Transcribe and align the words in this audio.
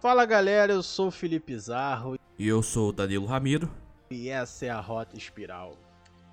Fala 0.00 0.24
galera, 0.24 0.72
eu 0.72 0.82
sou 0.82 1.08
o 1.08 1.10
Felipe 1.10 1.56
Zarro 1.58 2.18
E 2.38 2.48
eu 2.48 2.62
sou 2.62 2.88
o 2.88 2.92
Danilo 2.92 3.26
Ramiro. 3.26 3.70
e 4.10 4.28
essa 4.28 4.66
é 4.66 4.70
a 4.70 4.80
Rota 4.80 5.16
Espiral. 5.16 5.76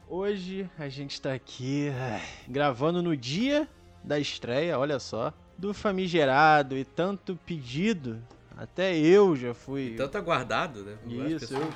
Hoje 0.10 0.70
a 0.80 0.88
gente 0.88 1.20
tá 1.22 1.34
aqui 1.34 1.90
ai, 1.90 2.22
gravando 2.48 3.04
no 3.04 3.16
dia 3.16 3.68
da 4.04 4.18
estreia, 4.18 4.80
olha 4.80 5.00
só, 5.00 5.34
do 5.58 5.74
famigerado 5.74 6.78
e 6.78 6.86
tanto 6.86 7.36
pedido, 7.46 8.24
até 8.56 8.96
eu 8.98 9.36
já 9.36 9.54
fui. 9.54 9.96
Tanto 9.98 10.18
aguardado, 10.18 10.84
né? 10.84 10.98
Isso, 11.06 11.40
pessoas- 11.50 11.74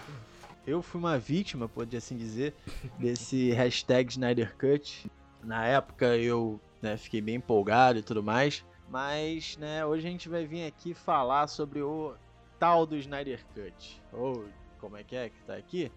Eu 0.65 0.81
fui 0.81 0.99
uma 0.99 1.17
vítima, 1.17 1.67
pode 1.67 1.97
assim 1.97 2.15
dizer, 2.15 2.53
desse 2.97 3.51
hashtag 3.53 4.11
Snyder 4.11 4.55
Cut. 4.57 5.11
Na 5.43 5.65
época 5.65 6.15
eu 6.15 6.59
né, 6.81 6.95
fiquei 6.95 7.19
bem 7.19 7.35
empolgado 7.35 7.99
e 7.99 8.01
tudo 8.03 8.23
mais. 8.23 8.63
Mas 8.91 9.55
né, 9.57 9.85
hoje 9.85 10.05
a 10.05 10.11
gente 10.11 10.27
vai 10.27 10.45
vir 10.45 10.65
aqui 10.65 10.93
falar 10.93 11.47
sobre 11.47 11.81
o 11.81 12.13
tal 12.59 12.85
do 12.85 12.97
Snyder 12.97 13.39
Cut. 13.55 14.01
Ou 14.11 14.45
como 14.79 14.97
é 14.97 15.03
que 15.03 15.15
é 15.15 15.29
que 15.29 15.41
tá 15.47 15.55
aqui? 15.55 15.89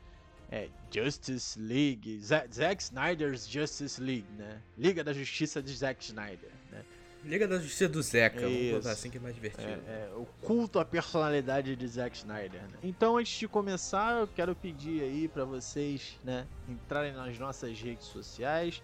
É 0.50 0.68
Justice 0.92 1.58
League. 1.58 2.20
Za- 2.20 2.46
Zack 2.52 2.80
Snyder's 2.82 3.48
Justice 3.48 4.00
League, 4.00 4.30
né? 4.38 4.60
Liga 4.78 5.02
da 5.02 5.12
Justiça 5.12 5.60
de 5.60 5.74
Zack 5.74 6.04
Snyder, 6.04 6.50
né? 6.70 6.84
Liga 7.24 7.48
da 7.48 7.58
Justiça 7.58 7.88
do 7.88 8.02
Zeca, 8.02 8.38
vamos 8.40 8.54
Isso. 8.58 8.76
botar 8.76 8.90
assim 8.92 9.10
que 9.10 9.16
é 9.16 9.20
mais 9.20 9.34
divertido. 9.34 9.66
É, 9.88 10.10
é, 10.10 10.10
o 10.14 10.26
culto 10.42 10.78
à 10.78 10.84
personalidade 10.84 11.74
de 11.74 11.88
Zack 11.88 12.14
Snyder. 12.18 12.60
Né? 12.60 12.78
Então, 12.82 13.16
antes 13.16 13.38
de 13.38 13.48
começar, 13.48 14.20
eu 14.20 14.28
quero 14.28 14.54
pedir 14.54 15.02
aí 15.02 15.26
pra 15.26 15.46
vocês, 15.46 16.20
né, 16.22 16.46
entrarem 16.68 17.14
nas 17.14 17.38
nossas 17.38 17.80
redes 17.80 18.04
sociais. 18.06 18.82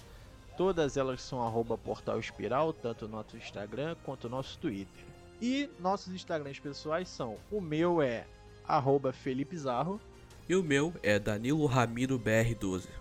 Todas 0.57 0.97
elas 0.97 1.23
são 1.23 1.43
arroba 1.43 1.79
Portal 1.79 2.19
Espiral, 2.19 2.73
tanto 2.73 3.07
no 3.07 3.17
nosso 3.17 3.37
Instagram 3.37 3.97
quanto 4.05 4.29
no 4.29 4.37
nosso 4.37 4.59
Twitter. 4.59 5.05
E 5.41 5.71
nossos 5.79 6.13
Instagrams 6.13 6.61
pessoais 6.61 7.09
são: 7.09 7.37
o 7.51 7.61
meu 7.61 8.03
é 8.03 8.27
arroba 8.67 9.13
Felipe 9.13 9.57
Zarro, 9.57 10.01
E 10.49 10.55
o 10.55 10.63
meu 10.63 10.93
é 11.03 11.19
Danilo 11.19 11.65
Ramiro 11.67 12.19
BR12. 12.19 13.00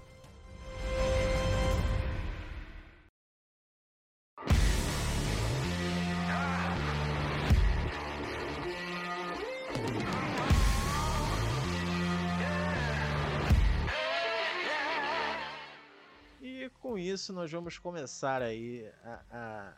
E 17.19 17.21
com 17.21 17.23
isso 17.23 17.33
nós 17.33 17.51
vamos 17.51 17.77
começar 17.77 18.41
aí 18.41 18.89
a, 19.03 19.21
a 19.29 19.73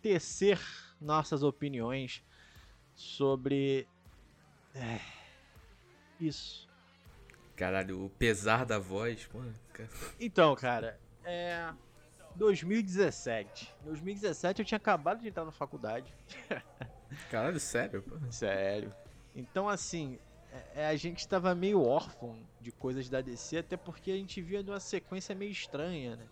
tecer 0.00 0.60
nossas 1.00 1.42
opiniões 1.42 2.22
sobre 2.94 3.88
é, 4.72 5.00
isso. 6.20 6.68
Caralho, 7.56 8.04
o 8.04 8.10
pesar 8.10 8.64
da 8.64 8.78
voz, 8.78 9.28
cara. 9.72 9.90
Então, 10.20 10.54
cara, 10.54 11.00
é 11.24 11.72
2017. 12.36 13.74
2017 13.82 14.62
eu 14.62 14.66
tinha 14.66 14.76
acabado 14.76 15.20
de 15.22 15.28
entrar 15.28 15.44
na 15.44 15.50
faculdade. 15.50 16.14
Caralho, 17.30 17.58
sério, 17.58 18.00
pô. 18.02 18.16
Sério. 18.30 18.94
Então, 19.34 19.68
assim, 19.68 20.18
é- 20.52 20.82
é, 20.82 20.86
a 20.86 20.96
gente 20.96 21.26
tava 21.26 21.52
meio 21.52 21.82
órfão 21.82 22.38
de 22.60 22.70
coisas 22.70 23.08
da 23.08 23.20
DC, 23.20 23.58
até 23.58 23.76
porque 23.76 24.12
a 24.12 24.16
gente 24.16 24.40
via 24.40 24.62
numa 24.62 24.78
sequência 24.78 25.34
meio 25.34 25.50
estranha, 25.50 26.14
né? 26.14 26.26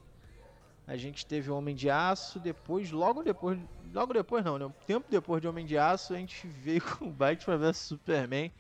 A 0.87 0.97
gente 0.97 1.25
teve 1.25 1.51
o 1.51 1.57
Homem 1.57 1.75
de 1.75 1.89
Aço, 1.89 2.39
depois, 2.39 2.91
logo 2.91 3.23
depois, 3.23 3.59
logo 3.93 4.13
depois 4.13 4.45
não, 4.45 4.59
né? 4.59 4.67
Um 4.67 4.71
tempo 4.87 5.07
depois 5.11 5.41
de 5.41 5.49
Homem 5.49 5.65
de 5.65 5.79
Aço, 5.79 6.13
a 6.13 6.19
gente 6.19 6.47
veio 6.47 6.83
com 6.99 7.11
Batman 7.11 7.57
vs 7.57 7.77
Superman, 7.79 8.53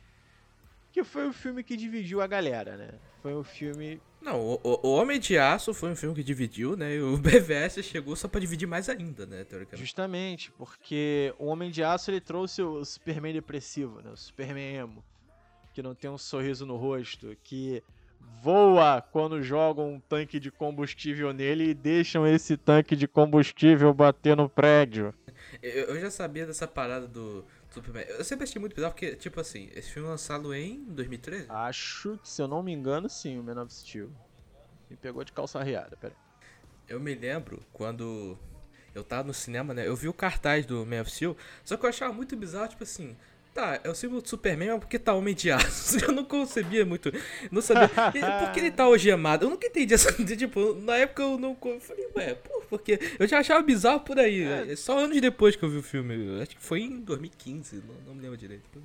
que 0.90 1.04
foi 1.04 1.28
o 1.28 1.32
filme 1.32 1.62
que 1.62 1.76
dividiu 1.76 2.20
a 2.22 2.26
galera, 2.26 2.76
né? 2.76 2.90
Foi 3.20 3.34
o 3.34 3.42
filme 3.42 4.00
Não, 4.22 4.38
o, 4.40 4.60
o- 4.62 4.90
Homem 4.94 5.18
de 5.18 5.36
Aço 5.36 5.74
foi 5.74 5.90
um 5.90 5.96
filme 5.96 6.14
que 6.14 6.22
dividiu, 6.22 6.76
né? 6.76 6.94
E 6.96 7.00
o 7.02 7.16
BVS 7.18 7.82
chegou 7.82 8.14
só 8.16 8.26
pra 8.28 8.40
dividir 8.40 8.66
mais 8.68 8.88
ainda, 8.88 9.26
né? 9.26 9.44
Teoricamente. 9.44 9.80
Justamente, 9.84 10.50
porque 10.52 11.34
o 11.38 11.46
Homem 11.46 11.70
de 11.70 11.82
Aço 11.82 12.10
ele 12.10 12.20
trouxe 12.20 12.62
o 12.62 12.82
Superman 12.84 13.32
depressivo, 13.34 14.00
né? 14.02 14.10
O 14.10 14.16
Superman 14.16 14.76
emo, 14.76 15.04
que 15.74 15.82
não 15.82 15.94
tem 15.94 16.08
um 16.10 16.16
sorriso 16.18 16.64
no 16.64 16.76
rosto, 16.76 17.36
que 17.42 17.82
voa 18.42 19.00
quando 19.00 19.42
jogam 19.42 19.94
um 19.94 20.00
tanque 20.00 20.38
de 20.38 20.50
combustível 20.50 21.32
nele 21.32 21.70
e 21.70 21.74
deixam 21.74 22.26
esse 22.26 22.56
tanque 22.56 22.94
de 22.94 23.08
combustível 23.08 23.92
bater 23.94 24.36
no 24.36 24.48
prédio. 24.48 25.14
Eu, 25.62 25.86
eu 25.86 26.00
já 26.00 26.10
sabia 26.10 26.46
dessa 26.46 26.66
parada 26.66 27.06
do 27.06 27.44
Superman. 27.70 28.04
Eu 28.08 28.24
sempre 28.24 28.44
achei 28.44 28.60
muito 28.60 28.74
bizarro 28.74 28.92
porque, 28.92 29.16
tipo 29.16 29.40
assim, 29.40 29.70
esse 29.74 29.90
filme 29.90 30.08
lançado 30.08 30.54
em 30.54 30.84
2013? 30.84 31.46
Acho 31.48 32.18
que, 32.22 32.28
se 32.28 32.42
eu 32.42 32.48
não 32.48 32.62
me 32.62 32.72
engano, 32.72 33.08
sim, 33.08 33.38
o 33.38 33.42
Man 33.42 33.62
of 33.62 33.72
Steel. 33.72 34.10
Me 34.88 34.96
pegou 34.96 35.24
de 35.24 35.32
calça 35.32 35.62
riada, 35.62 35.96
pera. 35.96 36.14
Eu 36.88 37.00
me 37.00 37.14
lembro 37.14 37.62
quando 37.72 38.38
eu 38.94 39.02
tava 39.02 39.26
no 39.26 39.34
cinema, 39.34 39.74
né? 39.74 39.86
Eu 39.86 39.96
vi 39.96 40.08
o 40.08 40.12
cartaz 40.12 40.66
do 40.66 40.84
Man 40.86 41.00
of 41.00 41.10
Steel, 41.10 41.36
só 41.64 41.76
que 41.76 41.84
eu 41.84 41.88
achava 41.88 42.12
muito 42.12 42.36
bizarro, 42.36 42.68
tipo 42.68 42.84
assim. 42.84 43.16
Tá, 43.54 43.80
é 43.84 43.88
o 43.88 43.94
símbolo 43.94 44.20
do 44.20 44.28
Superman, 44.28 44.70
mas 44.72 44.80
por 44.80 44.88
que 44.88 44.98
tá 44.98 45.14
Homem 45.14 45.32
de 45.32 45.48
Aço? 45.52 45.96
Eu 46.04 46.10
não 46.10 46.24
concebia 46.24 46.84
muito. 46.84 47.12
Não 47.52 47.62
sabia. 47.62 47.88
Por 47.88 48.50
que 48.52 48.58
ele 48.58 48.72
tá 48.72 48.82
algemado? 48.82 49.46
Eu 49.46 49.50
nunca 49.50 49.68
entendi 49.68 49.94
essa. 49.94 50.12
Tipo, 50.34 50.74
na 50.74 50.96
época 50.96 51.22
eu 51.22 51.38
não. 51.38 51.56
Eu 51.64 51.80
falei, 51.80 52.08
ué, 52.16 52.34
pô, 52.34 52.64
porque. 52.68 52.98
Eu 53.16 53.28
já 53.28 53.38
achava 53.38 53.62
bizarro 53.62 54.00
por 54.00 54.18
aí. 54.18 54.42
É. 54.42 54.74
Só 54.74 54.98
anos 54.98 55.20
depois 55.20 55.54
que 55.54 55.64
eu 55.64 55.70
vi 55.70 55.76
o 55.76 55.82
filme. 55.82 56.42
Acho 56.42 56.56
que 56.56 56.62
foi 56.62 56.80
em 56.80 57.00
2015, 57.00 57.76
não, 57.76 57.94
não 58.08 58.14
me 58.16 58.22
lembro 58.22 58.36
direito. 58.36 58.82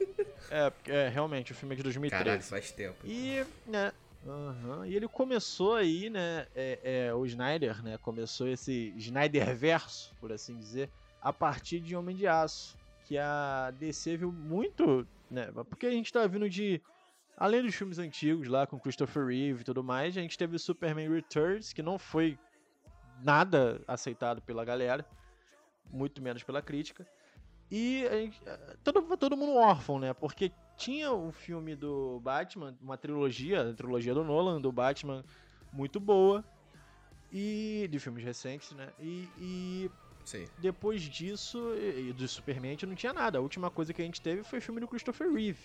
É, 0.50 0.70
é, 0.86 1.08
realmente, 1.08 1.52
o 1.52 1.54
filme 1.54 1.74
é 1.74 1.76
de 1.76 1.82
2013. 1.82 2.24
Caralho, 2.24 2.42
faz 2.42 2.70
tempo. 2.72 3.06
E, 3.06 3.42
né, 3.66 3.90
aham, 4.26 4.86
e 4.86 4.94
ele 4.94 5.08
começou 5.08 5.76
aí, 5.76 6.10
né, 6.10 6.46
é, 6.54 7.06
é, 7.08 7.14
o 7.14 7.24
Snyder, 7.24 7.82
né, 7.82 7.98
começou 8.02 8.46
esse 8.46 8.92
Snyder 8.98 9.56
verso, 9.56 10.14
por 10.20 10.30
assim 10.30 10.58
dizer, 10.58 10.90
a 11.22 11.32
partir 11.32 11.80
de 11.80 11.96
Homem 11.96 12.14
de 12.14 12.26
Aço, 12.26 12.76
que 13.04 13.18
a 13.18 13.70
DC 13.72 14.16
viu 14.16 14.32
muito, 14.32 15.06
né, 15.30 15.50
porque 15.68 15.86
a 15.86 15.90
gente 15.90 16.12
tá 16.12 16.26
vindo 16.26 16.48
de, 16.48 16.80
além 17.36 17.62
dos 17.62 17.74
filmes 17.74 17.98
antigos 17.98 18.48
lá, 18.48 18.66
com 18.66 18.78
Christopher 18.78 19.26
Reeve 19.26 19.60
e 19.60 19.64
tudo 19.64 19.82
mais, 19.82 20.16
a 20.16 20.20
gente 20.20 20.38
teve 20.38 20.56
o 20.56 20.58
Superman 20.58 21.10
Returns, 21.10 21.72
que 21.72 21.82
não 21.82 21.98
foi 21.98 22.38
nada 23.22 23.80
aceitado 23.86 24.40
pela 24.42 24.64
galera, 24.64 25.06
muito 25.90 26.22
menos 26.22 26.42
pela 26.42 26.62
crítica, 26.62 27.06
e 27.74 28.06
gente, 28.10 28.38
todo, 28.84 29.16
todo 29.16 29.34
mundo 29.34 29.54
órfão, 29.54 29.98
né? 29.98 30.12
Porque 30.12 30.52
tinha 30.76 31.10
o 31.10 31.32
filme 31.32 31.74
do 31.74 32.20
Batman, 32.20 32.76
uma 32.82 32.98
trilogia, 32.98 33.70
a 33.70 33.72
trilogia 33.72 34.12
do 34.12 34.22
Nolan, 34.22 34.60
do 34.60 34.70
Batman, 34.70 35.24
muito 35.72 35.98
boa. 35.98 36.44
E. 37.32 37.88
de 37.90 37.98
filmes 37.98 38.22
recentes, 38.22 38.72
né? 38.72 38.90
E, 39.00 39.26
e 39.38 39.90
Sim. 40.24 40.46
depois 40.58 41.02
disso, 41.02 41.74
e, 41.76 42.12
do 42.12 42.26
Superman, 42.28 42.70
a 42.70 42.72
gente 42.72 42.86
não 42.86 42.94
tinha 42.94 43.12
nada. 43.12 43.38
A 43.38 43.40
última 43.40 43.70
coisa 43.70 43.92
que 43.92 44.00
a 44.00 44.04
gente 44.04 44.20
teve 44.20 44.42
foi 44.44 44.58
o 44.58 44.62
filme 44.62 44.80
do 44.80 44.88
Christopher 44.88 45.32
Reeve. 45.32 45.58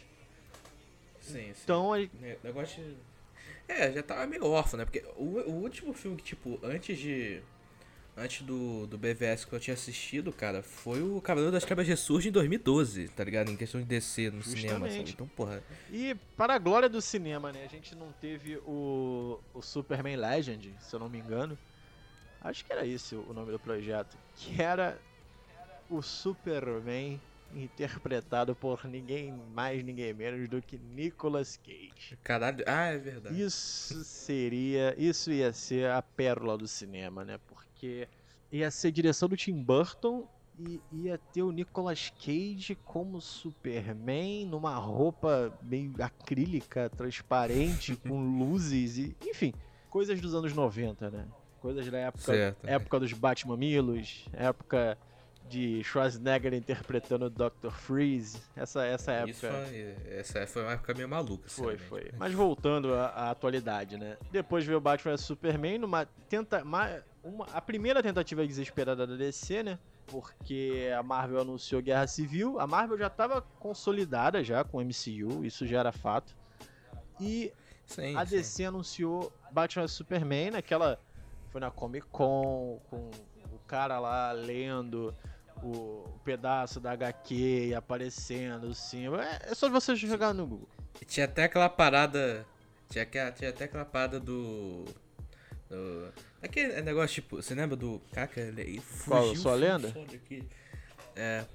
Sim, 1.22 1.53
sim. 1.53 1.62
Então, 1.63 1.94
a- 1.94 2.01
É, 2.01 2.38
negócio 2.44 2.84
de... 2.84 2.95
É, 3.68 3.91
já 3.91 4.01
tava 4.01 4.25
meio 4.25 4.45
órfão, 4.45 4.78
né? 4.78 4.85
Porque 4.85 5.03
o, 5.18 5.23
o 5.50 5.51
último 5.62 5.94
filme 5.94 6.16
que, 6.18 6.23
tipo, 6.23 6.59
antes 6.63 6.97
de. 6.97 7.41
Antes 8.16 8.41
do, 8.41 8.88
do 8.88 8.97
BVS 8.97 9.45
que 9.45 9.53
eu 9.53 9.59
tinha 9.59 9.75
assistido, 9.75 10.31
cara, 10.31 10.63
foi 10.63 11.03
o 11.03 11.22
Cavaleiro 11.22 11.51
das 11.51 11.63
Trevas 11.63 11.88
Ressurge 11.88 12.29
em 12.29 12.31
2012, 12.31 13.09
tá 13.09 13.24
ligado? 13.24 13.51
Em 13.51 13.56
questão 13.56 13.79
de 13.79 13.85
descer 13.85 14.31
no 14.31 14.41
cinema, 14.41 14.88
Justamente. 14.88 14.97
sabe? 14.97 15.09
Então, 15.12 15.28
porra. 15.28 15.62
E 15.91 16.16
para 16.35 16.56
a 16.56 16.57
glória 16.57 16.89
do 16.89 17.00
cinema, 17.00 17.51
né? 17.51 17.63
A 17.66 17.68
gente 17.68 17.94
não 17.94 18.12
teve 18.13 18.57
o, 18.65 19.39
o 19.53 19.62
Superman 19.62 20.15
Legend, 20.15 20.74
se 20.80 20.95
eu 20.95 21.00
não 21.00 21.10
me 21.10 21.19
engano. 21.19 21.56
Acho 22.42 22.66
que 22.66 22.72
era 22.72 22.86
esse 22.86 23.16
o 23.16 23.34
nome 23.34 23.51
do 23.51 23.60
projeto. 23.60 24.18
Que 24.36 24.62
era 24.62 25.00
o 25.89 26.01
Superman 26.01 27.19
interpretado 27.54 28.56
por 28.56 28.86
ninguém 28.86 29.34
mais, 29.54 29.84
ninguém 29.84 30.13
menos 30.13 30.48
do 30.48 30.62
que 30.62 30.78
Nicolas 30.78 31.57
Cage. 31.57 32.18
Caralho. 32.24 32.63
Ah, 32.68 32.88
é 32.88 32.98
verdade. 32.98 33.42
Isso 33.42 34.04
seria. 34.04 34.94
Isso 34.98 35.31
ia 35.31 35.54
ser 35.54 35.89
a 35.89 36.01
pérola 36.01 36.57
do 36.57 36.68
cinema, 36.68 37.24
né? 37.24 37.39
Porque 37.48 38.07
ia 38.51 38.69
ser 38.72 38.92
direção 38.92 39.28
do 39.30 39.38
Tim 39.38 39.62
Burton 39.62 40.28
e 40.60 40.81
ia 40.92 41.18
ter 41.18 41.44
o 41.44 41.51
Nicolas 41.51 42.12
Cage 42.19 42.75
como 42.84 43.22
Superman 43.22 44.45
numa 44.45 44.75
roupa 44.75 45.57
meio 45.62 45.94
acrílica, 46.00 46.89
transparente, 46.89 47.95
com 47.95 48.19
luzes 48.38 48.98
e. 48.98 49.16
Enfim, 49.25 49.54
coisas 49.89 50.19
dos 50.19 50.34
anos 50.34 50.54
90, 50.54 51.12
né? 51.12 51.25
Coisas 51.68 51.92
da 51.92 51.98
época, 51.98 52.24
Certo. 52.24 52.66
época 52.66 53.00
dos 53.02 53.12
Batmamilos, 53.12 54.25
época 54.31 54.98
de 55.50 55.84
Schwarzenegger 55.84 56.54
interpretando 56.54 57.25
o 57.25 57.30
Dr. 57.30 57.72
Freeze. 57.72 58.42
Essa, 58.56 58.86
essa 58.86 59.12
época. 59.12 59.31
Isso 59.31 59.48
foi, 59.48 59.96
essa 60.18 60.48
foi 60.48 60.62
uma 60.62 60.72
época 60.72 60.94
meio 60.94 61.10
maluca. 61.10 61.50
Foi, 61.50 61.78
foi. 61.78 62.10
Mas 62.18 62.34
voltando 62.34 62.94
à, 62.94 63.08
à, 63.08 63.31
atualidade, 63.31 63.98
né? 63.98 64.16
Depois 64.31 64.64
veio 64.66 64.78
o 64.78 64.81
Batman 64.81 65.18
vs 65.18 65.25
Superman 65.25 65.78
numa 65.80 66.06
tenta, 66.30 66.64
uma, 66.64 67.04
uma, 67.22 67.46
a 67.52 67.60
primeira 67.60 68.02
tentativa 68.02 68.48
desesperada 68.48 69.06
da 69.06 69.18
DC, 69.18 69.62
né? 69.63 69.78
Porque 70.06 70.90
a 70.98 71.04
Marvel 71.04 71.42
anunciou 71.42 71.81
Guerra 71.81 72.08
Civil. 72.08 72.62
A 72.62 72.66
Marvel 72.66 72.98
já 72.98 73.08
estava 73.08 73.42
consolidada 73.42 74.42
já 74.42 74.63
com 74.63 74.78
o 74.78 74.81
MCU, 74.81 75.44
isso 75.44 75.68
já 75.68 75.81
era 75.81 75.92
fato. 75.92 76.34
E 77.20 77.52
sim, 77.86 78.16
a 78.16 78.24
DC 78.24 78.44
sim. 78.44 78.66
anunciou 78.66 79.34
Batman 79.52 79.84
vs 79.84 79.92
Superman 79.92 80.52
naquela 80.52 80.98
foi 81.52 81.62
na 81.62 81.72
Comic 81.72 82.08
Con 82.08 82.80
com 82.90 83.10
o 83.52 83.60
cara 83.68 84.00
lá 84.00 84.32
lendo 84.32 85.16
o, 85.62 85.70
o 85.70 86.20
pedaço 86.24 86.80
da 86.80 86.92
HQ 86.92 87.34
e 87.70 87.76
aparecendo 87.76 88.68
assim. 88.68 89.08
É, 89.18 89.52
é 89.52 89.56
só 89.56 89.70
você 89.70 89.96
jogar 89.96 90.34
no 90.34 90.46
Google. 90.46 90.70
Tinha 91.06 91.26
até 91.26 91.44
aquela 91.46 91.70
parada. 91.70 92.46
Tinha, 92.90 93.06
tinha 93.06 93.50
até 93.50 93.66
aquela 93.66 93.86
parada 93.86 94.20
do. 94.20 94.86
do 95.70 96.14
aquele 96.42 96.82
negócio 96.82 97.16
tipo. 97.16 97.38
Você 97.38 97.54
lembra 97.54 97.76
do. 97.76 98.02
Caca, 98.12 98.40
ele 98.40 98.80
fugiu, 98.80 99.08
Qual? 99.08 99.36
Sua 99.36 99.56
lenda? 99.56 99.94
É. 101.16 101.46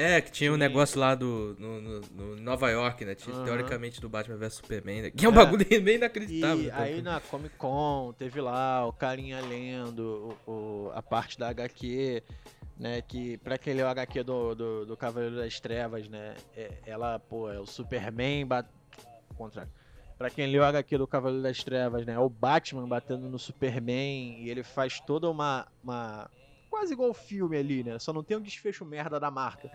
É, 0.00 0.20
que 0.20 0.30
tinha 0.30 0.52
um 0.52 0.56
negócio 0.56 0.98
lá 0.98 1.14
do. 1.14 1.56
No, 1.58 1.80
no, 1.80 2.00
no 2.00 2.36
Nova 2.36 2.70
York, 2.70 3.04
né? 3.04 3.14
Tinha, 3.14 3.36
uhum. 3.36 3.44
Teoricamente 3.44 4.00
do 4.00 4.08
Batman 4.08 4.36
vs 4.36 4.54
Superman, 4.54 5.02
né? 5.02 5.10
Que 5.10 5.26
é 5.26 5.28
um 5.28 5.32
é. 5.32 5.34
bagulho 5.34 5.64
bem 5.82 5.96
inacreditável. 5.96 6.64
E 6.64 6.70
aí 6.70 7.02
na 7.02 7.20
Comic 7.20 7.56
Con 7.56 8.14
teve 8.18 8.40
lá 8.40 8.86
o 8.86 8.92
carinha 8.92 9.40
lendo 9.40 10.36
o, 10.46 10.50
o, 10.50 10.92
a 10.94 11.02
parte 11.02 11.38
da 11.38 11.48
HQ 11.48 12.22
né? 12.80 13.02
Que 13.02 13.36
pra 13.36 13.58
quem 13.58 13.74
leu 13.74 13.86
o 13.86 13.90
HQ 13.90 14.22
do, 14.22 14.54
do, 14.54 14.86
do 14.86 14.96
Cavaleiro 14.96 15.36
das 15.36 15.60
Trevas, 15.60 16.08
né? 16.08 16.34
É, 16.56 16.72
ela, 16.86 17.18
pô, 17.18 17.50
é 17.52 17.60
o 17.60 17.66
Superman 17.66 18.46
bat... 18.46 18.66
contra. 19.36 19.68
Pra 20.16 20.30
quem 20.30 20.46
leu 20.46 20.62
o 20.62 20.64
HQ 20.64 20.96
do 20.96 21.06
Cavaleiro 21.06 21.42
das 21.42 21.62
Trevas, 21.62 22.06
né? 22.06 22.14
É 22.14 22.18
o 22.18 22.28
Batman 22.28 22.88
batendo 22.88 23.28
no 23.28 23.38
Superman 23.38 24.38
e 24.40 24.48
ele 24.48 24.62
faz 24.62 24.98
toda 25.00 25.28
uma. 25.28 25.68
uma... 25.84 26.30
Quase 26.70 26.92
igual 26.92 27.10
o 27.10 27.14
filme 27.14 27.56
ali, 27.58 27.82
né? 27.82 27.98
Só 27.98 28.12
não 28.12 28.22
tem 28.22 28.36
um 28.36 28.40
desfecho 28.40 28.84
merda 28.84 29.18
da 29.18 29.30
marca. 29.30 29.70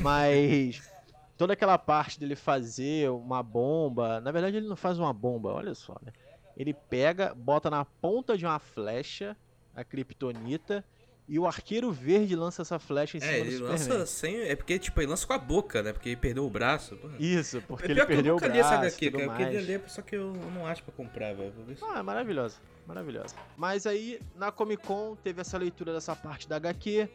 Mas. 0.00 0.80
toda 1.36 1.52
aquela 1.52 1.78
parte 1.78 2.18
dele 2.18 2.36
fazer 2.36 3.10
uma 3.10 3.42
bomba. 3.42 4.20
Na 4.20 4.30
verdade, 4.30 4.56
ele 4.56 4.68
não 4.68 4.76
faz 4.76 4.98
uma 4.98 5.12
bomba, 5.12 5.52
olha 5.52 5.74
só, 5.74 5.96
né? 6.02 6.12
Ele 6.56 6.72
pega, 6.72 7.34
bota 7.34 7.68
na 7.68 7.84
ponta 7.84 8.38
de 8.38 8.46
uma 8.46 8.58
flecha 8.58 9.36
a 9.74 9.82
Kryptonita 9.82 10.84
e 11.26 11.38
o 11.38 11.46
arqueiro 11.46 11.90
verde 11.90 12.36
lança 12.36 12.62
essa 12.62 12.78
flecha 12.78 13.16
em 13.16 13.20
é, 13.20 13.24
cima 13.24 13.34
é, 13.34 13.40
do 13.40 13.46
ele 13.46 13.56
Superman. 13.56 13.88
lança 13.88 14.06
sem. 14.06 14.40
É 14.42 14.54
porque, 14.54 14.78
tipo, 14.78 15.00
ele 15.00 15.08
lança 15.08 15.26
com 15.26 15.32
a 15.32 15.38
boca, 15.38 15.82
né? 15.82 15.92
Porque 15.92 16.10
ele 16.10 16.16
perdeu 16.16 16.46
o 16.46 16.50
braço. 16.50 16.96
Porra. 16.96 17.14
Isso, 17.18 17.62
porque 17.62 17.86
é 17.86 17.90
ele 17.90 18.06
perdeu 18.06 18.36
o 18.36 18.38
braço. 18.38 18.54
Eu 18.54 18.58
nunca 18.58 18.70
li 18.70 18.74
essa 18.74 18.86
HQ, 18.86 19.10
cara. 19.10 19.24
Eu 19.24 19.32
queria 19.32 19.60
ler, 19.60 19.82
só 19.88 20.02
que 20.02 20.14
eu 20.14 20.32
não 20.54 20.66
acho 20.66 20.84
pra 20.84 20.92
comprar, 20.92 21.34
velho. 21.34 21.52
Ah, 21.82 21.98
é 21.98 22.02
maravilhosa. 22.02 22.58
Maravilhosa. 22.86 23.34
Mas 23.56 23.86
aí, 23.86 24.20
na 24.34 24.52
Comic 24.52 24.86
Con, 24.86 25.16
teve 25.16 25.40
essa 25.40 25.56
leitura 25.56 25.92
dessa 25.92 26.14
parte 26.14 26.48
da 26.48 26.56
HQ. 26.56 27.08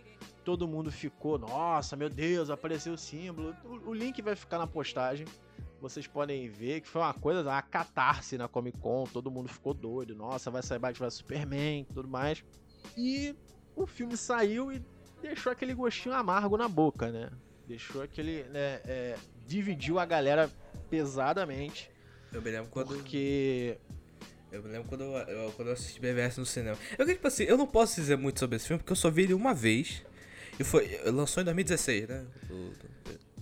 Todo 0.44 0.68
mundo 0.68 0.92
ficou, 0.92 1.38
nossa, 1.38 1.95
meu 1.95 2.10
Deus, 2.10 2.50
apareceu 2.50 2.94
o 2.94 2.98
símbolo. 2.98 3.56
O, 3.63 3.89
o 3.89 3.94
link 3.94 4.21
vai 4.21 4.36
ficar 4.36 4.57
na 4.57 4.66
postagem. 4.66 5.27
Vocês 5.80 6.07
podem 6.07 6.50
ver 6.50 6.81
que 6.81 6.88
foi 6.88 7.01
uma 7.01 7.13
coisa, 7.13 7.42
uma 7.42 7.62
catarse 7.62 8.38
na 8.38 8.48
Comic 8.48 8.77
Con. 8.80 9.06
Todo 9.06 9.31
mundo 9.31 9.48
ficou 9.48 9.74
doido. 9.74 10.16
Nossa, 10.16 10.51
vai 10.51 10.62
sair 10.62 10.80
Batman 10.80 11.10
Superman 11.10 11.81
e 11.81 11.94
tudo 11.94 12.07
mais. 12.07 12.44
E 12.98 13.36
o 13.75 13.86
filme 13.86 14.18
saiu 14.18 14.72
e 14.72 14.81
deixou 15.22 15.51
aquele 15.51 15.74
gostinho 15.74 16.15
amargo 16.15 16.57
na 16.57 16.68
boca, 16.68 17.12
né? 17.12 17.30
Deixou 17.68 18.01
aquele. 18.01 18.44
Né, 18.45 18.81
é, 18.86 19.15
dividiu 19.45 20.00
a 20.00 20.06
galera 20.06 20.50
pesadamente. 20.89 21.89
Eu 22.33 22.42
me 22.42 22.51
lembro 22.51 22.69
quando. 22.69 22.88
Porque. 22.88 23.77
Eu 24.51 24.63
me 24.63 24.69
lembro 24.69 24.88
quando 24.88 25.04
eu, 25.04 25.13
eu, 25.13 25.51
quando 25.51 25.68
eu 25.68 25.74
assisti 25.74 26.00
BVS 26.00 26.38
no 26.38 26.46
cinema. 26.46 26.78
Eu, 26.98 27.06
tipo 27.06 27.28
assim, 27.28 27.44
eu 27.44 27.57
não 27.57 27.68
posso 27.68 27.96
dizer 27.96 28.18
muito 28.18 28.40
sobre 28.40 28.56
esse 28.56 28.68
filme 28.68 28.80
porque 28.80 28.92
eu 28.92 28.96
só 28.98 29.10
vi 29.10 29.24
ele 29.24 29.34
uma 29.34 29.54
vez. 29.54 30.04
E 30.60 30.63
foi. 30.63 31.00
Lançou 31.06 31.42
em 31.42 31.46
2016, 31.46 32.07
né? 32.07 32.25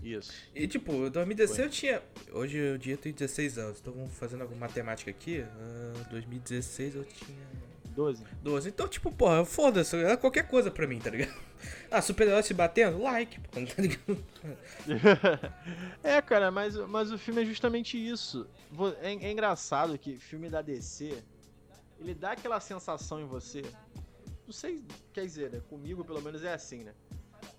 Isso. 0.04 0.32
E 0.56 0.68
tipo, 0.68 0.94
em 1.08 1.10
2016 1.10 1.58
foi. 1.58 1.66
eu 1.66 1.70
tinha. 1.70 2.02
Hoje 2.32 2.72
o 2.72 2.78
dia 2.78 2.94
eu 2.94 2.98
tenho 2.98 3.16
16 3.16 3.58
anos. 3.58 3.80
Então 3.82 4.08
fazendo 4.10 4.42
alguma 4.42 4.62
matemática 4.62 5.10
aqui. 5.10 5.40
Uh, 5.40 6.10
2016 6.12 6.96
eu 6.96 7.04
tinha. 7.04 7.48
12. 7.98 8.24
12. 8.44 8.70
Então, 8.70 8.88
tipo, 8.88 9.12
porra, 9.12 9.44
foda-se, 9.44 9.96
é 9.98 10.16
qualquer 10.16 10.48
coisa 10.48 10.70
pra 10.70 10.86
mim, 10.86 11.00
tá 11.00 11.10
ligado? 11.10 11.34
Ah, 11.90 12.04
super-herói 12.04 12.44
se 12.44 12.54
batendo? 12.54 13.02
Like, 13.02 13.40
tá 13.50 13.82
ligado? 13.82 14.24
é, 16.04 16.22
cara, 16.22 16.52
mas, 16.52 16.76
mas 16.76 17.12
o 17.12 17.18
filme 17.18 17.42
é 17.42 17.46
justamente 17.46 17.98
isso. 17.98 18.48
É, 19.02 19.14
é 19.14 19.32
engraçado 19.32 19.98
que 19.98 20.18
filme 20.18 20.50
da 20.50 20.62
DC, 20.62 21.24
ele 22.00 22.14
dá 22.14 22.34
aquela 22.34 22.60
sensação 22.60 23.20
em 23.20 23.26
você. 23.26 23.64
Não 24.46 24.54
sei, 24.54 24.84
quer 25.12 25.26
dizer, 25.26 25.50
né? 25.50 25.62
Comigo 25.68 26.06
pelo 26.06 26.22
menos 26.22 26.44
é 26.44 26.54
assim, 26.54 26.84
né? 26.84 26.94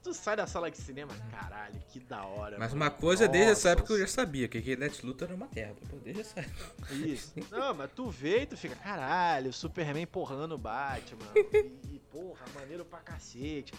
Tu 0.03 0.15
sai 0.15 0.37
da 0.37 0.47
sala 0.47 0.71
de 0.71 0.79
cinema, 0.79 1.13
caralho, 1.31 1.75
que 1.89 2.01
da 2.01 2.25
hora. 2.25 2.57
Mas 2.59 2.73
mano. 2.73 2.85
uma 2.85 2.91
coisa, 2.91 3.25
Nossa, 3.25 3.33
desde 3.33 3.53
essa 3.53 3.71
época 3.71 3.93
eu 3.93 3.99
já 4.01 4.07
sabia 4.07 4.49
que 4.49 4.59
aquele 4.59 4.77
Lex 4.81 5.03
Luthor 5.03 5.29
era 5.29 5.37
uma 5.37 5.49
merda. 5.55 5.77
Pô, 5.89 5.97
desde 5.99 6.23
essa 6.23 6.41
época. 6.41 6.95
Isso. 6.95 7.35
Não, 7.51 7.75
mas 7.75 7.91
tu 7.93 8.09
vê 8.11 8.43
e 8.43 8.47
tu 8.47 8.57
fica, 8.57 8.75
caralho, 8.77 9.53
Superman 9.53 10.07
porrando 10.07 10.55
o 10.55 10.59
Batman. 10.59 11.27
E, 11.93 11.99
porra, 12.11 12.45
maneiro 12.55 12.85
pra 12.85 13.01
cacete. 13.01 13.73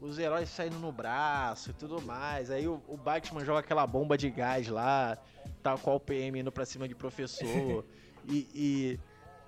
Os 0.00 0.18
heróis 0.18 0.48
saindo 0.48 0.78
no 0.78 0.90
braço 0.90 1.70
e 1.70 1.72
tudo 1.74 2.00
mais. 2.00 2.50
Aí 2.50 2.66
o, 2.66 2.82
o 2.88 2.96
Batman 2.96 3.44
joga 3.44 3.60
aquela 3.60 3.86
bomba 3.86 4.16
de 4.16 4.30
gás 4.30 4.66
lá, 4.68 5.18
tal 5.62 5.78
qual 5.78 5.96
o 5.96 6.00
PM 6.00 6.40
indo 6.40 6.50
pra 6.50 6.64
cima 6.64 6.88
de 6.88 6.94
professor. 6.94 7.84
e, 8.26 8.48
e 8.54 9.00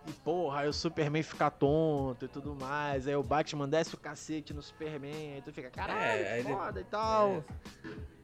e 0.07 0.13
porra, 0.13 0.61
aí 0.61 0.69
o 0.69 0.73
Superman 0.73 1.23
fica 1.23 1.51
tonto 1.51 2.25
e 2.25 2.29
tudo 2.29 2.55
mais. 2.55 3.07
Aí 3.07 3.15
o 3.15 3.23
Batman 3.23 3.69
desce 3.69 3.95
o 3.95 3.99
cacete 3.99 4.53
no 4.53 4.63
Superman. 4.63 5.35
Aí 5.35 5.43
tu 5.43 5.53
fica, 5.53 5.71
caralho, 5.71 6.23
é, 6.23 6.43
foda 6.43 6.81
ele... 6.81 6.89
e 6.89 6.91
tal. 6.91 7.45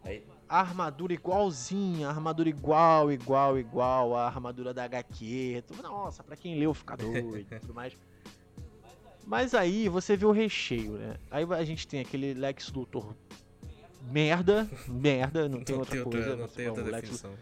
É. 0.05 0.09
Aí... 0.09 0.27
Armadura 0.49 1.13
igualzinha, 1.13 2.09
armadura 2.09 2.49
igual, 2.49 3.13
igual, 3.13 3.59
igual 3.59 4.17
a 4.17 4.27
armadura 4.27 4.73
da 4.73 4.85
HQ. 4.85 5.63
Tudo, 5.67 5.83
nossa, 5.83 6.25
pra 6.25 6.37
quem 6.37 6.59
leu 6.59 6.73
fica 6.73 6.97
doido 6.97 7.37
e 7.39 7.45
tudo 7.45 7.75
mais. 7.75 7.95
Mas 9.27 9.55
aí 9.55 9.89
você 9.89 10.17
vê 10.17 10.25
o 10.25 10.33
recheio, 10.33 10.93
né? 10.93 11.17
Aí 11.31 11.45
a 11.45 11.65
gente 11.65 11.87
tem 11.87 12.01
aquele 12.01 12.33
Lex 12.33 12.73
Luthor 12.73 13.15
merda, 14.11 14.69
merda, 14.89 15.49
não 15.49 15.61
tem 15.65 15.77
outra 15.77 16.03
coisa. 16.03 16.37
Não 16.37 16.49
tem 16.49 16.69
outra 16.69 16.85
definição. 16.85 17.33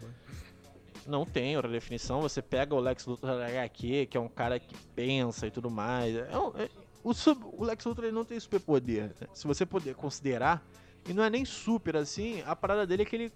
Não 1.07 1.25
tem 1.25 1.55
outra 1.55 1.71
definição. 1.71 2.21
Você 2.21 2.41
pega 2.41 2.75
o 2.75 2.79
Lex 2.79 3.05
Luthor 3.05 3.37
da 3.37 3.47
HQ, 3.47 4.07
que 4.07 4.17
é 4.17 4.19
um 4.19 4.27
cara 4.27 4.59
que 4.59 4.75
pensa 4.95 5.47
e 5.47 5.51
tudo 5.51 5.71
mais. 5.71 6.15
É, 6.15 6.37
um, 6.37 6.49
é, 6.57 6.69
o, 7.03 7.13
sub, 7.13 7.41
o, 7.53 7.63
Lex 7.63 7.85
Luthor 7.85 8.05
ele 8.05 8.13
não 8.13 8.25
tem 8.25 8.39
superpoder. 8.39 9.05
Né? 9.05 9.27
Se 9.33 9.47
você 9.47 9.65
puder 9.65 9.95
considerar, 9.95 10.61
e 11.07 11.13
não 11.13 11.23
é 11.23 11.29
nem 11.29 11.45
super 11.45 11.95
assim, 11.95 12.43
a 12.45 12.55
parada 12.55 12.85
dele 12.85 13.03
é 13.03 13.05
que 13.05 13.15
ele 13.15 13.31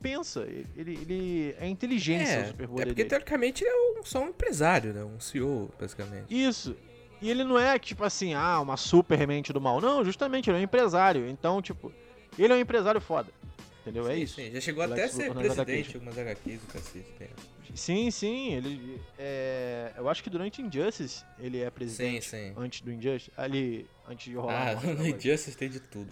pensa, 0.00 0.42
ele, 0.76 0.92
ele 0.92 1.56
é 1.58 1.66
inteligência 1.66 2.34
é, 2.34 2.44
o 2.44 2.46
superpoder 2.48 2.82
é 2.82 2.86
porque 2.86 3.02
dele. 3.02 3.08
teoricamente 3.08 3.64
ele 3.64 3.70
é 3.70 4.00
um, 4.00 4.04
só 4.04 4.20
um 4.20 4.28
empresário, 4.28 4.92
né? 4.92 5.02
Um 5.02 5.18
CEO, 5.18 5.70
basicamente. 5.78 6.26
Isso. 6.30 6.76
E 7.20 7.28
ele 7.28 7.42
não 7.42 7.58
é 7.58 7.76
tipo 7.80 8.04
assim, 8.04 8.34
ah, 8.34 8.60
uma 8.60 8.76
super 8.76 9.26
mente 9.26 9.52
do 9.52 9.60
mal. 9.60 9.80
Não, 9.80 10.04
justamente, 10.04 10.48
ele 10.48 10.58
é 10.58 10.60
um 10.60 10.64
empresário. 10.64 11.28
Então, 11.28 11.60
tipo, 11.60 11.92
ele 12.38 12.52
é 12.52 12.56
um 12.56 12.60
empresário 12.60 13.00
foda 13.00 13.32
entendeu? 13.80 14.08
É 14.08 14.14
sim, 14.14 14.20
é 14.20 14.22
isso. 14.22 14.34
Sim, 14.34 14.50
já 14.50 14.60
chegou 14.60 14.84
até 14.84 15.04
a 15.04 15.08
ser 15.08 15.32
presidente 15.34 15.90
de 15.90 15.94
algumas 15.96 16.18
HQs 16.18 16.60
do 16.60 16.66
cacete. 16.66 17.12
Né? 17.20 17.28
Sim, 17.74 18.10
sim, 18.10 18.54
ele 18.54 19.00
é, 19.18 19.92
eu 19.96 20.08
acho 20.08 20.22
que 20.22 20.30
durante 20.30 20.62
Injustice 20.62 21.24
ele 21.38 21.60
é 21.60 21.70
presidente. 21.70 22.24
Sim, 22.24 22.52
sim. 22.52 22.54
Antes 22.56 22.80
do 22.80 22.92
Injustice, 22.92 23.30
ali 23.36 23.86
antes 24.08 24.24
de 24.24 24.34
rolar. 24.34 24.78
Ah, 24.78 24.94
no 24.94 25.06
Injustice 25.06 25.56
tem 25.56 25.68
de 25.68 25.80
tudo. 25.80 26.10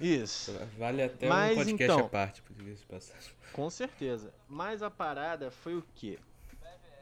Isso. 0.00 0.52
Vale 0.76 1.02
até 1.02 1.28
Mas, 1.28 1.52
um 1.52 1.56
podcast 1.56 1.84
então, 1.84 2.06
à 2.06 2.08
parte, 2.08 2.42
por 2.42 2.54
passar. 2.88 3.18
Com 3.52 3.70
certeza. 3.70 4.32
Mas 4.48 4.82
a 4.82 4.90
parada 4.90 5.50
foi 5.50 5.76
o 5.76 5.84
quê? 5.94 6.18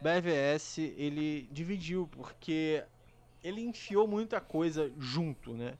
BVS 0.00 0.79
ele 0.79 1.49
dividiu 1.50 2.07
porque 2.12 2.85
ele 3.43 3.62
enfiou 3.62 4.07
muita 4.07 4.41
coisa 4.41 4.93
junto, 4.99 5.55
né? 5.55 5.75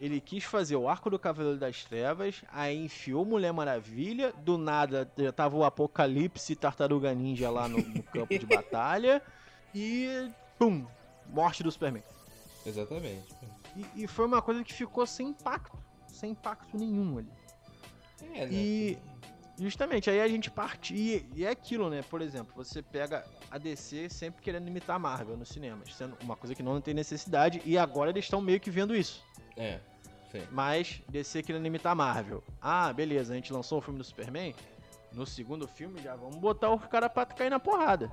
Ele 0.00 0.20
quis 0.20 0.44
fazer 0.44 0.76
o 0.76 0.88
arco 0.88 1.10
do 1.10 1.18
Cavaleiro 1.18 1.58
das 1.58 1.84
Trevas, 1.84 2.42
aí 2.52 2.84
enfiou 2.84 3.24
Mulher 3.24 3.52
Maravilha, 3.52 4.32
do 4.32 4.56
nada 4.56 5.10
já 5.16 5.32
tava 5.32 5.56
o 5.56 5.64
Apocalipse 5.64 6.52
e 6.52 6.56
Tartaruga 6.56 7.12
Ninja 7.14 7.50
lá 7.50 7.68
no, 7.68 7.78
no 7.78 8.02
campo 8.04 8.38
de 8.38 8.46
batalha, 8.46 9.20
e 9.74 10.30
pum, 10.58 10.86
morte 11.28 11.62
do 11.62 11.70
Superman. 11.70 12.02
Exatamente. 12.64 13.34
E, 13.76 14.04
e, 14.04 14.06
foi 14.06 14.26
uma 14.26 14.42
coisa 14.42 14.62
que 14.62 14.72
ficou 14.72 15.06
sem 15.06 15.28
impacto, 15.28 15.76
sem 16.06 16.32
impacto 16.32 16.76
nenhum 16.76 17.18
ali. 17.18 17.32
É, 18.34 18.46
né? 18.46 18.52
E 18.52 18.98
justamente, 19.58 20.08
aí 20.08 20.20
a 20.20 20.28
gente 20.28 20.50
partia, 20.50 21.22
e 21.34 21.44
é 21.44 21.50
aquilo, 21.50 21.90
né? 21.90 22.02
Por 22.08 22.22
exemplo, 22.22 22.52
você 22.54 22.82
pega 22.82 23.24
a 23.50 23.58
DC 23.58 24.08
sempre 24.08 24.42
querendo 24.42 24.68
imitar 24.68 24.96
a 24.96 24.98
Marvel 24.98 25.36
nos 25.36 25.48
cinemas, 25.48 25.94
sendo 25.94 26.16
uma 26.22 26.36
coisa 26.36 26.54
que 26.54 26.62
não 26.62 26.80
tem 26.80 26.94
necessidade, 26.94 27.60
e 27.64 27.76
agora 27.76 28.10
eles 28.10 28.24
estão 28.24 28.40
meio 28.40 28.60
que 28.60 28.70
vendo 28.70 28.94
isso. 28.94 29.24
É. 29.56 29.80
sim. 30.30 30.46
Mas 30.52 31.02
DC 31.08 31.42
querendo 31.42 31.66
imitar 31.66 31.92
a 31.92 31.94
Marvel. 31.94 32.42
Ah, 32.60 32.92
beleza, 32.92 33.32
a 33.32 33.36
gente 33.36 33.52
lançou 33.52 33.78
o 33.78 33.80
filme 33.80 33.98
do 33.98 34.04
Superman. 34.04 34.54
No 35.12 35.26
segundo 35.26 35.66
filme 35.66 36.00
já 36.02 36.14
vamos 36.14 36.36
botar 36.36 36.70
o 36.70 36.78
cara 36.78 37.08
pra 37.08 37.26
cair 37.26 37.50
na 37.50 37.58
porrada. 37.58 38.10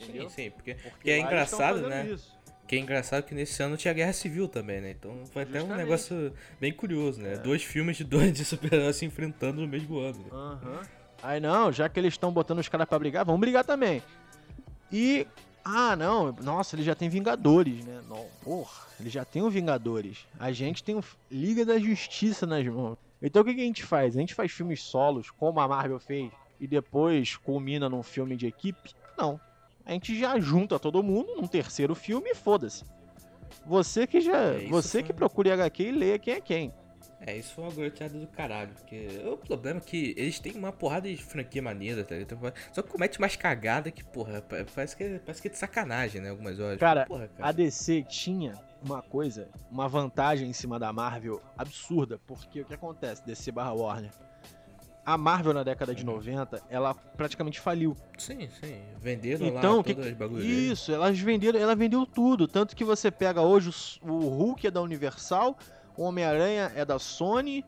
Entendeu? 0.00 0.28
Sim, 0.28 0.34
sim, 0.34 0.50
porque, 0.50 0.74
Porque 0.74 0.90
porque 0.90 1.10
é 1.10 1.18
engraçado, 1.20 1.88
né? 1.88 2.06
isso. 2.06 2.36
Que 2.66 2.76
é 2.76 2.78
engraçado 2.78 3.24
que 3.24 3.34
nesse 3.34 3.62
ano 3.62 3.76
tinha 3.76 3.92
guerra 3.92 4.12
civil 4.12 4.48
também, 4.48 4.80
né? 4.80 4.90
Então 4.98 5.24
foi 5.32 5.42
até 5.42 5.58
um 5.58 5.60
Justamente. 5.62 5.78
negócio 5.84 6.32
bem 6.58 6.72
curioso, 6.72 7.20
né? 7.20 7.34
É. 7.34 7.36
Dois 7.38 7.62
filmes 7.62 7.96
de 7.96 8.04
dois 8.04 8.32
de 8.32 8.44
super-heróis 8.44 8.96
se 8.96 9.04
enfrentando 9.04 9.60
no 9.60 9.68
mesmo 9.68 9.98
ano. 9.98 10.18
né? 10.18 10.28
Aham. 10.32 10.82
Aí 11.22 11.40
não, 11.40 11.70
já 11.72 11.88
que 11.88 11.98
eles 12.00 12.14
estão 12.14 12.30
botando 12.32 12.58
os 12.58 12.68
caras 12.68 12.86
pra 12.88 12.98
brigar, 12.98 13.24
vamos 13.24 13.40
brigar 13.40 13.64
também. 13.64 14.02
E. 14.92 15.26
Ah, 15.66 15.96
não, 15.96 16.30
nossa, 16.42 16.76
ele 16.76 16.82
já 16.82 16.94
tem 16.94 17.08
Vingadores, 17.08 17.82
né? 17.86 18.02
Não, 18.06 18.26
porra, 18.42 18.84
ele 19.00 19.08
já 19.08 19.24
tem 19.24 19.40
o 19.40 19.48
Vingadores. 19.48 20.26
A 20.38 20.52
gente 20.52 20.84
tem 20.84 20.94
o 20.94 21.02
Liga 21.30 21.64
da 21.64 21.78
Justiça 21.78 22.46
nas 22.46 22.66
mãos. 22.66 22.98
Então 23.22 23.40
o 23.40 23.44
que, 23.46 23.54
que 23.54 23.62
a 23.62 23.64
gente 23.64 23.82
faz? 23.82 24.14
A 24.14 24.20
gente 24.20 24.34
faz 24.34 24.52
filmes 24.52 24.82
solos, 24.82 25.30
como 25.30 25.58
a 25.60 25.66
Marvel 25.66 25.98
fez, 25.98 26.30
e 26.60 26.66
depois 26.66 27.36
culmina 27.38 27.88
num 27.88 28.02
filme 28.02 28.36
de 28.36 28.46
equipe? 28.46 28.94
Não. 29.16 29.40
A 29.84 29.92
gente 29.92 30.18
já 30.18 30.38
junta 30.40 30.78
todo 30.78 31.02
mundo 31.02 31.34
num 31.36 31.46
terceiro 31.46 31.94
filme 31.94 32.30
e 32.30 32.34
foda-se. 32.34 32.84
Você 33.66 34.06
que 34.06 34.20
já. 34.20 34.36
É, 34.54 34.66
você 34.68 34.98
foi- 34.98 35.02
que 35.04 35.12
procure 35.12 35.50
HQ 35.50 35.82
e 35.82 35.92
leia 35.92 36.18
quem 36.18 36.34
é 36.34 36.40
quem. 36.40 36.72
É, 37.26 37.34
isso 37.38 37.54
foi 37.54 37.64
uma 37.64 37.72
goteada 37.72 38.18
do 38.18 38.26
caralho, 38.26 38.70
porque 38.74 39.08
o 39.24 39.36
problema 39.38 39.78
é 39.78 39.82
que 39.82 40.12
eles 40.16 40.38
têm 40.38 40.52
uma 40.56 40.70
porrada 40.72 41.08
de 41.08 41.16
franquia 41.16 41.62
maneira, 41.62 42.04
tá 42.04 42.14
ligado? 42.14 42.36
Então, 42.36 42.52
Só 42.70 42.82
que 42.82 42.90
comete 42.90 43.18
mais 43.18 43.34
cagada 43.34 43.90
que, 43.90 44.04
porra, 44.04 44.42
pa- 44.42 44.56
parece 44.74 44.94
que, 44.94 45.18
parece 45.24 45.40
que 45.40 45.48
é 45.48 45.50
de 45.50 45.56
sacanagem, 45.56 46.20
né? 46.20 46.28
Algumas 46.28 46.60
horas. 46.60 46.78
Cara, 46.78 47.06
porra, 47.06 47.30
A 47.40 47.50
DC 47.50 48.02
tinha 48.02 48.52
uma 48.84 49.00
coisa, 49.00 49.48
uma 49.70 49.88
vantagem 49.88 50.50
em 50.50 50.52
cima 50.52 50.78
da 50.78 50.92
Marvel 50.92 51.40
absurda, 51.56 52.20
porque 52.26 52.60
o 52.60 52.64
que 52.66 52.74
acontece, 52.74 53.24
DC 53.24 53.50
barra 53.50 53.72
Warner? 53.72 54.10
A 55.06 55.18
Marvel 55.18 55.52
na 55.52 55.62
década 55.62 55.94
de 55.94 56.02
Uhum. 56.04 56.14
90, 56.14 56.62
ela 56.70 56.94
praticamente 56.94 57.60
faliu. 57.60 57.94
Sim, 58.16 58.48
sim. 58.60 58.80
Venderam 58.98 59.46
Então, 59.46 59.74
lá 59.74 59.78
o 59.80 59.84
que- 59.84 59.94
todos 59.94 60.10
os 60.10 60.16
bagulhos. 60.16 60.44
deles. 60.46 60.72
Isso, 60.78 60.92
elas 60.92 61.18
venderam, 61.18 61.60
ela 61.60 61.74
vendeu 61.76 62.06
tudo, 62.06 62.48
tanto 62.48 62.74
que 62.74 62.84
você 62.84 63.10
pega 63.10 63.42
hoje 63.42 63.70
o 64.02 64.08
o 64.14 64.28
Hulk 64.28 64.66
é 64.66 64.70
da 64.70 64.80
Universal, 64.80 65.58
o 65.96 66.02
Homem-Aranha 66.04 66.72
é 66.74 66.84
da 66.84 66.98
Sony, 66.98 67.64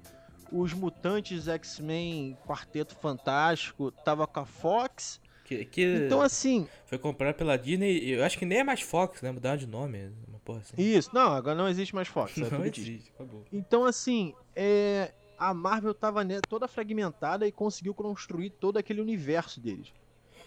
os 0.50 0.72
Mutantes 0.72 1.46
X-Men 1.48 2.38
Quarteto 2.46 2.94
Fantástico 2.96 3.90
tava 3.90 4.26
com 4.26 4.40
a 4.40 4.46
Fox. 4.46 5.20
Que, 5.44 5.64
que 5.64 5.84
Então 6.06 6.20
assim, 6.22 6.66
foi 6.86 6.98
comprado 6.98 7.34
pela 7.36 7.56
Disney, 7.56 7.98
eu 8.10 8.24
acho 8.24 8.36
que 8.38 8.44
nem 8.46 8.58
é 8.58 8.64
mais 8.64 8.80
Fox, 8.80 9.22
né? 9.22 9.30
Mudaram 9.30 9.56
de 9.58 9.66
nome, 9.66 10.10
uma 10.26 10.38
porra 10.40 10.58
assim. 10.60 10.74
isso, 10.76 11.10
não, 11.12 11.32
agora 11.34 11.54
não 11.54 11.68
existe 11.68 11.94
mais 11.94 12.08
Fox, 12.08 12.32
é 12.38 12.40
Não 12.50 12.62
Disney. 12.68 12.94
existe, 12.94 13.12
acabou. 13.14 13.44
Então, 13.52 13.84
assim, 13.84 14.34
é, 14.56 15.12
a 15.38 15.52
Marvel 15.54 15.94
tava 15.94 16.22
ne- 16.24 16.40
toda 16.40 16.66
fragmentada 16.68 17.46
e 17.46 17.52
conseguiu 17.52 17.94
construir 17.94 18.50
todo 18.50 18.76
aquele 18.78 19.00
universo 19.00 19.60
deles. 19.60 19.92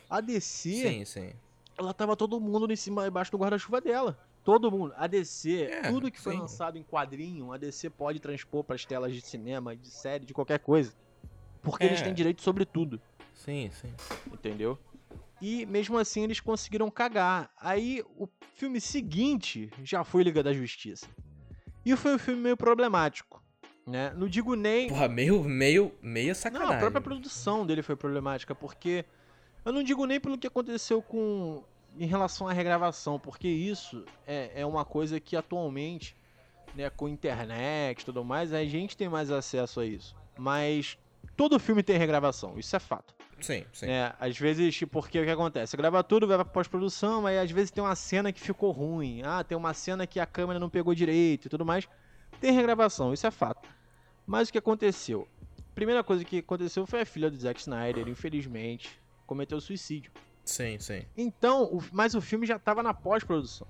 A 0.10 0.22
DC, 0.22 0.70
Sim, 0.70 1.06
sim. 1.06 1.34
ela 1.78 1.94
tava 1.94 2.16
todo 2.16 2.40
mundo 2.40 2.72
em 2.72 2.76
cima 2.76 3.08
embaixo 3.08 3.32
do 3.32 3.38
guarda-chuva 3.38 3.80
dela. 3.82 4.18
Todo 4.44 4.72
mundo. 4.72 4.94
A 4.98 5.06
DC, 5.06 5.64
É, 5.64 5.92
tudo 5.92 6.10
que 6.10 6.20
foi 6.20 6.34
sim. 6.34 6.40
lançado 6.40 6.78
em 6.78 6.84
quadrinho, 6.84 7.52
a 7.52 7.58
DC 7.58 7.90
pode 7.90 8.20
transpor 8.20 8.64
pras 8.64 8.86
telas 8.86 9.14
de 9.14 9.22
cinema, 9.22 9.76
de 9.76 9.90
série, 9.90 10.26
de 10.26 10.34
qualquer 10.34 10.60
coisa. 10.60 10.94
Porque 11.62 11.84
eles 11.84 12.00
É. 12.00 12.04
têm 12.06 12.14
direito 12.14 12.42
sobre 12.42 12.66
tudo, 12.66 13.00
Sim, 13.36 13.70
sim. 13.72 13.94
entendeu? 14.32 14.80
E 15.42 15.66
mesmo 15.66 15.98
assim 15.98 16.24
eles 16.24 16.40
conseguiram 16.40 16.90
cagar. 16.90 17.52
Aí 17.58 18.04
o 18.18 18.28
filme 18.56 18.82
seguinte 18.82 19.70
já 19.84 20.04
foi 20.04 20.24
Liga 20.24 20.42
da 20.42 20.54
Justiça. 20.54 21.08
E 21.86 21.96
foi 21.96 22.16
um 22.16 22.20
filme 22.20 22.42
meio 22.42 22.58
problemático, 22.58 23.39
né? 23.90 24.14
Não 24.16 24.28
digo 24.28 24.56
nem 24.56 24.88
Porra, 24.88 25.08
meio, 25.08 25.44
meio, 25.44 25.92
meio 26.02 26.36
sacanagem. 26.36 26.70
Não, 26.70 26.78
a 26.78 26.80
própria 26.80 27.02
produção 27.02 27.66
dele 27.66 27.82
foi 27.82 27.96
problemática, 27.96 28.54
porque 28.54 29.04
eu 29.66 29.74
não 29.74 29.84
digo 29.84 30.06
nem 30.06 30.20
pelo 30.20 30.38
que 30.38 30.48
aconteceu 30.48 31.02
com 31.02 31.64
em 31.98 32.06
relação 32.06 32.48
à 32.48 32.54
regravação, 32.54 33.20
porque 33.20 33.48
isso 33.48 34.06
é, 34.26 34.62
é 34.62 34.66
uma 34.66 34.86
coisa 34.86 35.20
que 35.20 35.36
atualmente, 35.36 36.16
né, 36.76 36.90
com 36.90 37.10
internet 37.10 38.02
e 38.02 38.06
tudo 38.06 38.24
mais, 38.24 38.54
a 38.54 38.64
gente 38.64 38.96
tem 38.96 39.10
mais 39.10 39.32
acesso 39.32 39.80
a 39.80 39.86
isso. 39.86 40.16
Mas 40.38 40.98
todo 41.36 41.60
filme 41.60 41.82
tem 41.82 41.98
regravação, 41.98 42.58
isso 42.60 42.76
é 42.76 42.80
fato. 42.80 43.14
Sim, 43.42 43.66
sim. 43.72 43.88
né? 43.88 44.14
Às 44.20 44.38
vezes, 44.38 44.76
tipo, 44.76 44.92
porque 45.02 45.20
o 45.20 45.24
que 45.24 45.32
acontece? 45.32 45.72
Você 45.72 45.78
grava 45.78 46.04
tudo, 46.04 46.28
vai 46.28 46.38
pra 46.38 46.46
pós-produção, 46.46 47.26
aí 47.26 47.40
às 47.40 47.50
vezes 47.50 47.72
tem 47.72 47.84
uma 47.84 47.96
cena 47.96 48.32
que 48.32 48.40
ficou 48.40 48.72
ruim. 48.72 49.22
Ah, 49.24 49.44
tem 49.44 49.58
uma 49.58 49.74
cena 49.74 50.06
que 50.06 50.20
a 50.20 50.26
câmera 50.26 50.60
não 50.60 50.70
pegou 50.70 50.94
direito 50.94 51.46
e 51.46 51.50
tudo 51.50 51.66
mais. 51.66 51.88
Tem 52.40 52.52
regravação, 52.52 53.14
isso 53.14 53.26
é 53.26 53.32
fato. 53.32 53.68
Mas 54.30 54.48
o 54.48 54.52
que 54.52 54.60
aconteceu? 54.60 55.28
Primeira 55.74 56.04
coisa 56.04 56.24
que 56.24 56.38
aconteceu 56.38 56.86
foi 56.86 57.02
a 57.02 57.06
filha 57.06 57.32
do 57.32 57.38
Zack 57.38 57.60
Snyder, 57.60 58.08
infelizmente, 58.08 59.02
cometeu 59.26 59.60
suicídio. 59.60 60.12
Sim, 60.46 60.78
sim. 60.78 61.04
Então, 61.18 61.64
o- 61.64 61.84
mas 61.92 62.14
o 62.14 62.22
filme 62.22 62.46
já 62.46 62.60
tava 62.60 62.84
na 62.84 62.94
pós-produção. 62.94 63.68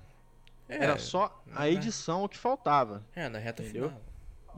É, 0.68 0.84
Era 0.84 0.98
só 0.98 1.42
a 1.54 1.66
edição 1.66 2.28
que 2.28 2.36
faltava. 2.36 3.02
É, 3.14 3.26
na 3.30 3.38
reta 3.38 3.62
Entendeu? 3.62 3.88
final. 3.88 4.02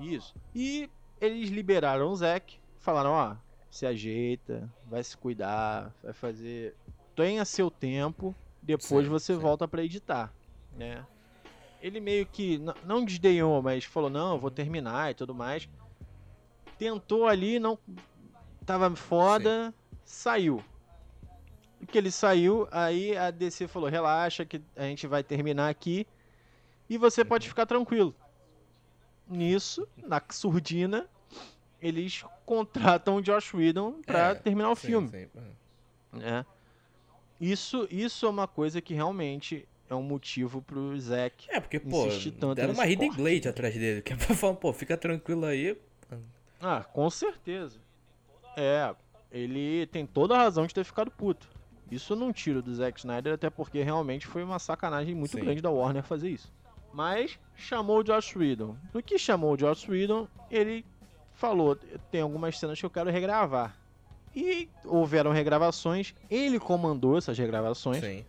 Isso. 0.00 0.34
E 0.52 0.90
eles 1.20 1.50
liberaram 1.50 2.08
o 2.10 2.16
Zack, 2.16 2.58
falaram, 2.80 3.10
ó, 3.12 3.36
se 3.70 3.86
ajeita, 3.86 4.68
vai 4.86 5.04
se 5.04 5.16
cuidar, 5.16 5.94
vai 6.02 6.12
fazer. 6.12 6.74
Tenha 7.14 7.44
seu 7.44 7.70
tempo, 7.70 8.34
depois 8.60 9.04
Sim, 9.06 9.10
você 9.10 9.34
sim. 9.34 9.38
volta 9.40 9.68
pra 9.68 9.84
editar, 9.84 10.32
né? 10.76 11.06
Ele 11.80 12.00
meio 12.00 12.26
que 12.26 12.60
não 12.84 13.04
desdenhou, 13.04 13.62
mas 13.62 13.84
falou, 13.84 14.10
não, 14.10 14.32
eu 14.34 14.38
vou 14.40 14.50
terminar 14.50 15.10
e 15.10 15.14
tudo 15.14 15.32
mais. 15.34 15.68
Tentou 16.82 17.28
ali, 17.28 17.60
não 17.60 17.78
tava 18.66 18.94
foda, 18.96 19.72
saiu. 20.04 20.62
E 21.80 21.86
que 21.86 21.96
ele 21.96 22.10
saiu, 22.10 22.66
aí 22.72 23.16
a 23.16 23.30
DC 23.30 23.68
falou, 23.68 23.88
relaxa 23.88 24.44
que 24.44 24.60
a 24.76 24.82
gente 24.82 25.06
vai 25.06 25.22
terminar 25.22 25.68
aqui 25.68 26.06
e 26.90 26.98
você 26.98 27.24
pode 27.24 27.48
ficar 27.48 27.66
tranquilo. 27.66 28.14
Nisso, 29.28 29.86
na 29.96 30.20
surdina, 30.30 31.08
eles 31.80 32.24
contratam 32.44 33.16
o 33.16 33.22
Josh 33.22 33.54
Whedon 33.54 34.02
pra 34.02 34.30
É, 34.30 34.34
terminar 34.34 34.70
o 34.70 34.76
Sim, 34.76 34.86
filme, 34.86 35.08
sim. 35.08 35.28
né? 36.12 36.44
Isso, 37.40 37.86
isso 37.90 38.26
é 38.26 38.28
uma 38.28 38.46
coisa 38.46 38.80
que 38.80 38.92
realmente 38.94 39.66
é 39.88 39.94
um 39.94 40.02
motivo 40.02 40.62
pro 40.62 40.98
Zack. 41.00 41.46
É, 41.48 41.60
porque, 41.60 41.78
pô, 41.80 42.06
deram 42.54 42.74
uma 42.74 42.86
Hidden. 42.86 43.12
Blade 43.12 43.48
atrás 43.48 43.74
dele, 43.74 44.02
que 44.02 44.12
é 44.12 44.16
pra 44.16 44.34
falar, 44.34 44.54
pô, 44.54 44.72
fica 44.72 44.96
tranquilo 44.96 45.44
aí. 45.46 45.76
Ah, 46.62 46.84
com 46.84 47.10
certeza. 47.10 47.78
É, 48.56 48.94
ele 49.30 49.86
tem 49.86 50.06
toda 50.06 50.34
a 50.34 50.38
razão 50.38 50.66
de 50.66 50.74
ter 50.74 50.84
ficado 50.84 51.10
puto. 51.10 51.48
Isso 51.90 52.12
eu 52.12 52.16
não 52.16 52.32
tiro 52.32 52.62
do 52.62 52.74
Zack 52.74 53.00
Snyder, 53.00 53.34
até 53.34 53.50
porque 53.50 53.82
realmente 53.82 54.26
foi 54.26 54.42
uma 54.42 54.58
sacanagem 54.58 55.14
muito 55.14 55.32
Sim. 55.32 55.40
grande 55.44 55.60
da 55.60 55.70
Warner 55.70 56.02
fazer 56.02 56.30
isso. 56.30 56.50
Mas 56.92 57.38
chamou 57.54 57.98
o 57.98 58.02
Josh 58.02 58.36
Whedon. 58.36 58.76
No 58.94 59.02
que 59.02 59.18
chamou 59.18 59.52
o 59.52 59.56
Josh 59.56 59.88
Whedon, 59.88 60.28
ele 60.50 60.86
falou: 61.32 61.76
tem 62.10 62.20
algumas 62.20 62.58
cenas 62.58 62.78
que 62.78 62.86
eu 62.86 62.90
quero 62.90 63.10
regravar. 63.10 63.76
E 64.34 64.68
houveram 64.84 65.32
regravações, 65.32 66.14
ele 66.30 66.58
comandou 66.58 67.18
essas 67.18 67.36
regravações 67.36 68.02
Sim. 68.02 68.24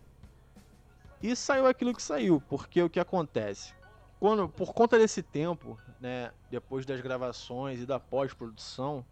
e 1.22 1.34
saiu 1.34 1.66
aquilo 1.66 1.94
que 1.94 2.02
saiu, 2.02 2.42
porque 2.46 2.82
o 2.82 2.90
que 2.90 3.00
acontece? 3.00 3.72
Quando, 4.20 4.46
por 4.46 4.74
conta 4.74 4.98
desse 4.98 5.22
tempo, 5.22 5.78
né, 6.04 6.30
depois 6.50 6.84
das 6.84 7.00
gravações 7.00 7.80
e 7.80 7.86
da 7.86 7.98
pós-produção, 7.98 9.02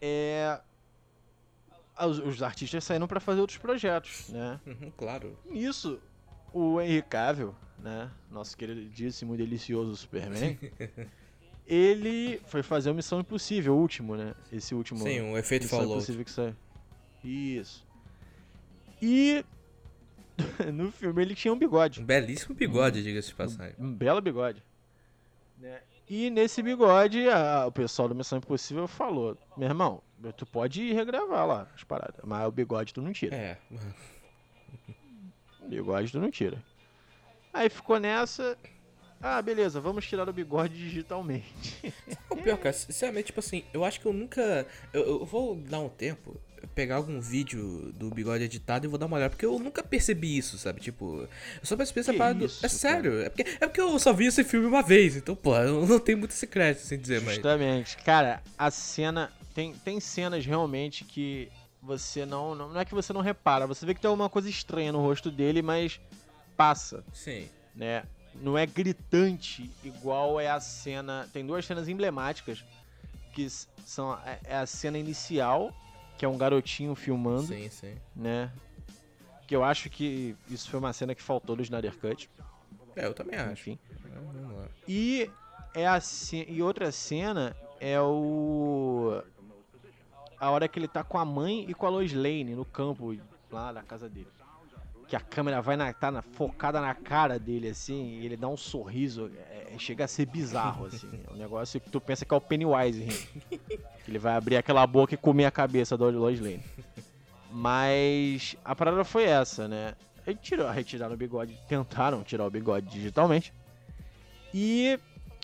é, 0.00 0.60
os, 2.00 2.20
os 2.20 2.40
artistas 2.40 2.84
saíram 2.84 3.08
para 3.08 3.18
fazer 3.18 3.40
outros 3.40 3.58
projetos, 3.58 4.28
né? 4.28 4.60
Uhum, 4.64 4.92
claro. 4.96 5.36
Nisso, 5.44 6.00
o 6.52 6.80
Henry 6.80 7.02
Cavill, 7.02 7.52
né, 7.80 8.08
nosso 8.30 8.56
queridíssimo 8.56 9.34
e 9.34 9.38
delicioso 9.38 9.96
Superman, 9.96 10.56
ele 11.66 12.40
foi 12.46 12.62
fazer 12.62 12.92
o 12.92 12.94
Missão 12.94 13.18
Impossível, 13.18 13.74
o 13.74 13.80
último, 13.80 14.14
né? 14.14 14.36
Esse 14.52 14.72
último 14.72 15.00
Sim, 15.00 15.20
um 15.20 15.36
efeito 15.36 15.64
Missão 15.64 15.80
Fallout. 15.80 15.96
Impossível 15.96 16.24
que 16.24 16.30
saiu. 16.30 16.54
Isso. 17.24 17.84
E 19.02 19.44
no 20.72 20.92
filme 20.92 21.22
ele 21.22 21.34
tinha 21.34 21.52
um 21.52 21.58
bigode. 21.58 22.02
Um 22.02 22.04
belíssimo 22.04 22.54
bigode, 22.54 23.02
diga-se 23.02 23.30
de 23.30 23.34
passagem. 23.34 23.74
Um 23.80 23.92
belo 23.92 24.20
bigode. 24.20 24.62
Né? 25.58 25.80
E 26.08 26.30
nesse 26.30 26.62
bigode, 26.62 27.28
a- 27.28 27.66
o 27.66 27.72
pessoal 27.72 28.08
do 28.08 28.14
Missão 28.14 28.38
Impossível 28.38 28.86
falou: 28.86 29.36
Meu 29.56 29.68
irmão, 29.68 30.02
tu 30.36 30.46
pode 30.46 30.92
regravar 30.92 31.46
lá 31.46 31.68
as 31.74 31.82
paradas, 31.82 32.20
mas 32.24 32.46
o 32.46 32.50
bigode 32.52 32.92
tu 32.94 33.02
não 33.02 33.12
tira. 33.12 33.34
É. 33.36 33.58
O 35.60 35.68
bigode 35.68 36.12
tu 36.12 36.20
não 36.20 36.30
tira. 36.30 36.62
Aí 37.52 37.68
ficou 37.68 37.98
nessa. 37.98 38.56
Ah, 39.20 39.40
beleza, 39.42 39.80
vamos 39.80 40.06
tirar 40.06 40.28
o 40.28 40.32
bigode 40.32 40.76
digitalmente. 40.76 41.92
O 42.30 42.36
pior, 42.36 42.58
cara, 42.58 42.72
sinceramente, 42.72 43.26
tipo 43.26 43.40
assim, 43.40 43.64
eu 43.72 43.84
acho 43.84 43.98
que 44.00 44.06
eu 44.06 44.12
nunca. 44.12 44.66
Eu, 44.92 45.02
eu 45.20 45.24
vou 45.24 45.56
dar 45.56 45.80
um 45.80 45.88
tempo. 45.88 46.38
Pegar 46.74 46.96
algum 46.96 47.20
vídeo 47.20 47.92
do 47.94 48.10
bigode 48.10 48.44
editado 48.44 48.86
e 48.86 48.88
vou 48.88 48.98
dar 48.98 49.06
uma 49.06 49.16
olhada, 49.16 49.30
porque 49.30 49.46
eu 49.46 49.58
nunca 49.58 49.82
percebi 49.82 50.36
isso, 50.36 50.58
sabe? 50.58 50.80
Tipo, 50.80 51.22
eu 51.22 51.28
só 51.62 51.76
percebi 51.76 52.00
essa 52.00 52.14
parada. 52.14 52.44
É 52.44 52.68
sério, 52.68 53.20
é 53.20 53.28
porque, 53.28 53.42
é 53.60 53.66
porque 53.66 53.80
eu 53.80 53.98
só 53.98 54.12
vi 54.12 54.26
esse 54.26 54.44
filme 54.44 54.66
uma 54.66 54.82
vez, 54.82 55.16
então, 55.16 55.34
pô, 55.34 55.56
eu 55.56 55.86
não 55.86 55.98
tenho 55.98 56.18
muito 56.18 56.32
esse 56.32 56.46
crédito, 56.46 56.82
sem 56.84 56.98
dizer, 56.98 57.20
mas. 57.22 57.34
Justamente. 57.34 57.96
Cara, 57.98 58.42
a 58.58 58.70
cena. 58.70 59.32
Tem, 59.54 59.72
tem 59.72 59.98
cenas 60.00 60.44
realmente 60.44 61.02
que 61.02 61.48
você 61.80 62.26
não, 62.26 62.54
não. 62.54 62.68
Não 62.68 62.80
é 62.80 62.84
que 62.84 62.94
você 62.94 63.12
não 63.12 63.22
repara, 63.22 63.66
você 63.66 63.86
vê 63.86 63.94
que 63.94 64.00
tem 64.00 64.08
alguma 64.08 64.28
coisa 64.28 64.50
estranha 64.50 64.92
no 64.92 65.00
rosto 65.00 65.30
dele, 65.30 65.62
mas 65.62 65.98
passa, 66.56 67.04
Sim. 67.12 67.48
né? 67.74 68.02
Não 68.34 68.58
é 68.58 68.66
gritante 68.66 69.70
igual 69.82 70.38
é 70.38 70.50
a 70.50 70.60
cena. 70.60 71.26
Tem 71.32 71.46
duas 71.46 71.64
cenas 71.64 71.88
emblemáticas 71.88 72.62
que 73.32 73.48
são 73.84 74.12
a, 74.12 74.22
é 74.44 74.56
a 74.56 74.66
cena 74.66 74.98
inicial, 74.98 75.72
que 76.16 76.24
é 76.24 76.28
um 76.28 76.36
garotinho 76.38 76.94
filmando, 76.94 77.46
Sim, 77.46 77.68
sim. 77.70 77.94
né? 78.14 78.50
Que 79.46 79.54
eu 79.54 79.62
acho 79.62 79.88
que 79.90 80.34
isso 80.50 80.68
foi 80.70 80.80
uma 80.80 80.92
cena 80.92 81.14
que 81.14 81.22
faltou 81.22 81.54
do 81.54 81.62
Snyder 81.62 81.96
Cut. 81.96 82.28
É, 82.96 83.06
eu 83.06 83.14
também 83.14 83.38
acho. 83.38 83.52
Enfim. 83.52 83.78
É. 84.04 84.68
E 84.88 85.30
é 85.74 85.86
a 85.86 86.00
e 86.48 86.62
outra 86.62 86.90
cena 86.90 87.54
é 87.78 88.00
o 88.00 89.22
a 90.38 90.50
hora 90.50 90.66
que 90.66 90.78
ele 90.78 90.88
tá 90.88 91.04
com 91.04 91.18
a 91.18 91.24
mãe 91.24 91.64
e 91.68 91.74
com 91.74 91.86
a 91.86 91.90
Lois 91.90 92.12
Lane 92.12 92.54
no 92.54 92.64
campo 92.64 93.16
lá 93.50 93.72
da 93.72 93.82
casa 93.82 94.08
dele. 94.08 94.28
Que 95.08 95.14
a 95.14 95.20
câmera 95.20 95.62
vai 95.62 95.76
na, 95.76 95.92
tá 95.92 96.10
na- 96.10 96.22
focada 96.22 96.80
na 96.80 96.92
cara 96.94 97.38
dele 97.38 97.68
assim, 97.68 98.18
e 98.20 98.26
ele 98.26 98.36
dá 98.36 98.48
um 98.48 98.56
sorriso, 98.56 99.30
é- 99.36 99.74
é- 99.74 99.78
chega 99.78 100.04
a 100.04 100.08
ser 100.08 100.26
bizarro 100.26 100.86
assim. 100.86 101.08
É 101.28 101.32
um 101.32 101.36
negócio 101.36 101.80
que 101.80 101.88
tu 101.90 102.00
pensa 102.00 102.24
que 102.24 102.34
é 102.34 102.36
o 102.36 102.40
Pennywise 102.40 103.00
rindo. 103.00 103.58
Que 104.04 104.10
ele 104.10 104.18
vai 104.18 104.34
abrir 104.34 104.56
aquela 104.56 104.84
boca 104.86 105.14
e 105.14 105.16
comer 105.16 105.44
a 105.44 105.50
cabeça 105.50 105.96
da 105.96 106.06
Lois 106.06 106.40
Lane. 106.40 106.62
Mas 107.50 108.56
a 108.64 108.74
parada 108.74 109.04
foi 109.04 109.24
essa, 109.24 109.68
né? 109.68 109.94
Ele 110.26 110.38
tirou, 110.42 110.68
retiraram 110.70 111.14
o 111.14 111.16
bigode, 111.16 111.56
tentaram 111.68 112.22
tirar 112.24 112.44
o 112.44 112.50
bigode 112.50 112.88
digitalmente. 112.88 113.52
E 114.52 114.98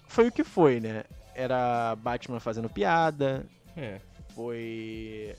foi 0.08 0.28
o 0.28 0.32
que 0.32 0.42
foi, 0.42 0.80
né? 0.80 1.04
Era 1.34 1.94
Batman 1.96 2.40
fazendo 2.40 2.68
piada, 2.68 3.46
É. 3.76 4.00
foi 4.34 5.34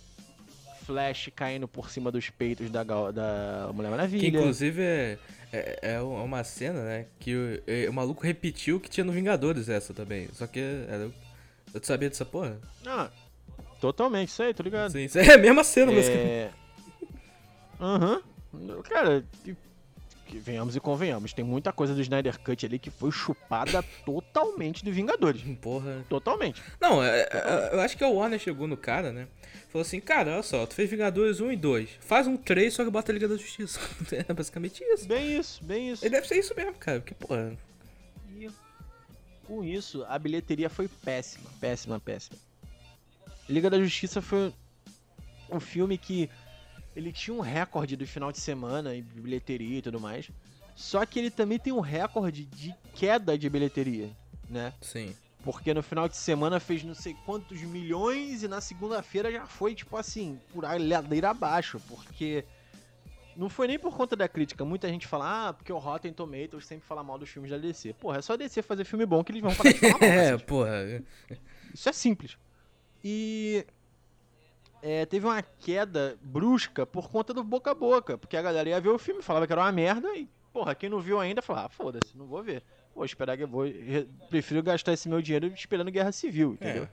Flash 0.86 1.30
caindo 1.36 1.68
por 1.68 1.90
cima 1.90 2.12
dos 2.12 2.30
peitos 2.30 2.70
da, 2.70 2.84
da 2.84 3.70
Mulher 3.74 3.90
Que 3.90 3.96
Maravilha. 3.96 4.28
inclusive 4.28 4.82
é, 4.82 5.18
é, 5.52 5.80
é 5.94 6.02
uma 6.02 6.44
cena, 6.44 6.84
né? 6.84 7.06
Que 7.20 7.36
o, 7.36 7.64
é, 7.68 7.90
o 7.90 7.94
maluco 7.94 8.24
repetiu 8.24 8.80
que 8.80 8.90
tinha 8.90 9.04
no 9.04 9.12
Vingadores 9.12 9.70
essa 9.70 9.94
também. 9.94 10.28
Só 10.34 10.48
que 10.48 10.60
era. 10.60 11.10
Eu 11.74 11.84
sabia 11.84 12.10
dessa 12.10 12.26
porra? 12.26 12.60
Ah, 12.86 13.10
totalmente, 13.80 14.30
isso 14.30 14.44
aí, 14.44 14.54
tô 14.54 14.64
ligado. 14.64 14.92
Sim, 14.92 15.06
isso 15.06 15.18
é 15.18 15.34
a 15.34 15.38
mesma 15.38 15.64
cena, 15.64 15.92
mas. 15.92 16.08
É... 16.08 16.52
Aham. 17.80 18.22
Cara, 18.84 19.26
que, 20.34 20.40
venhamos 20.40 20.76
e 20.76 20.80
convenhamos, 20.80 21.34
tem 21.34 21.44
muita 21.46 21.72
coisa 21.72 21.94
do 21.94 22.02
Snyder 22.02 22.40
Cut 22.40 22.66
ali 22.66 22.80
que 22.80 22.90
foi 22.90 23.12
chupada 23.12 23.84
totalmente 24.06 24.84
do 24.84 24.92
Vingadores. 24.92 25.42
Porra. 25.62 26.06
Totalmente. 26.10 26.62
Não, 26.80 27.04
é- 27.04 27.22
é- 27.32 27.70
eu 27.74 27.80
acho 27.80 27.98
que 27.98 28.04
o 28.04 28.14
Warner 28.14 28.40
chegou 28.40 28.68
no 28.68 28.76
cara, 28.78 29.12
né? 29.12 29.28
Falou 29.70 29.82
assim, 29.82 30.00
cara, 30.00 30.34
olha 30.34 30.44
só, 30.44 30.66
tu 30.66 30.74
fez 30.76 30.90
Vingadores 30.90 31.40
1 31.40 31.52
e 31.52 31.56
2. 31.58 31.90
Faz 32.02 32.28
um 32.28 32.38
3, 32.38 32.74
só 32.74 32.84
que 32.84 32.92
bota 32.92 33.12
a 33.12 33.14
Liga 33.14 33.28
da 33.28 33.36
Justiça. 33.38 33.80
É 34.28 34.34
basicamente 34.34 34.84
isso. 34.84 35.08
Bem 35.08 35.38
isso, 35.38 35.64
bem 35.64 35.92
isso. 35.92 36.06
Ele 36.06 36.12
deve 36.16 36.28
ser 36.28 36.38
isso 36.38 36.54
mesmo, 36.56 36.74
cara. 36.76 37.00
Porque, 37.00 37.14
porra. 37.16 37.56
E 38.38 38.50
com 39.46 39.64
isso, 39.64 40.06
a 40.08 40.18
bilheteria 40.20 40.70
foi 40.70 40.88
péssima, 40.88 41.50
péssima, 41.60 42.00
péssima. 42.00 42.38
Liga 43.50 43.70
da 43.70 43.80
Justiça 43.80 44.22
foi 44.22 44.54
um 45.52 45.60
filme 45.60 45.98
que 45.98 46.30
ele 46.96 47.12
tinha 47.12 47.36
um 47.36 47.40
recorde 47.40 47.96
do 47.96 48.06
final 48.06 48.32
de 48.32 48.40
semana 48.40 48.96
em 48.96 49.02
bilheteria 49.02 49.80
e 49.80 49.82
tudo 49.82 50.00
mais. 50.00 50.30
Só 50.76 51.06
que 51.06 51.20
ele 51.20 51.30
também 51.30 51.60
tem 51.60 51.72
um 51.72 51.80
recorde 51.80 52.46
de 52.46 52.74
queda 52.96 53.38
de 53.38 53.50
bilheteria, 53.50 54.10
né? 54.50 54.74
Sim. 54.82 55.16
Porque 55.44 55.74
no 55.74 55.84
final 55.84 56.08
de 56.08 56.16
semana 56.16 56.60
fez 56.60 56.84
não 56.84 56.96
sei 56.96 57.16
quantos 57.26 57.62
milhões 57.62 58.44
e 58.44 58.48
na 58.48 58.62
segunda-feira 58.62 59.32
já 59.32 59.46
foi, 59.46 59.76
tipo 59.76 59.98
assim, 59.98 60.40
por 60.54 60.64
ladeira 60.64 61.32
abaixo. 61.32 61.82
Porque 61.88 62.46
não 63.36 63.50
foi 63.50 63.68
nem 63.68 63.78
por 63.78 63.96
conta 63.96 64.16
da 64.16 64.28
crítica. 64.28 64.64
Muita 64.64 64.88
gente 64.88 65.06
fala, 65.06 65.50
ah, 65.50 65.54
porque 65.54 65.72
o 65.72 65.78
Rotten 65.78 66.14
Tomatoes 66.14 66.66
sempre 66.66 66.88
fala 66.88 67.04
mal 67.04 67.18
dos 67.18 67.30
filmes 67.30 67.52
da 67.52 67.58
DC. 67.58 67.94
Porra, 67.94 68.20
é 68.20 68.22
só 68.22 68.38
DC 68.38 68.62
fazer 68.62 68.86
filme 68.86 69.06
bom 69.06 69.24
que 69.24 69.32
eles 69.32 69.42
vão 69.42 69.54
parar 69.54 69.74
de 69.74 69.80
falar 69.80 70.00
mal. 70.00 70.10
É, 70.10 70.38
porra. 70.38 71.04
Isso 71.74 71.90
é 71.90 71.94
simples. 71.94 72.38
E 73.04 73.66
é, 74.84 75.06
teve 75.06 75.26
uma 75.26 75.42
queda 75.42 76.18
brusca 76.22 76.86
por 76.86 77.10
conta 77.10 77.34
do 77.34 77.44
boca 77.44 77.72
a 77.72 77.74
boca. 77.74 78.18
Porque 78.18 78.36
a 78.38 78.42
galera 78.42 78.70
ia 78.70 78.82
ver 78.82 78.90
o 78.90 79.00
filme, 79.00 79.22
falava 79.22 79.48
que 79.48 79.54
era 79.54 79.62
uma 79.62 79.72
merda. 79.72 80.10
E, 80.16 80.28
porra, 80.52 80.76
quem 80.76 80.90
não 80.90 81.00
viu 81.00 81.20
ainda 81.20 81.42
falava, 81.42 81.68
ah, 81.68 81.70
foda-se, 81.70 82.18
não 82.18 82.26
vou 82.28 82.44
ver. 82.44 82.62
Vou 82.94 83.06
esperar 83.06 83.38
que 83.38 83.44
eu 83.44 83.48
vou. 83.48 83.64
re- 83.64 84.08
Prefiro 84.30 84.62
gastar 84.62 84.94
esse 84.94 85.08
meu 85.10 85.22
dinheiro 85.22 85.48
esperando 85.48 85.90
guerra 85.90 86.12
civil, 86.12 86.54
entendeu? 86.54 86.88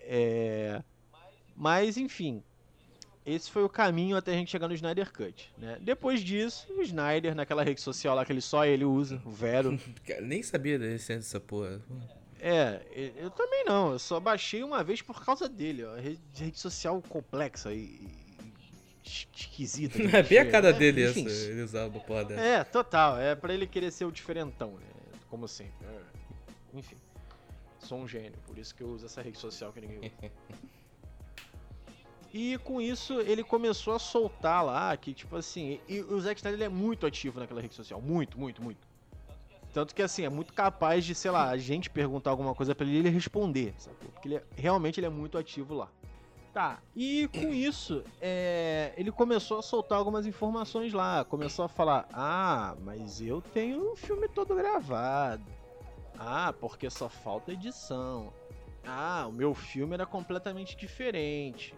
É, 0.00 0.82
Mas, 1.56 1.96
enfim. 1.96 2.42
Esse 3.24 3.48
foi 3.52 3.62
o 3.62 3.68
caminho 3.68 4.16
até 4.16 4.32
a 4.32 4.34
gente 4.34 4.50
chegar 4.50 4.66
no 4.66 4.74
Snyder 4.74 5.12
Cut, 5.12 5.48
né? 5.56 5.78
Depois 5.80 6.20
disso, 6.24 6.66
o 6.76 6.82
Snyder, 6.82 7.36
naquela 7.36 7.62
rede 7.62 7.80
social 7.80 8.16
lá 8.16 8.24
que 8.26 8.32
ele 8.32 8.40
só 8.40 8.66
ele 8.66 8.84
usa, 8.84 9.22
o 9.24 9.30
Vero, 9.30 9.78
Cara, 10.04 10.20
Nem 10.20 10.42
sabia 10.42 10.76
da 10.76 10.86
existência 10.86 11.18
dessa 11.18 11.38
porra. 11.40 11.80
É, 12.44 12.82
eu 13.16 13.30
também 13.30 13.64
não. 13.64 13.92
Eu 13.92 13.98
só 14.00 14.18
baixei 14.18 14.64
uma 14.64 14.82
vez 14.82 15.00
por 15.00 15.24
causa 15.24 15.48
dele, 15.48 15.84
ó. 15.84 15.94
Rede, 15.94 16.20
rede 16.36 16.58
social 16.58 17.00
complexa 17.08 17.72
e, 17.72 18.00
es- 19.04 19.28
esquisita. 19.32 19.96
É 20.16 20.22
bem 20.24 20.38
a 20.38 20.50
cara 20.50 20.72
dele 20.72 21.08
Enfim. 21.08 21.24
essa, 21.26 21.44
ele 21.50 21.62
usava 21.62 22.00
porra 22.00 22.24
dessa. 22.24 22.40
É, 22.42 22.64
total. 22.64 23.16
É 23.20 23.36
pra 23.36 23.54
ele 23.54 23.66
querer 23.66 23.92
ser 23.92 24.06
o 24.06 24.10
diferentão, 24.10 24.72
né? 24.72 24.86
Como 25.30 25.46
sempre. 25.46 25.86
É. 25.86 26.00
Enfim. 26.78 26.96
Sou 27.78 27.98
um 27.98 28.08
gênio, 28.08 28.34
por 28.46 28.58
isso 28.58 28.74
que 28.74 28.82
eu 28.82 28.88
uso 28.88 29.06
essa 29.06 29.22
rede 29.22 29.38
social 29.38 29.72
que 29.72 29.80
ninguém 29.80 29.98
usa. 30.00 30.32
E 32.34 32.56
com 32.64 32.80
isso 32.80 33.20
ele 33.20 33.44
começou 33.44 33.94
a 33.94 33.98
soltar 33.98 34.64
lá 34.64 34.96
que, 34.96 35.12
tipo 35.12 35.36
assim, 35.36 35.78
e 35.86 36.00
o 36.00 36.18
Zack 36.18 36.40
Snyder 36.40 36.56
ele 36.58 36.64
é 36.64 36.68
muito 36.70 37.04
ativo 37.06 37.38
naquela 37.38 37.60
rede 37.60 37.74
social. 37.74 38.00
Muito, 38.00 38.38
muito, 38.40 38.62
muito. 38.62 38.80
Tanto 39.72 39.94
que 39.94 40.02
assim, 40.02 40.24
é 40.24 40.28
muito 40.28 40.52
capaz 40.52 41.04
de, 41.04 41.14
sei 41.14 41.30
lá, 41.30 41.48
a 41.48 41.56
gente 41.56 41.88
perguntar 41.88 42.30
alguma 42.30 42.54
coisa 42.54 42.74
pra 42.74 42.86
ele 42.86 42.96
e 42.96 42.98
ele 42.98 43.08
responder, 43.08 43.74
sacou? 43.78 44.10
Porque 44.10 44.28
ele 44.28 44.34
é- 44.36 44.44
realmente 44.54 45.00
ele 45.00 45.06
é 45.06 45.10
muito 45.10 45.38
ativo 45.38 45.74
lá. 45.74 45.88
Tá, 46.52 46.82
e 46.94 47.28
com 47.32 47.48
isso, 47.50 48.04
é, 48.20 48.92
ele 48.98 49.10
começou 49.10 49.58
a 49.58 49.62
soltar 49.62 49.96
algumas 49.96 50.26
informações 50.26 50.92
lá. 50.92 51.24
Começou 51.24 51.64
a 51.64 51.68
falar: 51.68 52.06
Ah, 52.12 52.76
mas 52.82 53.22
eu 53.22 53.40
tenho 53.40 53.92
o 53.92 53.96
filme 53.96 54.28
todo 54.28 54.54
gravado. 54.54 55.42
Ah, 56.18 56.52
porque 56.60 56.90
só 56.90 57.08
falta 57.08 57.52
edição. 57.52 58.30
Ah, 58.84 59.24
o 59.28 59.32
meu 59.32 59.54
filme 59.54 59.94
era 59.94 60.04
completamente 60.04 60.76
diferente. 60.76 61.74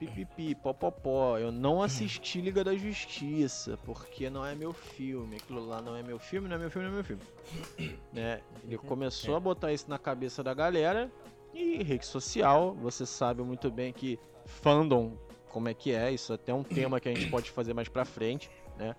Pipipi, 0.00 0.54
popopó. 0.54 1.36
Eu 1.36 1.52
não 1.52 1.82
assisti 1.82 2.40
Liga 2.40 2.64
da 2.64 2.74
Justiça, 2.74 3.78
porque 3.84 4.30
não 4.30 4.46
é 4.46 4.54
meu 4.54 4.72
filme. 4.72 5.36
Aquilo 5.36 5.66
lá 5.66 5.82
não 5.82 5.94
é 5.94 6.02
meu 6.02 6.18
filme, 6.18 6.48
não 6.48 6.56
é 6.56 6.58
meu 6.58 6.70
filme, 6.70 6.88
não 6.88 6.94
é 6.94 6.96
meu 6.96 7.04
filme. 7.04 7.22
né? 8.10 8.40
Ele 8.64 8.78
começou 8.78 9.36
a 9.36 9.40
botar 9.40 9.74
isso 9.74 9.90
na 9.90 9.98
cabeça 9.98 10.42
da 10.42 10.54
galera. 10.54 11.12
E 11.52 11.82
rede 11.82 12.06
social, 12.06 12.74
você 12.74 13.04
sabe 13.04 13.42
muito 13.42 13.70
bem 13.70 13.92
que 13.92 14.18
fandom, 14.46 15.18
como 15.50 15.68
é 15.68 15.74
que 15.74 15.92
é, 15.92 16.10
isso 16.10 16.32
é 16.32 16.36
até 16.36 16.54
um 16.54 16.62
tema 16.62 16.98
que 16.98 17.08
a 17.08 17.14
gente 17.14 17.28
pode 17.28 17.50
fazer 17.50 17.74
mais 17.74 17.88
pra 17.88 18.06
frente, 18.06 18.50
né? 18.78 18.96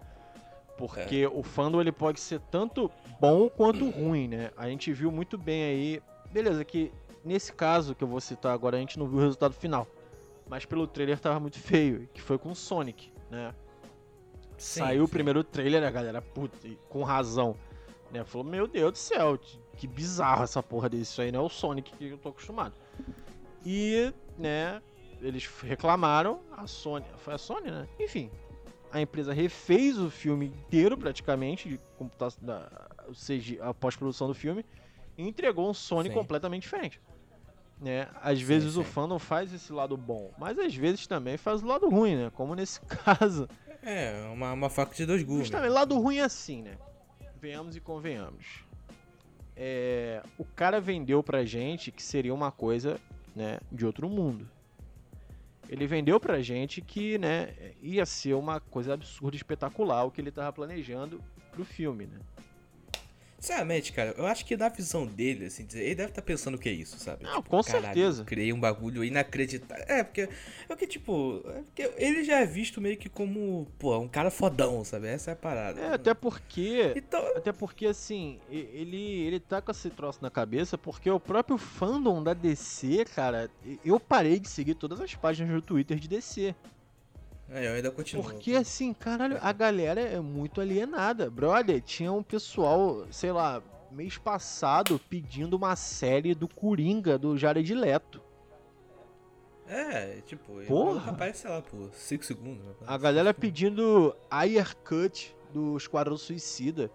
Porque 0.77 1.25
o 1.25 1.41
fandom 1.41 1.81
ele 1.81 1.91
pode 1.91 2.19
ser 2.19 2.39
tanto 2.51 2.91
bom 3.19 3.49
quanto 3.49 3.89
ruim, 3.89 4.27
né? 4.27 4.51
A 4.55 4.67
gente 4.67 4.93
viu 4.93 5.11
muito 5.11 5.37
bem 5.37 5.63
aí, 5.63 6.03
beleza, 6.31 6.63
que 6.63 6.91
nesse 7.23 7.53
caso 7.53 7.95
que 7.95 8.03
eu 8.03 8.07
vou 8.07 8.19
citar 8.19 8.53
agora 8.53 8.77
a 8.77 8.79
gente 8.79 8.99
não 8.99 9.07
viu 9.07 9.19
o 9.19 9.21
resultado 9.21 9.53
final, 9.53 9.87
mas 10.51 10.65
pelo 10.65 10.85
trailer 10.85 11.17
tava 11.17 11.39
muito 11.39 11.57
feio, 11.57 12.09
que 12.13 12.21
foi 12.21 12.37
com 12.37 12.51
o 12.51 12.55
Sonic, 12.55 13.09
né? 13.29 13.55
Sim, 14.57 14.81
Saiu 14.81 15.05
o 15.05 15.07
sim. 15.07 15.13
primeiro 15.13 15.45
trailer, 15.45 15.81
a 15.81 15.89
galera, 15.89 16.21
puta, 16.21 16.67
com 16.89 17.03
razão, 17.03 17.55
né? 18.11 18.25
Falou, 18.25 18.45
meu 18.45 18.67
Deus 18.67 18.91
do 18.91 18.97
céu, 18.97 19.39
que 19.77 19.87
bizarro 19.87 20.43
essa 20.43 20.61
porra 20.61 20.89
desse. 20.89 21.03
Isso 21.03 21.21
aí 21.21 21.31
não 21.31 21.39
é 21.39 21.43
o 21.43 21.49
Sonic 21.49 21.93
que 21.93 22.09
eu 22.09 22.17
tô 22.17 22.27
acostumado. 22.27 22.75
E, 23.65 24.13
né, 24.37 24.81
eles 25.21 25.47
reclamaram, 25.63 26.41
a 26.51 26.67
Sony, 26.67 27.05
foi 27.19 27.33
a 27.33 27.37
Sony, 27.37 27.71
né? 27.71 27.87
Enfim, 27.97 28.29
a 28.91 28.99
empresa 28.99 29.31
refez 29.31 29.97
o 29.97 30.09
filme 30.09 30.47
inteiro, 30.47 30.97
praticamente, 30.97 31.69
de 31.69 31.79
computação, 31.97 32.43
da, 32.45 32.89
o 33.07 33.13
CG, 33.13 33.57
a 33.61 33.73
pós-produção 33.73 34.27
do 34.27 34.33
filme, 34.33 34.65
e 35.17 35.25
entregou 35.25 35.69
um 35.69 35.73
Sony 35.73 36.09
Sim. 36.09 36.15
completamente 36.15 36.63
diferente. 36.63 36.99
Né? 37.81 38.07
Às 38.21 38.37
Sim, 38.39 38.45
vezes 38.45 38.77
o 38.77 38.83
sim. 38.83 38.89
fandom 38.91 39.17
faz 39.17 39.51
esse 39.51 39.73
lado 39.73 39.97
bom, 39.97 40.31
mas 40.37 40.59
às 40.59 40.75
vezes 40.75 41.07
também 41.07 41.35
faz 41.35 41.63
o 41.63 41.65
lado 41.65 41.89
ruim, 41.89 42.15
né? 42.15 42.31
Como 42.35 42.53
nesse 42.53 42.79
caso. 42.85 43.49
É, 43.81 44.29
uma, 44.31 44.53
uma 44.53 44.69
faca 44.69 44.93
de 44.93 45.03
dois 45.05 45.23
gumes. 45.23 45.39
Justamente, 45.47 45.71
lado 45.71 45.97
ruim 45.99 46.17
é 46.17 46.23
assim, 46.23 46.61
né? 46.61 46.77
Venhamos 47.41 47.75
e 47.75 47.79
convenhamos. 47.79 48.63
É, 49.57 50.21
o 50.37 50.45
cara 50.45 50.79
vendeu 50.79 51.23
pra 51.23 51.43
gente 51.43 51.91
que 51.91 52.03
seria 52.03 52.33
uma 52.33 52.51
coisa, 52.51 52.99
né, 53.35 53.59
de 53.71 53.83
outro 53.85 54.07
mundo. 54.07 54.47
ele 55.67 55.87
vendeu 55.87 56.19
pra 56.19 56.39
gente 56.41 56.81
que, 56.81 57.17
né, 57.17 57.53
ia 57.81 58.05
ser 58.05 58.33
uma 58.35 58.59
coisa 58.59 58.93
absurda, 58.93 59.35
espetacular 59.35 60.03
o 60.03 60.11
que 60.11 60.21
ele 60.21 60.31
tava 60.31 60.53
planejando 60.53 61.19
pro 61.51 61.65
filme, 61.65 62.05
né? 62.05 62.19
Sinceramente, 63.41 63.91
cara, 63.91 64.13
eu 64.19 64.27
acho 64.27 64.45
que 64.45 64.55
na 64.55 64.69
visão 64.69 65.07
dele, 65.07 65.45
assim, 65.45 65.67
ele 65.73 65.95
deve 65.95 66.09
estar 66.09 66.21
tá 66.21 66.25
pensando 66.25 66.53
o 66.53 66.59
que 66.59 66.69
é 66.69 66.71
isso, 66.71 66.99
sabe? 66.99 67.23
Não, 67.23 67.37
tipo, 67.37 67.49
com 67.49 67.63
caralho, 67.63 67.85
certeza. 67.85 68.23
Criei 68.23 68.53
um 68.53 68.59
bagulho 68.59 69.03
inacreditável. 69.03 69.83
É, 69.87 70.03
porque. 70.03 70.29
É 70.69 70.75
que, 70.75 70.85
tipo. 70.85 71.43
É 71.47 71.61
porque 71.63 71.91
ele 71.97 72.23
já 72.23 72.39
é 72.39 72.45
visto 72.45 72.79
meio 72.79 72.95
que 72.97 73.09
como, 73.09 73.67
pô, 73.79 73.97
um 73.97 74.07
cara 74.07 74.29
fodão, 74.29 74.85
sabe? 74.85 75.07
Essa 75.07 75.31
é 75.31 75.33
a 75.33 75.35
parada. 75.35 75.81
É, 75.81 75.93
até 75.95 76.13
porque. 76.13 76.93
Então... 76.95 77.19
Até 77.35 77.51
porque, 77.51 77.87
assim, 77.87 78.39
ele, 78.47 79.23
ele 79.25 79.39
tá 79.39 79.59
com 79.59 79.71
esse 79.71 79.89
troço 79.89 80.19
na 80.21 80.29
cabeça, 80.29 80.77
porque 80.77 81.09
o 81.09 81.19
próprio 81.19 81.57
fandom 81.57 82.21
da 82.21 82.35
DC, 82.35 83.05
cara, 83.05 83.49
eu 83.83 83.99
parei 83.99 84.39
de 84.39 84.49
seguir 84.49 84.75
todas 84.75 85.01
as 85.01 85.15
páginas 85.15 85.51
do 85.51 85.63
Twitter 85.63 85.97
de 85.97 86.07
DC. 86.07 86.53
É, 87.53 87.67
eu 87.67 87.73
ainda 87.73 87.91
continuo. 87.91 88.23
Porque 88.23 88.53
assim, 88.53 88.93
caralho, 88.93 89.37
a 89.41 89.51
galera 89.51 89.99
é 89.99 90.19
muito 90.19 90.61
alienada. 90.61 91.29
Brother, 91.29 91.81
tinha 91.81 92.11
um 92.11 92.23
pessoal, 92.23 93.05
sei 93.11 93.31
lá, 93.31 93.61
mês 93.91 94.17
passado 94.17 94.99
pedindo 95.09 95.57
uma 95.57 95.75
série 95.75 96.33
do 96.33 96.47
Coringa 96.47 97.17
do 97.17 97.37
Jared 97.37 97.73
Leto. 97.73 98.21
É, 99.67 100.21
tipo, 100.25 100.61
Porra. 100.65 101.11
aparece, 101.11 101.41
sei 101.41 101.49
lá, 101.49 101.61
por 101.61 101.93
5 101.93 102.25
segundos. 102.25 102.65
Né? 102.65 102.73
A 102.87 102.97
galera 102.97 103.33
pedindo 103.33 104.15
Ayer 104.29 104.75
Cut 104.77 105.35
do 105.53 105.77
Esquadrão 105.77 106.17
Suicida. 106.17 106.89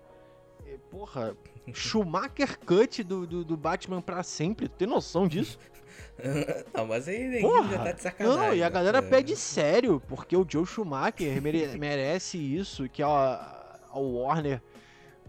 Porra, 0.90 1.36
Schumacher 1.72 2.58
Cut 2.60 3.02
do, 3.02 3.26
do, 3.26 3.44
do 3.44 3.56
Batman 3.56 4.00
pra 4.00 4.22
sempre. 4.22 4.68
Tem 4.68 4.88
noção 4.88 5.28
disso? 5.28 5.58
não, 6.74 6.86
mas 6.86 7.08
aí 7.08 7.40
Porra, 7.40 7.68
já 7.68 7.84
tá 7.84 7.92
de 7.92 8.02
sacanagem. 8.02 8.38
Não, 8.38 8.54
e 8.54 8.62
a 8.62 8.66
né? 8.66 8.70
galera 8.70 8.98
é. 8.98 9.02
pede 9.02 9.36
sério, 9.36 10.02
porque 10.08 10.36
o 10.36 10.46
Joe 10.48 10.66
Schumacher 10.66 11.40
mere 11.42 11.66
merece 11.78 12.38
isso, 12.38 12.88
que 12.88 13.02
a, 13.02 13.78
a 13.90 13.98
Warner 13.98 14.60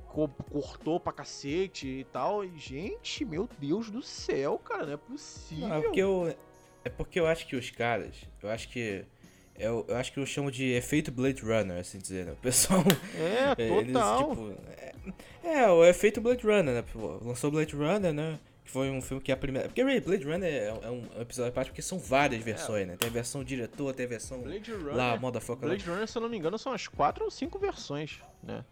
co 0.08 0.28
cortou 0.50 1.00
pra 1.00 1.12
cacete 1.12 1.88
e 1.88 2.04
tal. 2.06 2.44
E, 2.44 2.58
gente, 2.58 3.26
meu 3.26 3.50
Deus 3.60 3.90
do 3.90 4.02
céu, 4.02 4.58
cara, 4.58 4.86
não 4.86 4.94
é 4.94 4.98
possível. 4.98 5.68
Não, 5.68 5.76
é 5.76 5.82
porque 5.82 6.02
eu, 6.02 6.36
é 6.86 6.90
porque 6.90 7.20
eu 7.20 7.28
acho 7.28 7.48
que 7.48 7.56
os 7.56 7.70
caras, 7.70 8.16
eu 8.42 8.50
acho 8.50 8.70
que 8.70 9.06
eu, 9.58 9.86
eu 9.88 9.96
acho 9.98 10.14
que 10.14 10.20
eu 10.20 10.26
chamo 10.26 10.52
de 10.52 10.72
efeito 10.74 11.12
Blade 11.12 11.42
Runner, 11.42 11.78
assim 11.78 11.98
dizer, 11.98 12.26
né? 12.26 12.32
O 12.34 12.36
pessoal. 12.36 12.84
É, 13.16 13.56
total. 13.84 14.32
Eles, 14.32 14.38
tipo, 14.38 14.56
é, 15.44 15.62
é, 15.62 15.70
o 15.70 15.84
efeito 15.84 16.22
Blade 16.22 16.46
Runner, 16.46 16.76
né? 16.76 16.84
Lançou 17.22 17.50
Blade 17.50 17.76
Runner, 17.76 18.14
né? 18.14 18.40
Que 18.68 18.74
foi 18.74 18.90
um 18.90 19.02
filme 19.02 19.24
que 19.24 19.32
é 19.32 19.34
a 19.34 19.38
primeira. 19.38 19.70
Porque 19.70 19.82
Blade 19.82 20.26
Runner 20.26 20.54
é, 20.54 20.68
é 20.68 20.92
um 20.92 21.02
episódio 21.22 21.50
à 21.50 21.54
parte 21.54 21.70
porque 21.70 21.82
são 21.82 21.98
várias 21.98 22.44
versões, 22.44 22.84
é. 22.84 22.86
né? 22.86 22.98
Tem 22.98 23.08
a 23.08 23.12
versão 23.12 23.42
diretor, 23.42 23.94
tem 23.94 24.06
a 24.06 24.10
versão. 24.10 24.42
Blade 24.42 24.74
Runner, 24.74 24.94
lá, 24.94 25.16
moda 25.16 25.40
foca 25.40 25.66
Blade 25.66 25.88
lá. 25.88 25.94
Runner, 25.94 26.06
se 26.06 26.18
eu 26.18 26.22
não 26.22 26.28
me 26.28 26.38
engano, 26.38 26.58
são 26.60 26.74
as 26.74 26.86
quatro 26.86 27.24
ou 27.24 27.32
cinco 27.32 27.58
versões, 27.58 28.20
né? 28.44 28.66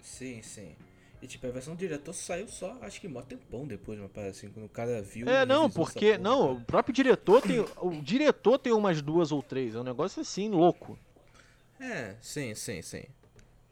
Sim, 0.00 0.42
sim. 0.42 0.74
E 1.22 1.28
tipo, 1.28 1.46
a 1.46 1.50
versão 1.50 1.76
diretor 1.76 2.12
saiu 2.12 2.48
só, 2.48 2.76
acho 2.82 3.00
que 3.00 3.06
mó 3.06 3.22
tempão 3.22 3.64
depois, 3.68 4.00
uma 4.00 4.08
parada 4.08 4.32
assim, 4.32 4.50
quando 4.50 4.66
o 4.66 4.68
cara 4.68 5.00
viu. 5.00 5.28
É, 5.28 5.46
não, 5.46 5.70
porque. 5.70 6.18
Não, 6.18 6.54
o 6.54 6.60
próprio 6.60 6.92
diretor 6.92 7.42
tem. 7.42 7.60
o 7.60 8.02
diretor 8.02 8.58
tem 8.58 8.72
umas 8.72 9.00
duas 9.00 9.30
ou 9.30 9.44
três. 9.44 9.76
É 9.76 9.78
um 9.78 9.84
negócio 9.84 10.20
assim, 10.20 10.50
louco. 10.50 10.98
É, 11.78 12.16
sim, 12.20 12.52
sim, 12.56 12.82
sim. 12.82 13.04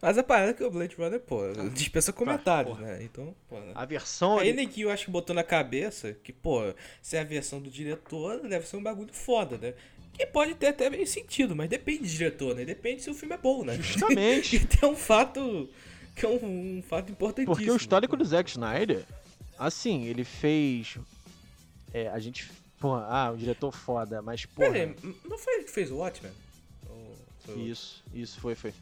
Mas 0.04 0.18
a 0.18 0.22
parada 0.22 0.50
é 0.50 0.52
que 0.52 0.62
o 0.62 0.70
Blade 0.70 0.94
Runner, 0.96 1.18
pô, 1.18 1.40
dispensa 1.72 2.12
comentários, 2.12 2.78
né? 2.78 3.02
Então, 3.02 3.34
pô. 3.48 3.58
Né? 3.58 3.72
A 3.74 3.86
versão. 3.86 4.38
Aí 4.38 4.50
ali... 4.50 4.66
que 4.66 4.82
eu 4.82 4.90
acho 4.90 5.06
que 5.06 5.10
botou 5.10 5.34
na 5.34 5.42
cabeça 5.42 6.12
que, 6.22 6.30
pô, 6.30 6.60
se 7.00 7.16
é 7.16 7.20
a 7.20 7.24
versão 7.24 7.58
do 7.58 7.70
diretor, 7.70 8.46
deve 8.46 8.68
ser 8.68 8.76
um 8.76 8.82
bagulho 8.82 9.14
foda, 9.14 9.56
né? 9.56 9.72
Que 10.12 10.26
pode 10.26 10.56
ter 10.56 10.66
até 10.66 10.90
meio 10.90 11.06
sentido, 11.06 11.56
mas 11.56 11.70
depende 11.70 12.00
do 12.00 12.06
diretor, 12.06 12.54
né? 12.54 12.66
Depende 12.66 13.00
se 13.00 13.08
o 13.08 13.14
filme 13.14 13.34
é 13.34 13.38
bom, 13.38 13.64
né? 13.64 13.76
Justamente. 13.80 14.56
e 14.60 14.66
tem 14.66 14.86
um 14.86 14.94
fato. 14.94 15.70
Que 16.14 16.26
é 16.26 16.28
um, 16.28 16.76
um 16.78 16.82
fato 16.82 17.10
importantíssimo. 17.10 17.56
Porque 17.56 17.70
o 17.70 17.76
histórico 17.76 18.14
do 18.14 18.26
Zack 18.26 18.50
Snyder, 18.50 19.06
assim, 19.58 20.04
ele 20.04 20.22
fez. 20.22 20.98
É, 21.94 22.08
a 22.08 22.18
gente. 22.18 22.50
Pô, 22.78 22.94
ah, 22.94 23.30
o 23.32 23.38
diretor 23.38 23.72
foda, 23.72 24.20
mas, 24.20 24.44
pô. 24.44 24.60
Pera 24.60 24.94
não 25.24 25.38
foi 25.38 25.54
ele 25.54 25.64
que 25.64 25.70
fez 25.70 25.90
o 25.90 25.96
Watchmen? 25.96 26.30
Isso, 27.56 28.04
isso, 28.12 28.38
foi, 28.38 28.54
foi. 28.54 28.72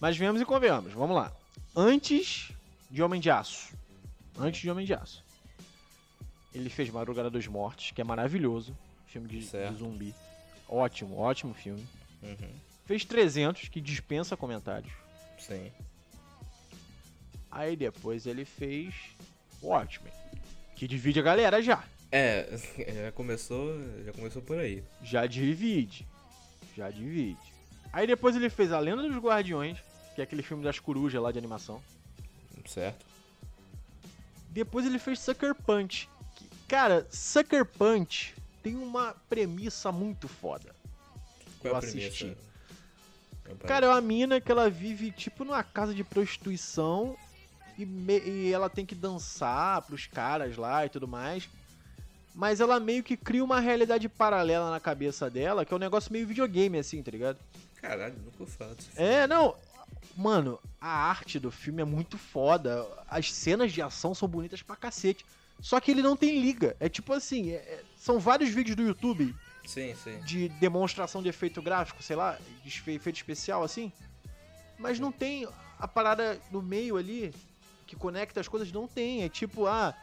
Mas 0.00 0.16
vemos 0.16 0.40
e 0.40 0.44
convenhamos, 0.44 0.92
vamos 0.92 1.16
lá. 1.16 1.32
Antes 1.74 2.52
de 2.90 3.02
Homem 3.02 3.20
de 3.20 3.30
Aço. 3.30 3.74
Antes 4.38 4.60
de 4.60 4.70
Homem 4.70 4.84
de 4.84 4.94
Aço. 4.94 5.24
Ele 6.54 6.70
fez 6.70 6.90
Madrugada 6.90 7.30
dos 7.30 7.46
Mortos, 7.46 7.90
que 7.90 8.00
é 8.00 8.04
maravilhoso. 8.04 8.76
Filme 9.06 9.28
de, 9.28 9.40
de 9.40 9.74
zumbi. 9.78 10.14
Ótimo, 10.68 11.18
ótimo 11.18 11.54
filme. 11.54 11.86
Uhum. 12.22 12.50
Fez 12.86 13.04
300, 13.04 13.68
que 13.68 13.80
dispensa 13.80 14.36
comentários. 14.36 14.92
Sim. 15.38 15.70
Aí 17.50 17.76
depois 17.76 18.26
ele 18.26 18.44
fez 18.44 18.94
Watchmen, 19.62 20.12
que 20.74 20.86
divide 20.86 21.20
a 21.20 21.22
galera 21.22 21.62
já. 21.62 21.82
É, 22.12 22.48
já 23.04 23.12
começou, 23.12 23.74
já 24.04 24.12
começou 24.12 24.42
por 24.42 24.58
aí. 24.58 24.82
Já 25.02 25.26
divide. 25.26 26.06
Já 26.76 26.90
divide. 26.90 27.55
Aí 27.92 28.06
depois 28.06 28.36
ele 28.36 28.50
fez 28.50 28.72
A 28.72 28.78
Lenda 28.78 29.02
dos 29.02 29.16
Guardiões, 29.16 29.78
que 30.14 30.20
é 30.20 30.24
aquele 30.24 30.42
filme 30.42 30.64
das 30.64 30.78
corujas 30.78 31.22
lá 31.22 31.32
de 31.32 31.38
animação. 31.38 31.82
Certo. 32.66 33.04
Depois 34.50 34.86
ele 34.86 34.98
fez 34.98 35.20
Sucker 35.20 35.54
Punch. 35.54 36.08
Que, 36.34 36.48
cara, 36.66 37.06
Sucker 37.10 37.64
Punch 37.64 38.34
tem 38.62 38.74
uma 38.74 39.14
premissa 39.28 39.92
muito 39.92 40.26
foda. 40.26 40.74
Qual 41.60 41.74
eu 41.74 41.76
assisti. 41.76 42.36
Cara, 43.66 43.86
é 43.86 43.88
uma 43.88 44.00
mina 44.00 44.40
que 44.40 44.50
ela 44.50 44.68
vive 44.68 45.12
tipo 45.12 45.44
numa 45.44 45.62
casa 45.62 45.94
de 45.94 46.02
prostituição 46.02 47.16
e, 47.78 47.84
me, 47.84 48.18
e 48.18 48.52
ela 48.52 48.68
tem 48.68 48.84
que 48.84 48.94
dançar 48.94 49.82
pros 49.82 50.06
caras 50.06 50.56
lá 50.56 50.84
e 50.84 50.88
tudo 50.88 51.06
mais. 51.06 51.48
Mas 52.34 52.60
ela 52.60 52.80
meio 52.80 53.02
que 53.02 53.16
cria 53.16 53.44
uma 53.44 53.60
realidade 53.60 54.08
paralela 54.08 54.70
na 54.70 54.80
cabeça 54.80 55.30
dela, 55.30 55.64
que 55.64 55.72
é 55.72 55.76
um 55.76 55.80
negócio 55.80 56.12
meio 56.12 56.26
videogame, 56.26 56.78
assim, 56.78 57.02
tá 57.02 57.10
ligado? 57.10 57.38
Caralho, 57.80 58.14
nunca 58.18 58.74
desse 58.74 58.90
filme. 58.90 59.10
É, 59.10 59.26
não. 59.26 59.56
Mano, 60.16 60.58
a 60.80 60.88
arte 60.88 61.38
do 61.38 61.50
filme 61.50 61.82
é 61.82 61.84
muito 61.84 62.16
foda. 62.16 62.86
As 63.08 63.32
cenas 63.32 63.72
de 63.72 63.82
ação 63.82 64.14
são 64.14 64.28
bonitas 64.28 64.62
pra 64.62 64.76
cacete. 64.76 65.24
Só 65.60 65.80
que 65.80 65.90
ele 65.90 66.02
não 66.02 66.16
tem 66.16 66.40
liga. 66.40 66.76
É 66.80 66.88
tipo 66.88 67.12
assim, 67.12 67.50
é, 67.50 67.56
é 67.56 67.84
são 67.96 68.18
vários 68.18 68.50
vídeos 68.50 68.76
do 68.76 68.82
YouTube 68.82 69.34
sim, 69.64 69.94
sim. 69.94 70.18
de 70.20 70.48
demonstração 70.48 71.22
de 71.22 71.28
efeito 71.28 71.60
gráfico, 71.60 72.02
sei 72.02 72.16
lá, 72.16 72.38
de 72.62 72.68
efeito 72.68 73.16
especial 73.16 73.62
assim. 73.62 73.92
Mas 74.78 74.98
não 74.98 75.10
tem 75.10 75.48
a 75.78 75.88
parada 75.88 76.38
no 76.50 76.62
meio 76.62 76.96
ali 76.96 77.34
que 77.86 77.96
conecta 77.96 78.40
as 78.40 78.48
coisas, 78.48 78.72
não 78.72 78.86
tem. 78.86 79.22
É 79.22 79.28
tipo, 79.28 79.66
ah, 79.66 79.94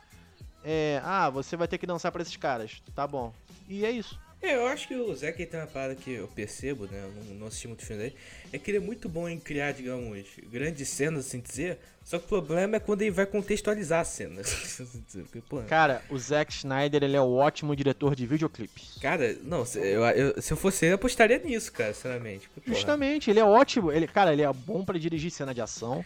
é, 0.63 1.01
ah, 1.03 1.29
você 1.29 1.55
vai 1.55 1.67
ter 1.67 1.77
que 1.77 1.85
dançar 1.85 2.11
para 2.11 2.21
esses 2.21 2.37
caras. 2.37 2.81
Tá 2.95 3.05
bom. 3.05 3.33
E 3.67 3.85
é 3.85 3.91
isso. 3.91 4.19
É, 4.43 4.55
eu 4.55 4.67
acho 4.67 4.89
que 4.89 4.95
o 4.95 5.15
Zack 5.15 5.45
tem 5.45 5.57
uma 5.57 5.65
parada 5.65 5.95
que 5.95 6.11
eu 6.11 6.27
percebo, 6.27 6.85
né? 6.85 7.01
Eu 7.01 7.23
não, 7.23 7.35
não 7.35 7.47
assisti 7.47 7.65
muito 7.65 7.85
filme 7.85 8.03
dele. 8.03 8.15
É 8.51 8.57
que 8.57 8.69
ele 8.69 8.77
é 8.77 8.81
muito 8.81 9.07
bom 9.07 9.27
em 9.29 9.39
criar, 9.39 9.71
digamos, 9.71 10.25
grandes 10.51 10.89
cenas, 10.89 11.27
assim 11.27 11.39
dizer. 11.39 11.79
Só 12.03 12.19
que 12.19 12.25
o 12.25 12.27
problema 12.27 12.75
é 12.75 12.79
quando 12.81 13.03
ele 13.03 13.11
vai 13.11 13.25
contextualizar 13.25 14.01
a 14.01 14.03
cena. 14.03 14.41
Porque, 15.31 15.41
Cara, 15.69 16.03
o 16.09 16.17
Zack 16.17 16.51
Snyder 16.51 17.03
ele 17.03 17.15
é 17.15 17.21
um 17.21 17.33
ótimo 17.33 17.73
diretor 17.73 18.13
de 18.15 18.27
videoclipes. 18.27 18.97
Cara, 19.01 19.33
não, 19.43 19.65
se 19.65 19.79
eu, 19.79 20.03
eu, 20.07 20.41
se 20.41 20.51
eu 20.51 20.57
fosse 20.57 20.85
ele, 20.85 20.91
eu 20.91 20.95
apostaria 20.95 21.39
nisso, 21.39 21.71
cara, 21.71 21.93
sinceramente. 21.93 22.49
Justamente, 22.67 23.29
ele 23.29 23.39
é 23.39 23.45
ótimo. 23.45 23.93
Ele, 23.93 24.07
cara, 24.07 24.33
ele 24.33 24.41
é 24.41 24.51
bom 24.51 24.83
para 24.83 24.99
dirigir 24.99 25.31
cena 25.31 25.53
de 25.53 25.61
ação. 25.61 26.03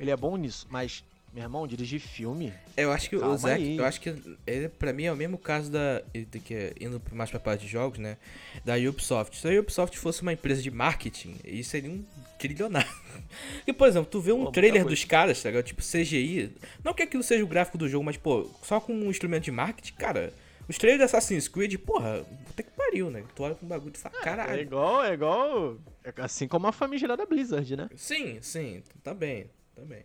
Ele 0.00 0.10
é 0.10 0.16
bom 0.16 0.36
nisso, 0.36 0.66
mas 0.68 1.04
meu 1.32 1.42
irmão, 1.44 1.66
dirigir 1.66 1.98
filme. 1.98 2.52
Eu 2.76 2.92
acho 2.92 3.08
que 3.08 3.18
Calma 3.18 3.34
o 3.34 3.38
Zack, 3.38 3.62
aí. 3.62 3.76
eu 3.78 3.84
acho 3.84 4.00
que 4.00 4.14
ele, 4.46 4.68
pra 4.68 4.92
mim, 4.92 5.04
é 5.04 5.12
o 5.12 5.16
mesmo 5.16 5.38
caso 5.38 5.70
da. 5.70 6.02
Que, 6.44 6.74
indo 6.78 7.00
mais 7.10 7.30
pra 7.30 7.40
parte 7.40 7.62
de 7.62 7.68
jogos, 7.68 7.98
né? 7.98 8.18
Da 8.64 8.76
Ubisoft. 8.76 9.36
Se 9.36 9.48
a 9.48 9.60
Ubisoft 9.60 9.98
fosse 9.98 10.20
uma 10.20 10.32
empresa 10.32 10.60
de 10.60 10.70
marketing, 10.70 11.36
isso 11.44 11.70
seria 11.70 11.90
um 11.90 12.04
trilionário. 12.38 12.90
E, 13.66 13.72
por 13.72 13.88
exemplo, 13.88 14.08
tu 14.10 14.20
vê 14.20 14.32
um 14.32 14.44
pô, 14.44 14.50
trailer 14.50 14.84
dos 14.84 15.04
caras, 15.04 15.42
tá 15.42 15.48
ligado? 15.48 15.64
Tipo 15.64 15.80
CGI. 15.80 16.52
Não 16.84 16.92
que 16.92 17.02
aquilo 17.02 17.22
seja 17.22 17.42
o 17.42 17.46
gráfico 17.46 17.78
do 17.78 17.88
jogo, 17.88 18.04
mas, 18.04 18.16
pô, 18.16 18.50
só 18.62 18.78
com 18.78 18.92
um 18.92 19.08
instrumento 19.08 19.44
de 19.44 19.50
marketing, 19.50 19.94
cara. 19.94 20.32
Os 20.68 20.76
trailers 20.76 20.98
de 20.98 21.04
Assassin's 21.16 21.48
Creed, 21.48 21.76
porra, 21.78 22.24
puta 22.46 22.62
que 22.62 22.70
pariu, 22.70 23.10
né? 23.10 23.24
Tu 23.34 23.42
olha 23.42 23.54
com 23.54 23.64
um 23.64 23.68
bagulho 23.68 23.92
e 23.94 23.98
fala, 23.98 24.16
é, 24.18 24.22
caralho. 24.22 24.58
É 24.58 24.60
igual, 24.62 25.04
é 25.04 25.12
igual. 25.14 25.78
É 26.04 26.12
assim 26.18 26.46
como 26.46 26.66
a 26.66 26.72
famigerada 26.72 27.24
Blizzard, 27.24 27.74
né? 27.76 27.88
Sim, 27.96 28.38
sim, 28.42 28.82
também, 29.02 29.46
também. 29.74 30.02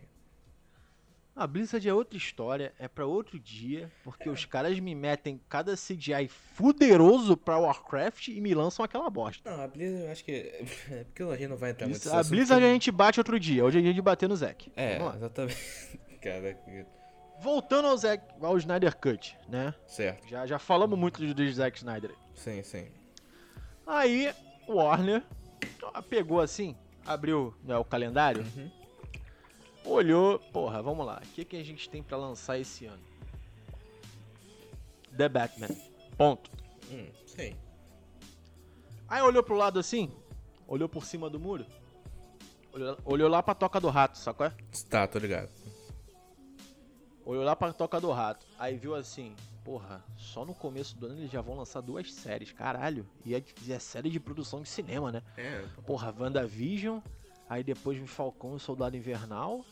A 1.38 1.46
Blizzard 1.46 1.88
é 1.88 1.94
outra 1.94 2.18
história, 2.18 2.74
é 2.80 2.88
para 2.88 3.06
outro 3.06 3.38
dia, 3.38 3.92
porque 4.02 4.28
é. 4.28 4.32
os 4.32 4.44
caras 4.44 4.76
me 4.80 4.92
metem 4.92 5.40
cada 5.48 5.74
CGI 5.76 6.26
fuderoso 6.26 7.36
pra 7.36 7.56
Warcraft 7.56 8.26
e 8.26 8.40
me 8.40 8.52
lançam 8.54 8.84
aquela 8.84 9.08
bosta. 9.08 9.48
Não, 9.48 9.62
a 9.62 9.68
Blizzard 9.68 10.04
eu 10.04 10.10
acho 10.10 10.24
que. 10.24 10.32
É 10.90 11.04
porque 11.04 11.22
a 11.22 11.36
gente 11.36 11.46
não 11.46 11.56
vai 11.56 11.70
entrar 11.70 11.88
Isso, 11.88 12.08
muito 12.08 12.18
A 12.18 12.28
Blizzard 12.28 12.64
a 12.64 12.72
gente 12.72 12.90
bate 12.90 13.20
outro 13.20 13.38
dia, 13.38 13.64
hoje 13.64 13.78
é 13.78 13.82
dia 13.82 13.94
de 13.94 14.02
bater 14.02 14.28
no 14.28 14.34
Zack. 14.34 14.72
É, 14.74 14.96
exatamente. 15.14 15.56
Cara, 16.20 16.58
Voltando 17.40 17.86
ao 17.86 17.96
Zack, 17.96 18.24
ao 18.40 18.58
Snyder 18.58 18.96
Cut, 18.96 19.38
né? 19.48 19.72
Certo. 19.86 20.26
Já, 20.26 20.44
já 20.44 20.58
falamos 20.58 20.98
muito 20.98 21.24
do, 21.24 21.32
do 21.32 21.52
Zack 21.52 21.78
Snyder. 21.78 22.10
Sim, 22.34 22.64
sim. 22.64 22.88
Aí, 23.86 24.34
o 24.66 24.74
Warner 24.74 25.22
pegou 26.10 26.40
assim, 26.40 26.74
abriu 27.06 27.54
né, 27.62 27.76
o 27.76 27.84
calendário, 27.84 28.42
Uhum. 28.56 28.77
Olhou, 29.90 30.38
porra, 30.52 30.82
vamos 30.82 31.06
lá, 31.06 31.20
o 31.24 31.28
que, 31.28 31.44
que 31.44 31.56
a 31.56 31.64
gente 31.64 31.88
tem 31.88 32.02
pra 32.02 32.16
lançar 32.16 32.58
esse 32.58 32.86
ano? 32.86 33.02
The 35.16 35.28
Batman. 35.28 35.68
Ponto. 36.16 36.50
Hum, 36.90 37.08
sim. 37.26 37.56
Aí 39.08 39.22
olhou 39.22 39.42
pro 39.42 39.56
lado 39.56 39.78
assim, 39.78 40.10
olhou 40.66 40.88
por 40.88 41.04
cima 41.04 41.30
do 41.30 41.40
muro, 41.40 41.64
olhou, 42.72 42.98
olhou 43.04 43.28
lá 43.28 43.42
pra 43.42 43.54
toca 43.54 43.80
do 43.80 43.88
rato, 43.88 44.18
sacou? 44.18 44.46
é? 44.46 44.52
Tá, 44.88 45.06
tô 45.06 45.18
ligado. 45.18 45.48
Olhou 47.24 47.44
lá 47.44 47.54
pra 47.54 47.72
toca 47.72 48.00
do 48.00 48.10
rato, 48.10 48.46
aí 48.58 48.76
viu 48.76 48.94
assim, 48.94 49.34
porra, 49.62 50.02
só 50.16 50.46
no 50.46 50.54
começo 50.54 50.96
do 50.96 51.06
ano 51.06 51.18
eles 51.18 51.30
já 51.30 51.42
vão 51.42 51.56
lançar 51.56 51.82
duas 51.82 52.10
séries, 52.12 52.52
caralho. 52.52 53.06
E 53.24 53.34
é, 53.34 53.42
é 53.68 53.78
série 53.78 54.08
de 54.08 54.18
produção 54.18 54.62
de 54.62 54.68
cinema, 54.68 55.12
né? 55.12 55.22
É, 55.36 55.62
Porra, 55.86 56.14
WandaVision, 56.18 57.00
aí 57.46 57.62
depois 57.62 57.98
vem 57.98 58.06
Falcão 58.06 58.56
e 58.56 58.60
Soldado 58.60 58.96
Invernal. 58.96 59.62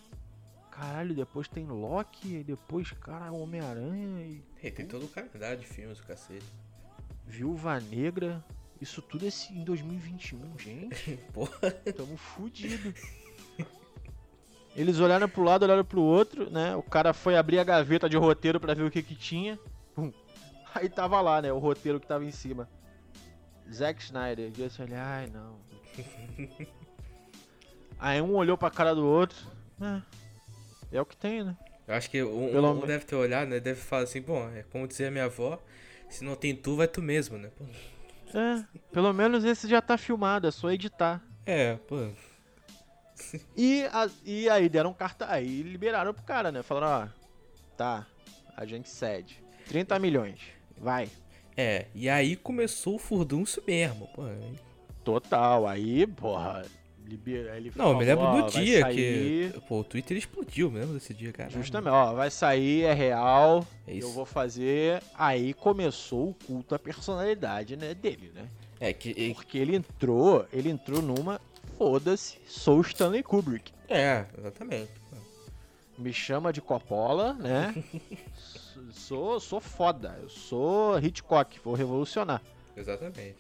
Caralho, 0.77 1.15
depois 1.15 1.49
tem 1.49 1.67
Loki, 1.67 2.37
e 2.37 2.45
depois, 2.45 2.91
cara, 2.93 3.33
Homem-Aranha 3.33 4.27
e 4.27 4.43
tem, 4.61 4.71
tem 4.71 4.87
todo 4.87 5.07
o 5.07 5.09
calendário 5.09 5.59
de 5.59 5.67
filmes, 5.67 5.99
o 5.99 6.07
cacete. 6.07 6.45
Viúva 7.27 7.81
Negra. 7.81 8.45
Isso 8.79 9.01
tudo 9.01 9.27
esse 9.27 9.55
em 9.55 9.65
2021, 9.65 10.59
gente. 10.59 11.17
Porra. 11.33 11.71
Tamo 11.97 12.17
fudido. 12.19 12.93
Eles 14.75 15.01
olharam 15.01 15.27
pro 15.27 15.43
lado, 15.43 15.63
olharam 15.63 15.85
pro 15.85 16.03
outro, 16.03 16.51
né? 16.51 16.77
O 16.77 16.83
cara 16.83 17.15
foi 17.15 17.37
abrir 17.37 17.59
a 17.59 17.65
gaveta 17.65 18.07
de 18.07 18.19
roteiro 18.19 18.61
pra 18.61 18.75
ver 18.75 18.83
o 18.83 18.91
que 18.91 19.03
que 19.03 19.15
tinha. 19.15 19.59
Pum. 19.95 20.13
Aí 20.75 20.91
tava 20.91 21.19
lá, 21.23 21.41
né? 21.41 21.51
O 21.51 21.59
roteiro 21.59 21.99
que 21.99 22.07
tava 22.07 22.27
em 22.27 22.31
cima. 22.31 22.69
Zack 23.73 24.03
Snyder. 24.03 24.53
E 24.55 24.61
eu 24.61 24.67
assim, 24.67 24.83
ai 24.95 25.27
não. 25.29 25.57
Aí 27.99 28.21
um 28.21 28.35
olhou 28.35 28.59
pra 28.59 28.71
cara 28.71 28.95
do 28.95 29.07
outro. 29.07 29.39
É, 29.81 30.03
é 30.93 31.01
o 31.01 31.07
que 31.07 31.17
tem, 31.17 31.45
né? 31.45 31.57
Eu 31.87 31.95
acho 31.95 32.11
que 32.11 32.23
um, 32.23 32.51
Pelo 32.51 32.73
um 32.73 32.87
deve 32.87 33.05
ter 33.05 33.15
olhado, 33.15 33.49
né? 33.49 33.61
Deve 33.61 33.81
falar 33.81 34.03
assim, 34.03 34.21
bom, 34.21 34.49
é 34.51 34.65
como 34.65 34.89
dizia 34.89 35.11
minha 35.11 35.25
avó, 35.27 35.59
se 36.09 36.25
não 36.25 36.35
tem 36.35 36.55
tu, 36.55 36.77
vai 36.77 36.89
tu 36.89 37.01
mesmo, 37.01 37.39
né? 37.39 37.51
Pô, 37.57 37.65
É, 38.39 38.65
pelo 38.93 39.13
menos 39.13 39.45
esse 39.45 39.69
já 39.69 39.81
tá 39.81 39.97
filmado, 39.97 40.49
é 40.49 40.51
só 40.51 40.71
editar. 40.71 41.23
É, 41.45 41.75
pô. 41.89 42.09
E, 43.57 43.85
a- 43.93 44.11
e 44.25 44.49
aí 44.49 44.69
deram 44.69 44.93
carta. 44.93 45.27
Aí 45.31 45.63
liberaram 45.63 46.13
pro 46.13 46.23
cara, 46.25 46.53
né? 46.53 46.63
Falaram, 46.63 47.09
ó, 47.09 47.09
tá, 47.77 48.07
a 48.57 48.67
gente 48.67 48.89
cede. 48.89 49.43
30 49.69 49.99
milhões. 49.99 50.41
Vai. 50.77 51.09
É, 51.57 51.87
e 51.95 52.09
aí 52.09 52.37
começou 52.37 52.97
o 52.97 52.99
furdunço 52.99 53.63
mesmo, 53.67 54.07
pô. 54.09 54.23
Total. 55.03 55.67
Aí, 55.67 56.07
porra. 56.07 56.65
Libera, 57.07 57.57
ele 57.57 57.71
Não, 57.75 57.91
eu 57.93 57.99
me 57.99 58.05
lembro 58.05 58.25
falou, 58.25 58.43
do 58.43 58.51
dia 58.53 58.81
sair- 58.81 59.53
que. 59.53 59.61
Pô, 59.69 59.81
o 59.81 59.85
Twitter 59.85 60.17
explodiu, 60.17 60.71
me 60.71 60.81
lembro 60.81 60.95
desse 60.95 61.15
dia, 61.15 61.33
cara. 61.33 61.49
Justamente, 61.51 61.93
ó, 61.93 62.13
vai 62.13 62.31
sair, 62.31 62.83
é 62.85 62.93
real. 62.93 63.67
É 63.87 63.95
isso. 63.95 64.09
Eu 64.09 64.13
vou 64.13 64.27
fazer. 64.27 65.03
Aí 65.15 65.55
começou 65.55 66.31
o 66.31 66.35
culto 66.35 66.75
à 66.75 66.79
personalidade, 66.79 67.77
né, 67.77 67.95
dele, 67.95 68.33
né? 68.35 68.47
É 68.81 68.93
que. 68.93 69.33
Porque 69.35 69.57
ele 69.59 69.77
entrou, 69.77 70.47
ele 70.53 70.69
entrou 70.69 71.01
numa. 71.01 71.41
Foda-se, 71.79 72.39
sou 72.47 72.81
Stanley 72.81 73.23
Kubrick. 73.23 73.71
É, 73.89 74.25
exatamente. 74.39 74.91
Me 75.99 76.13
chama 76.13 76.53
de 76.53 76.61
Coppola, 76.61 77.35
né? 77.35 77.75
Sou, 78.93 79.39
sou 79.41 79.61
foda, 79.61 80.19
eu 80.23 80.29
sou 80.29 80.99
Hitchcock, 80.99 81.59
vou 81.63 81.75
revolucionar. 81.75 82.43
Exatamente. 82.77 83.37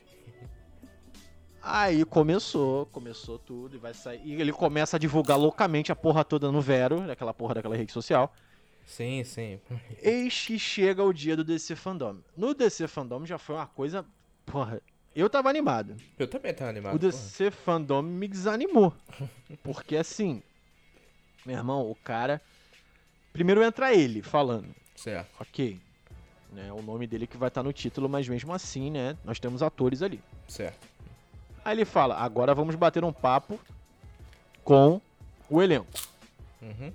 Aí 1.68 2.05
começou, 2.05 2.87
começou 2.87 3.40
tudo 3.40 3.74
e 3.74 3.79
vai 3.79 3.92
sair. 3.92 4.20
E 4.24 4.40
ele 4.40 4.52
começa 4.52 4.96
a 4.96 5.00
divulgar 5.00 5.37
loucamente 5.37 5.90
a 5.90 5.96
porra 5.96 6.24
toda 6.24 6.52
no 6.52 6.61
Vero, 6.61 7.11
aquela 7.11 7.35
porra 7.35 7.55
daquela 7.55 7.76
rede 7.76 7.90
social. 7.90 8.33
Sim, 8.85 9.24
sim. 9.24 9.59
Eis 10.00 10.46
que 10.46 10.61
chega 10.61 11.02
o 11.02 11.12
dia 11.12 11.37
do 11.37 11.42
DC 11.42 11.74
Fandom. 11.74 12.18
No 12.37 12.55
DC 12.55 12.87
Fandom 12.87 13.26
já 13.26 13.37
foi 13.37 13.57
uma 13.57 13.66
coisa. 13.66 14.07
Porra, 14.44 14.81
eu 15.14 15.29
tava 15.29 15.48
animado. 15.50 15.96
Eu 16.16 16.29
também 16.29 16.55
tava 16.55 16.70
animado. 16.70 16.94
o 16.94 16.98
porra. 17.00 17.11
DC 17.12 17.50
Fandom 17.50 18.00
me 18.02 18.29
desanimou. 18.29 18.94
Porque 19.64 19.96
assim, 19.96 20.40
meu 21.44 21.57
irmão, 21.57 21.90
o 21.90 21.96
cara. 21.96 22.40
Primeiro 23.33 23.62
entra 23.62 23.92
ele 23.92 24.22
falando, 24.22 24.68
Certo. 24.94 25.29
ok. 25.40 25.81
Né, 26.52 26.72
o 26.72 26.81
nome 26.81 27.07
dele 27.09 27.26
que 27.26 27.37
vai 27.37 27.48
estar 27.48 27.62
no 27.62 27.72
título, 27.72 28.09
mas 28.09 28.26
mesmo 28.29 28.52
assim, 28.52 28.88
né? 28.88 29.18
Nós 29.24 29.40
temos 29.40 29.62
atores 29.64 30.00
ali. 30.00 30.22
Certo. 30.48 30.95
Aí 31.66 31.74
ele 31.74 31.85
fala: 31.85 32.14
agora 32.16 32.55
vamos 32.55 32.76
bater 32.76 33.02
um 33.02 33.12
papo 33.12 33.59
com 34.62 35.00
o 35.50 35.61
elenco. 35.61 35.88
Uhum. 36.62 36.92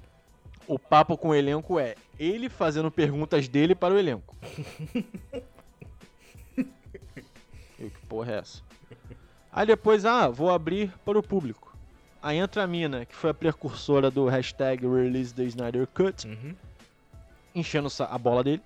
O 0.66 0.80
papo 0.80 1.18
com 1.18 1.28
o 1.30 1.36
elenco 1.36 1.78
é 1.78 1.96
ele 2.18 2.48
fazendo 2.48 2.90
perguntas 2.90 3.50
dele 3.50 3.76
para 3.76 3.94
o 3.94 4.00
elenco. 4.00 4.34
e 6.58 7.90
que 7.90 8.06
porra 8.08 8.32
é 8.32 8.38
essa? 8.38 8.62
Aí 9.52 9.68
depois, 9.68 10.06
ah, 10.06 10.30
vou 10.30 10.50
abrir 10.50 10.94
para 11.04 11.20
o 11.20 11.24
público. 11.24 11.76
Aí 12.24 12.38
entra 12.38 12.64
a 12.64 12.68
mina, 12.68 13.06
que 13.06 13.14
foi 13.14 13.32
a 13.32 13.34
precursora 13.34 14.10
do 14.10 14.26
hashtag 14.30 14.88
Release 14.88 15.34
the 15.34 15.44
Snyder 15.44 15.86
Cut, 15.88 16.26
Uhum. 16.26 16.56
enchendo 17.54 17.90
a 18.00 18.18
bola 18.18 18.42
dele, 18.42 18.62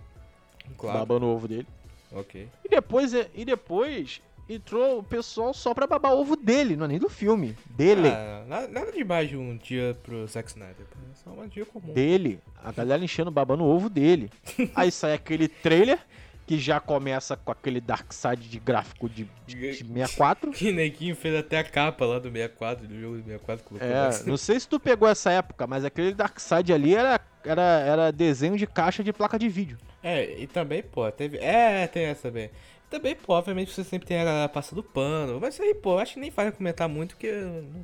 Claro. 0.77 0.99
babando 0.99 1.25
o 1.25 1.29
ovo 1.35 1.47
dele. 1.47 1.67
Ok. 2.11 2.47
E 2.63 2.69
depois, 2.69 3.11
é- 3.15 3.31
e 3.33 3.43
depois 3.43 4.21
entrou 4.49 4.99
o 4.99 5.03
pessoal 5.03 5.53
só 5.53 5.73
pra 5.73 5.87
babar 5.87 6.13
ovo 6.13 6.35
dele, 6.35 6.75
não 6.75 6.85
é 6.85 6.89
nem 6.89 6.99
do 6.99 7.09
filme. 7.09 7.55
Dele. 7.69 8.09
Ah, 8.09 8.43
nada, 8.47 8.67
nada 8.67 8.91
demais 8.91 9.29
de 9.29 9.37
um 9.37 9.57
dia 9.57 9.97
pro 10.03 10.27
Zack 10.27 10.49
Snyder. 10.49 10.85
É 11.11 11.15
só 11.15 11.29
um 11.31 11.47
dia 11.47 11.65
comum. 11.65 11.93
dele, 11.93 12.39
a 12.63 12.71
galera 12.71 13.03
enchendo, 13.03 13.31
babando 13.31 13.63
o 13.63 13.67
ovo 13.67 13.89
dele. 13.89 14.29
Aí 14.75 14.91
sai 14.91 15.13
aquele 15.13 15.47
trailer 15.47 15.99
que 16.47 16.59
já 16.59 16.79
começa 16.79 17.35
com 17.35 17.51
aquele 17.51 17.81
Dark 17.81 18.13
Side 18.13 18.47
de 18.47 18.59
gráfico 18.59 19.09
de, 19.09 19.27
de, 19.47 19.55
de 19.55 19.83
64. 19.83 20.51
Que 20.53 20.71
neguinho 20.71 21.15
fez 21.15 21.35
até 21.35 21.57
a 21.57 21.63
capa 21.63 22.05
lá 22.05 22.19
do 22.19 22.29
64, 22.31 22.87
do 22.87 23.01
jogo 23.01 23.15
do 23.17 23.23
64. 23.23 23.65
Colocou 23.65 23.87
É, 23.87 24.07
assim. 24.07 24.29
não 24.29 24.37
sei 24.37 24.59
se 24.59 24.67
tu 24.67 24.79
pegou 24.79 25.07
essa 25.09 25.31
época, 25.31 25.65
mas 25.65 25.83
aquele 25.83 26.13
Dark 26.13 26.39
Side 26.39 26.71
ali 26.71 26.93
era, 26.93 27.19
era, 27.43 27.61
era 27.79 28.11
desenho 28.11 28.55
de 28.57 28.67
caixa 28.67 29.03
de 29.03 29.11
placa 29.11 29.39
de 29.39 29.49
vídeo. 29.49 29.75
É, 30.03 30.39
e 30.39 30.45
também, 30.45 30.83
pô, 30.83 31.11
teve. 31.11 31.39
É, 31.39 31.87
tem 31.87 32.03
essa 32.05 32.27
também. 32.29 32.51
Também, 32.95 33.13
pô, 33.13 33.33
obviamente 33.33 33.71
você 33.71 33.83
sempre 33.83 34.07
tem 34.07 34.21
a 34.21 34.23
galera 34.23 34.47
passando 34.47 34.81
pano. 34.81 35.37
Mas 35.41 35.59
aí, 35.59 35.75
pô, 35.75 35.97
acho 35.97 36.13
que 36.13 36.19
nem 36.21 36.31
vale 36.31 36.53
comentar 36.53 36.87
muito, 36.87 37.13
porque 37.15 37.29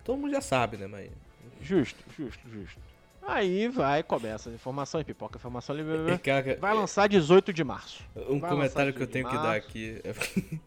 todo 0.06 0.18
mundo 0.18 0.32
já 0.32 0.40
sabe, 0.40 0.78
né? 0.78 0.88
Mas. 0.88 1.12
Justo, 1.62 2.02
justo, 2.18 2.40
justo. 2.50 2.80
Aí 3.28 3.68
vai, 3.68 4.02
começa 4.02 4.50
as 4.50 4.56
informações, 4.56 5.04
pipoca 5.04 5.38
informação 5.38 5.76
ali. 5.76 5.84
Vai 6.60 6.74
lançar 6.74 7.08
18 7.08 7.54
de 7.54 7.64
março. 7.64 8.04
Um 8.16 8.40
Vai 8.40 8.50
comentário 8.50 8.94
que 8.94 9.02
eu 9.02 9.08
tenho 9.08 9.28
que 9.30 9.36
dar 9.36 9.56
aqui. 9.56 10.02
é- 10.04 10.14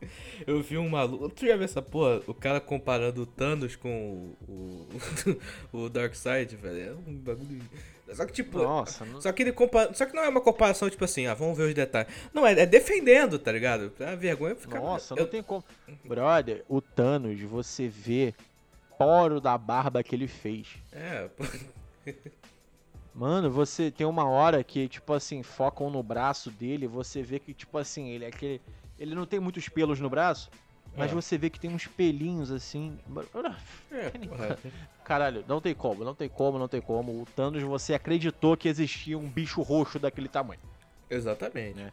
Eu 0.46 0.62
vi 0.62 0.78
um 0.78 0.88
maluco. 0.88 1.28
Tu 1.30 1.46
já 1.46 1.56
viu 1.56 1.64
essa 1.64 1.82
porra? 1.82 2.22
O 2.26 2.34
cara 2.34 2.60
comparando 2.60 3.22
o 3.22 3.26
Thanos 3.26 3.76
com 3.76 4.34
o, 4.48 4.88
o, 5.72 5.78
o 5.84 5.88
Darkseid, 5.88 6.54
velho. 6.56 6.80
É 6.80 6.92
um 6.92 7.14
bagulho. 7.14 7.60
Só 8.12 8.24
que, 8.26 8.32
tipo. 8.32 8.58
Nossa, 8.58 9.04
não... 9.04 9.20
Só 9.20 9.32
que 9.32 9.42
ele 9.42 9.52
compara... 9.52 9.92
Só 9.94 10.06
que 10.06 10.14
não 10.14 10.22
é 10.22 10.28
uma 10.28 10.40
comparação, 10.40 10.88
tipo 10.88 11.04
assim, 11.04 11.26
ah, 11.26 11.34
vamos 11.34 11.56
ver 11.56 11.64
os 11.64 11.74
detalhes. 11.74 12.12
Não, 12.32 12.46
é, 12.46 12.52
é 12.52 12.66
defendendo, 12.66 13.38
tá 13.38 13.50
ligado? 13.50 13.92
A 14.00 14.14
vergonha 14.14 14.54
fica. 14.54 14.78
Nossa, 14.78 15.14
eu... 15.14 15.18
não 15.18 15.26
tem 15.26 15.42
como. 15.42 15.64
Brother, 16.04 16.64
o 16.68 16.80
Thanos, 16.80 17.40
você 17.40 17.88
vê 17.88 18.34
poro 18.96 19.40
da 19.40 19.58
barba 19.58 20.02
que 20.02 20.14
ele 20.14 20.28
fez. 20.28 20.68
É, 20.92 21.28
pô. 21.28 21.44
Mano, 23.14 23.48
você 23.50 23.90
tem 23.92 24.06
uma 24.06 24.24
hora 24.28 24.64
que, 24.64 24.88
tipo 24.88 25.12
assim, 25.12 25.42
focam 25.42 25.88
no 25.88 26.02
braço 26.02 26.50
dele, 26.50 26.86
você 26.88 27.22
vê 27.22 27.38
que, 27.38 27.54
tipo 27.54 27.78
assim, 27.78 28.08
ele 28.08 28.24
é 28.24 28.28
aquele. 28.28 28.60
Ele 28.98 29.14
não 29.14 29.24
tem 29.24 29.38
muitos 29.38 29.68
pelos 29.68 30.00
no 30.00 30.10
braço, 30.10 30.50
mas 30.96 31.12
É. 31.12 31.14
você 31.14 31.38
vê 31.38 31.48
que 31.48 31.60
tem 31.60 31.70
uns 31.70 31.86
pelinhos 31.86 32.50
assim. 32.50 32.98
É, 33.92 34.10
porra. 34.26 34.58
Caralho, 35.04 35.44
não 35.46 35.60
tem 35.60 35.74
como, 35.74 36.02
não 36.04 36.14
tem 36.14 36.28
como, 36.28 36.58
não 36.58 36.66
tem 36.66 36.80
como. 36.80 37.22
O 37.22 37.26
Thanos, 37.36 37.62
você 37.62 37.94
acreditou 37.94 38.56
que 38.56 38.68
existia 38.68 39.16
um 39.16 39.28
bicho 39.28 39.62
roxo 39.62 39.98
daquele 39.98 40.28
tamanho. 40.28 40.60
Exatamente. 41.08 41.76
Né? 41.76 41.92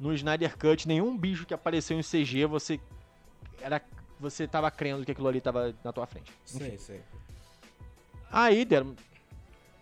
No 0.00 0.12
Snyder 0.14 0.56
Cut, 0.58 0.88
nenhum 0.88 1.16
bicho 1.16 1.46
que 1.46 1.54
apareceu 1.54 1.96
em 1.96 2.02
CG, 2.02 2.44
você. 2.46 2.80
Era. 3.60 3.80
Você 4.18 4.46
tava 4.48 4.70
crendo 4.70 5.04
que 5.04 5.12
aquilo 5.12 5.26
ali 5.28 5.40
tava 5.40 5.74
na 5.84 5.92
tua 5.92 6.06
frente. 6.06 6.32
Sim, 6.44 6.76
sim. 6.78 7.00
Aí 8.30 8.64
deram, 8.64 8.94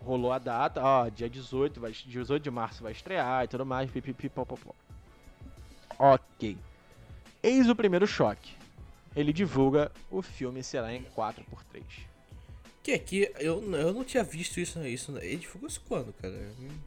rolou 0.03 0.31
a 0.31 0.39
data, 0.39 0.81
ó, 0.83 1.07
dia 1.09 1.29
18, 1.29 1.79
vai, 1.79 1.91
18 1.91 2.41
de 2.43 2.51
março 2.51 2.83
vai 2.83 2.91
estrear 2.91 3.43
e 3.43 3.47
tudo 3.47 3.65
mais, 3.65 3.89
pipipi, 3.89 4.29
popopó. 4.29 4.73
Ok. 5.99 6.57
Eis 7.43 7.69
o 7.69 7.75
primeiro 7.75 8.07
choque. 8.07 8.53
Ele 9.15 9.33
divulga 9.33 9.91
o 10.09 10.21
filme 10.21 10.63
será 10.63 10.93
em 10.93 11.03
4x3. 11.03 11.83
Que 12.83 12.93
aqui, 12.93 13.31
eu, 13.37 13.61
eu 13.75 13.93
não 13.93 14.03
tinha 14.03 14.23
visto 14.23 14.59
isso. 14.59 14.79
isso 14.85 15.15
ele 15.19 15.37
divulgou 15.37 15.67
isso 15.67 15.81
quando, 15.87 16.11
cara? 16.13 16.33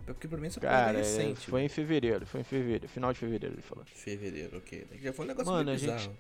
Porque 0.07 0.27
pra 0.27 0.39
mim 0.39 0.49
essa 0.49 0.59
porra 0.61 0.73
Cara, 0.73 0.93
é 0.99 1.01
é, 1.01 1.05
recente. 1.05 1.47
foi 1.49 1.63
em 1.63 1.69
fevereiro, 1.69 2.27
foi 2.27 2.41
em 2.41 2.45
fevereiro, 2.45 2.89
final 2.89 3.13
de 3.13 3.19
fevereiro 3.21 3.55
ele 3.55 3.63
falou. 3.63 3.85
Fevereiro, 3.85 4.57
ok. 4.59 4.87
Já 5.01 5.13
foi 5.13 5.25
um 5.25 5.29
negócio 5.29 5.53
Mano, 5.53 5.71
a 5.71 5.75
bizarro. 5.75 5.99
gente- 6.01 6.19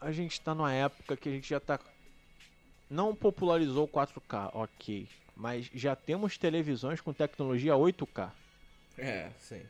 a 0.00 0.12
gente 0.12 0.40
tá 0.42 0.54
numa 0.54 0.72
época 0.72 1.16
que 1.16 1.28
a 1.28 1.32
gente 1.32 1.48
já 1.48 1.58
tá. 1.58 1.78
Não 2.90 3.14
popularizou 3.14 3.84
o 3.84 3.88
4K, 3.88 4.50
ok. 4.52 5.08
Mas 5.38 5.70
já 5.72 5.94
temos 5.94 6.36
televisões 6.36 7.00
com 7.00 7.12
tecnologia 7.12 7.72
8K. 7.74 8.30
É, 8.98 9.30
sim. 9.38 9.62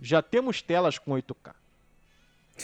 Já 0.00 0.20
temos 0.20 0.60
telas 0.60 0.98
com 0.98 1.12
8K. 1.12 1.54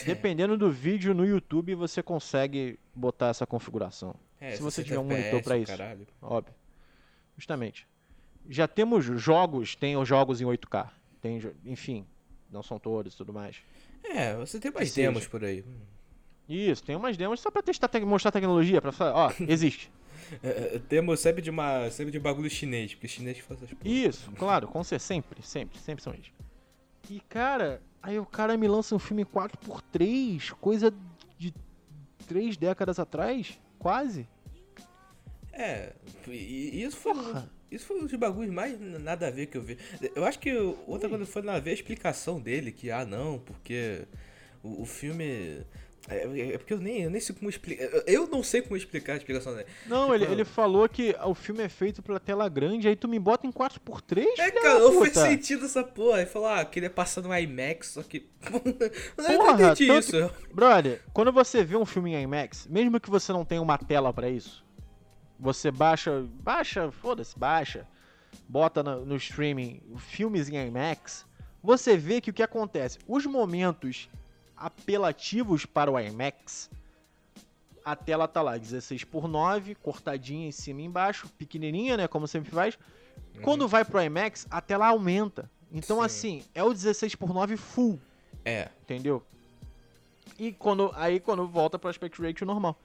Dependendo 0.05 0.57
do 0.57 0.69
vídeo 0.69 1.13
no 1.13 1.25
YouTube, 1.25 1.73
você 1.73 2.03
consegue 2.03 2.77
botar 2.93 3.29
essa 3.29 3.47
configuração. 3.47 4.13
É, 4.41 4.51
Se 4.57 4.61
você 4.61 4.83
60 4.83 4.87
tiver 4.87 4.99
um 4.99 5.03
monitor 5.05 5.39
FPS, 5.39 5.43
pra 5.43 5.57
isso. 5.57 5.71
Caralho. 5.77 6.07
Óbvio. 6.21 6.53
Justamente. 7.37 7.87
Já 8.49 8.67
temos 8.67 9.05
jogos, 9.05 9.75
tem 9.75 9.95
os 9.95 10.07
jogos 10.07 10.41
em 10.41 10.45
8K. 10.45 10.89
Tem, 11.21 11.41
enfim, 11.65 12.05
não 12.51 12.61
são 12.61 12.77
todos 12.77 13.13
e 13.13 13.17
tudo 13.17 13.31
mais. 13.33 13.57
É, 14.03 14.35
você 14.35 14.59
tem 14.59 14.71
mais 14.71 14.93
demos 14.93 15.25
por 15.27 15.43
aí. 15.45 15.63
Isso, 16.47 16.83
tem 16.83 16.95
umas 16.95 17.15
demos 17.15 17.39
só 17.39 17.49
pra 17.49 17.61
testar, 17.61 17.87
te- 17.87 17.99
mostrar 18.01 18.31
tecnologia, 18.31 18.81
pra 18.81 18.91
falar, 18.91 19.13
ó, 19.15 19.31
existe. 19.47 19.89
É, 20.43 20.75
é, 20.75 20.81
demos 20.89 21.19
sempre 21.19 21.41
de 21.41 21.49
uma. 21.49 21.89
sempre 21.89 22.11
de 22.11 22.19
bagulho 22.19 22.49
chinês, 22.49 22.93
porque 22.93 23.07
chinês 23.07 23.39
faz 23.39 23.61
essas 23.61 23.77
porra. 23.77 23.89
Isso, 23.89 24.31
claro, 24.31 24.67
com 24.67 24.83
certeza, 24.83 25.07
sempre, 25.07 25.41
sempre, 25.41 25.79
sempre 25.79 26.03
são 26.03 26.13
eles. 26.13 26.31
E 27.09 27.19
cara, 27.21 27.81
aí 28.01 28.19
o 28.19 28.25
cara 28.25 28.55
me 28.57 28.67
lança 28.67 28.95
um 28.95 28.99
filme 28.99 29.25
4x3, 29.25 30.51
coisa 30.53 30.93
de 31.37 31.53
três 32.27 32.57
décadas 32.57 32.99
atrás, 32.99 33.59
quase. 33.77 34.27
É, 35.51 35.93
isso 36.27 36.97
foi. 36.97 37.13
Porra. 37.13 37.49
Isso 37.71 37.85
foi 37.85 37.97
um 37.97 38.05
dos 38.05 38.15
bagulhos 38.15 38.51
mais 38.51 38.79
nada 38.79 39.27
a 39.27 39.31
ver 39.31 39.45
que 39.45 39.57
eu 39.57 39.61
vi. 39.61 39.77
Eu 40.15 40.25
acho 40.25 40.39
que 40.39 40.51
outra 40.87 41.07
coisa 41.07 41.25
foi 41.25 41.41
na 41.43 41.59
ver 41.59 41.71
a 41.71 41.73
explicação 41.73 42.39
dele, 42.39 42.71
que 42.71 42.89
ah 42.89 43.05
não, 43.05 43.39
porque 43.39 44.05
o, 44.63 44.81
o 44.81 44.85
filme. 44.85 45.63
É, 46.09 46.53
é 46.53 46.57
porque 46.57 46.73
eu 46.73 46.79
nem, 46.79 47.03
eu 47.03 47.09
nem 47.09 47.21
sei 47.21 47.35
como 47.35 47.49
explicar. 47.49 47.83
Eu 48.07 48.27
não 48.27 48.41
sei 48.41 48.61
como 48.61 48.75
explicar 48.75 49.13
a 49.13 49.17
explicação 49.17 49.53
dele. 49.55 49.67
Não, 49.85 50.13
ele, 50.13 50.25
Tipo, 50.25 50.33
ele 50.33 50.45
falou 50.45 50.89
que 50.89 51.15
o 51.23 51.35
filme 51.35 51.63
é 51.63 51.69
feito 51.69 52.01
pela 52.01 52.19
tela 52.19 52.49
grande, 52.49 52.87
aí 52.87 52.95
tu 52.95 53.07
me 53.07 53.19
bota 53.19 53.45
em 53.45 53.51
4x3, 53.51 54.25
É, 54.37 54.51
cara, 54.51 54.79
não 54.79 54.91
fez 55.01 55.13
puta. 55.13 55.21
sentido 55.27 55.65
essa 55.65 55.83
porra. 55.83 56.21
Ele 56.21 56.25
falou, 56.29 56.47
ah, 56.47 56.65
queria 56.65 56.89
passar 56.89 57.21
no 57.21 57.33
IMAX, 57.35 57.89
só 57.89 58.03
que. 58.03 58.27
eu 58.51 59.23
não 59.23 59.37
Porra, 59.37 59.71
entendi 59.71 59.87
tanto 59.87 59.99
isso. 59.99 60.31
Brother, 60.53 61.01
quando 61.13 61.31
você 61.31 61.63
vê 61.63 61.77
um 61.77 61.85
filme 61.85 62.13
em 62.13 62.23
IMAX, 62.23 62.67
mesmo 62.67 62.99
que 62.99 63.09
você 63.09 63.31
não 63.31 63.45
tenha 63.45 63.61
uma 63.61 63.77
tela 63.77 64.11
pra 64.11 64.29
isso, 64.29 64.65
você 65.39 65.69
baixa, 65.71 66.25
baixa, 66.41 66.91
foda-se, 66.91 67.37
baixa, 67.37 67.87
bota 68.47 68.81
no, 68.81 69.05
no 69.05 69.15
streaming 69.15 69.81
filmes 69.97 70.49
em 70.49 70.55
IMAX, 70.67 71.25
você 71.61 71.95
vê 71.97 72.19
que 72.19 72.29
o 72.31 72.33
que 72.33 72.43
acontece, 72.43 72.97
os 73.07 73.25
momentos 73.25 74.09
apelativos 74.59 75.65
para 75.65 75.91
o 75.91 75.99
IMAX, 75.99 76.69
a 77.83 77.95
tela 77.95 78.27
tá 78.27 78.41
lá 78.41 78.57
16 78.57 79.03
por 79.05 79.27
9, 79.27 79.75
cortadinha 79.75 80.47
em 80.47 80.51
cima 80.51 80.81
e 80.81 80.85
embaixo, 80.85 81.27
pequenininha, 81.37 81.97
né, 81.97 82.07
como 82.07 82.27
sempre 82.27 82.51
faz. 82.51 82.77
Quando 83.41 83.67
vai 83.67 83.85
pro 83.85 84.01
IMAX, 84.01 84.45
a 84.51 84.61
tela 84.61 84.87
aumenta. 84.87 85.49
Então 85.71 85.97
Sim. 85.97 86.03
assim, 86.03 86.43
é 86.53 86.63
o 86.63 86.73
16 86.73 87.15
por 87.15 87.33
9 87.33 87.55
full 87.55 87.99
É, 88.43 88.69
entendeu? 88.81 89.23
E 90.37 90.51
quando 90.51 90.91
aí 90.95 91.19
quando 91.19 91.47
volta 91.47 91.77
pro 91.79 91.89
aspect 91.89 92.21
ratio 92.21 92.45
normal. 92.45 92.77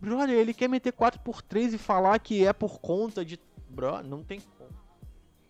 Brother, 0.00 0.36
ele 0.36 0.52
quer 0.52 0.68
meter 0.68 0.92
4x3 0.92 1.74
e 1.74 1.78
falar 1.78 2.18
que 2.18 2.46
é 2.46 2.52
por 2.52 2.80
conta 2.80 3.24
de. 3.24 3.40
Bro, 3.68 4.02
não 4.02 4.22
tem 4.22 4.40
como. 4.40 4.70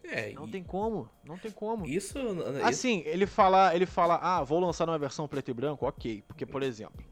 É. 0.09 0.33
Não 0.33 0.47
e- 0.47 0.51
tem 0.51 0.63
como. 0.63 1.09
Não 1.25 1.37
tem 1.39 1.51
como. 1.51 1.87
Isso. 1.87 2.19
isso 2.19 2.65
Assim, 2.65 3.03
ele 3.07 3.27
fala, 3.27 3.75
ele 3.75 3.87
fala, 3.87 4.19
ah, 4.23 4.43
vou 4.43 4.61
lançar 4.61 4.87
numa 4.87 4.99
versão 4.99 5.27
preto 5.29 5.51
e 5.51 5.55
branco, 5.55 5.87
ok. 5.87 6.23
Porque, 6.27 6.45
por 6.47 6.63
exemplo, 6.63 7.05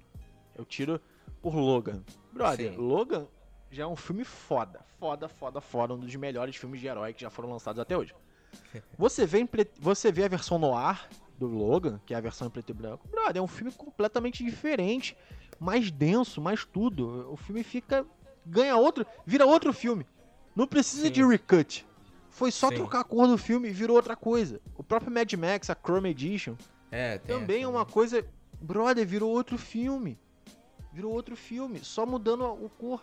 eu 0.57 0.65
tiro 0.65 1.01
por 1.43 1.55
Logan. 1.55 2.03
Brother, 2.33 2.73
Sim. 2.73 2.79
Logan 2.79 3.27
já 3.71 3.85
é 3.85 3.87
um 3.87 3.97
filme 3.97 4.25
foda. 4.25 4.81
Foda, 4.99 5.29
foda, 5.29 5.61
foda. 5.61 5.95
Um 5.95 5.99
dos 5.99 6.15
melhores 6.17 6.57
filmes 6.57 6.81
de 6.81 6.87
herói 6.87 7.13
que 7.13 7.23
já 7.23 7.31
foram 7.31 7.51
lançados 7.51 7.79
até 7.81 7.97
hoje. 7.97 8.15
Você 8.97 9.27
vê, 9.27 9.45
pre- 9.45 9.69
você 9.81 10.13
vê 10.13 10.25
a 10.25 10.29
versão 10.29 10.59
noir 10.59 11.09
do 11.37 11.47
Logan, 11.47 12.01
que 12.07 12.15
é 12.15 12.17
a 12.17 12.21
versão 12.21 12.47
em 12.47 12.51
preto 12.51 12.71
e 12.71 12.73
branco. 12.73 13.09
Brother, 13.09 13.39
é 13.39 13.43
um 13.43 13.49
filme 13.49 13.73
completamente 13.73 14.45
diferente. 14.45 15.17
Mais 15.59 15.91
denso, 15.91 16.41
mais 16.41 16.65
tudo. 16.65 17.29
O 17.33 17.37
filme 17.37 17.63
fica. 17.65 18.07
ganha 18.47 18.77
outro. 18.77 19.05
vira 19.27 19.45
outro 19.45 19.73
filme. 19.73 20.07
Não 20.55 20.67
precisa 20.69 21.07
Sim. 21.07 21.11
de 21.13 21.25
recut. 21.25 21.85
Foi 22.35 22.51
só 22.51 22.69
Sim. 22.69 22.75
trocar 22.75 22.99
a 23.01 23.05
cor 23.05 23.29
do 23.29 23.39
filme 23.39 23.69
e 23.69 23.73
virou 23.73 23.95
outra 23.95 24.17
coisa. 24.17 24.61
O 24.77 24.83
próprio 24.83 25.13
Mad 25.13 25.33
Max, 25.35 25.71
a 25.71 25.77
Chrome 25.77 26.11
Edition, 26.11 26.57
é, 26.91 27.19
também 27.19 27.59
é 27.59 27.61
essa, 27.61 27.69
uma 27.71 27.85
né? 27.85 27.91
coisa. 27.91 28.27
Brother, 28.61 29.07
virou 29.07 29.31
outro 29.31 29.57
filme. 29.57 30.19
Virou 30.93 31.13
outro 31.13 31.37
filme. 31.37 31.79
Só 31.85 32.05
mudando 32.05 32.45
a- 32.45 32.53
o 32.53 32.69
cor. 32.69 33.01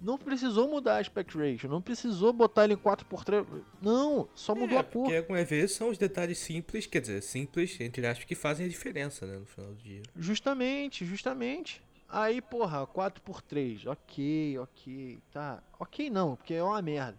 Não 0.00 0.16
precisou 0.16 0.68
mudar 0.68 0.94
a 0.94 0.98
aspect 1.00 1.36
ratio. 1.36 1.68
Não 1.68 1.82
precisou 1.82 2.32
botar 2.32 2.62
ele 2.62 2.74
em 2.74 2.76
4x3. 2.76 3.44
Não, 3.80 4.28
só 4.32 4.54
mudou 4.54 4.76
é, 4.76 4.80
a 4.80 4.84
cor. 4.84 5.02
Porque 5.06 5.16
algumas 5.16 5.48
vezes 5.48 5.74
são 5.74 5.88
os 5.88 5.98
detalhes 5.98 6.38
simples, 6.38 6.86
quer 6.86 7.00
dizer, 7.00 7.20
simples, 7.20 7.80
entre 7.80 8.06
aspas, 8.06 8.24
que 8.24 8.36
fazem 8.36 8.66
a 8.66 8.68
diferença, 8.68 9.26
né, 9.26 9.38
no 9.38 9.46
final 9.46 9.72
do 9.72 9.76
dia. 9.82 10.02
Justamente, 10.16 11.04
justamente. 11.04 11.82
Aí, 12.08 12.40
porra, 12.40 12.86
4x3. 12.86 13.86
Ok, 13.88 14.56
ok. 14.60 15.18
Tá. 15.32 15.60
Ok 15.80 16.10
não, 16.10 16.36
porque 16.36 16.54
é 16.54 16.62
uma 16.62 16.80
merda. 16.80 17.18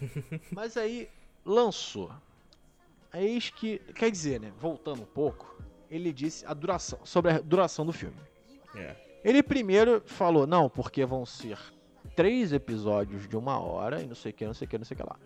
Mas 0.50 0.76
aí, 0.76 1.08
lançou. 1.44 2.12
Eis 3.12 3.50
que. 3.50 3.78
Quer 3.94 4.10
dizer, 4.10 4.40
né? 4.40 4.52
Voltando 4.58 5.02
um 5.02 5.06
pouco, 5.06 5.56
ele 5.90 6.12
disse 6.12 6.44
a 6.46 6.54
duração. 6.54 6.98
Sobre 7.04 7.32
a 7.32 7.38
duração 7.38 7.86
do 7.86 7.92
filme. 7.92 8.16
É. 8.74 8.96
Ele 9.24 9.42
primeiro 9.42 10.02
falou, 10.04 10.46
não, 10.46 10.68
porque 10.68 11.04
vão 11.04 11.24
ser 11.24 11.58
três 12.14 12.52
episódios 12.52 13.26
de 13.26 13.36
uma 13.36 13.58
hora 13.58 14.02
e 14.02 14.06
não 14.06 14.14
sei 14.14 14.30
o 14.30 14.34
que, 14.34 14.46
não 14.46 14.54
sei 14.54 14.66
o 14.66 14.68
que, 14.68 14.78
não 14.78 14.84
sei 14.84 14.94
o 14.94 14.98
que 14.98 15.02
lá. 15.02 15.16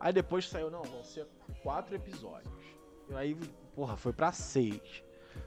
Aí 0.00 0.12
depois 0.12 0.48
saiu, 0.48 0.70
não, 0.70 0.82
vão 0.82 1.04
ser 1.04 1.26
quatro 1.62 1.94
episódios. 1.94 2.52
E 3.10 3.14
aí, 3.14 3.36
porra, 3.74 3.96
foi 3.96 4.12
pra 4.12 4.32
seis. 4.32 5.04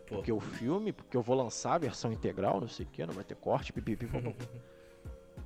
Pô. 0.08 0.16
Porque 0.16 0.32
o 0.32 0.40
filme, 0.40 0.92
porque 0.92 1.18
eu 1.18 1.22
vou 1.22 1.36
lançar 1.36 1.74
a 1.74 1.78
versão 1.78 2.12
integral, 2.12 2.62
não 2.62 2.68
sei 2.68 2.86
o 2.86 2.90
que, 2.90 3.06
não 3.06 3.14
vai 3.14 3.24
ter 3.24 3.36
corte, 3.36 3.74
pipipi, 3.74 4.06
popopó. 4.06 4.36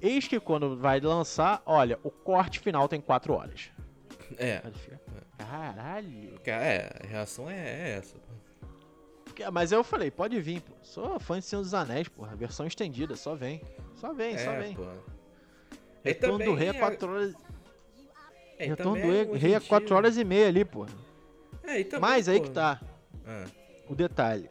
Eis 0.01 0.27
que 0.27 0.39
quando 0.39 0.77
vai 0.77 0.99
lançar, 0.99 1.61
olha, 1.65 1.99
o 2.03 2.09
corte 2.09 2.59
final 2.59 2.87
tem 2.87 3.01
quatro 3.01 3.33
horas. 3.33 3.69
É. 4.37 4.61
Fica, 4.73 4.99
Caralho. 5.37 6.39
Cara, 6.43 6.63
É, 6.63 6.99
a 7.03 7.07
reação 7.07 7.49
é, 7.49 7.55
é 7.57 7.89
essa. 7.97 8.15
Mas 9.53 9.71
eu 9.71 9.83
falei, 9.83 10.11
pode 10.11 10.39
vir, 10.41 10.61
pô. 10.61 10.73
Sou 10.83 11.17
fã 11.19 11.39
de 11.39 11.45
Senhor 11.45 11.61
dos 11.61 11.73
Anéis, 11.73 12.07
porra. 12.09 12.35
Versão 12.35 12.65
estendida, 12.67 13.15
só 13.15 13.35
vem. 13.35 13.61
Só 13.95 14.13
vem, 14.13 14.37
só 14.37 14.51
é, 14.51 14.59
vem. 14.59 14.75
pô. 14.75 14.85
Retorno 16.03 16.43
do 16.43 16.53
Rei 16.53 16.67
é 16.67 16.71
a- 16.71 16.79
4 16.79 17.09
horas. 17.11 17.33
é, 18.57 18.65
Retorno 18.67 19.01
do 19.01 19.33
Rei, 19.37 19.53
é 19.55 19.59
4 19.61 19.87
dia- 19.87 19.95
horas 19.95 20.17
e 20.17 20.23
meia 20.25 20.47
ali, 20.47 20.65
pô. 20.65 20.85
É, 21.63 21.79
e 21.79 21.85
também, 21.85 22.09
Mas 22.09 22.27
aí 22.27 22.39
que 22.41 22.49
tá. 22.51 22.81
ah, 23.25 23.45
O 23.87 23.95
detalhe, 23.95 24.49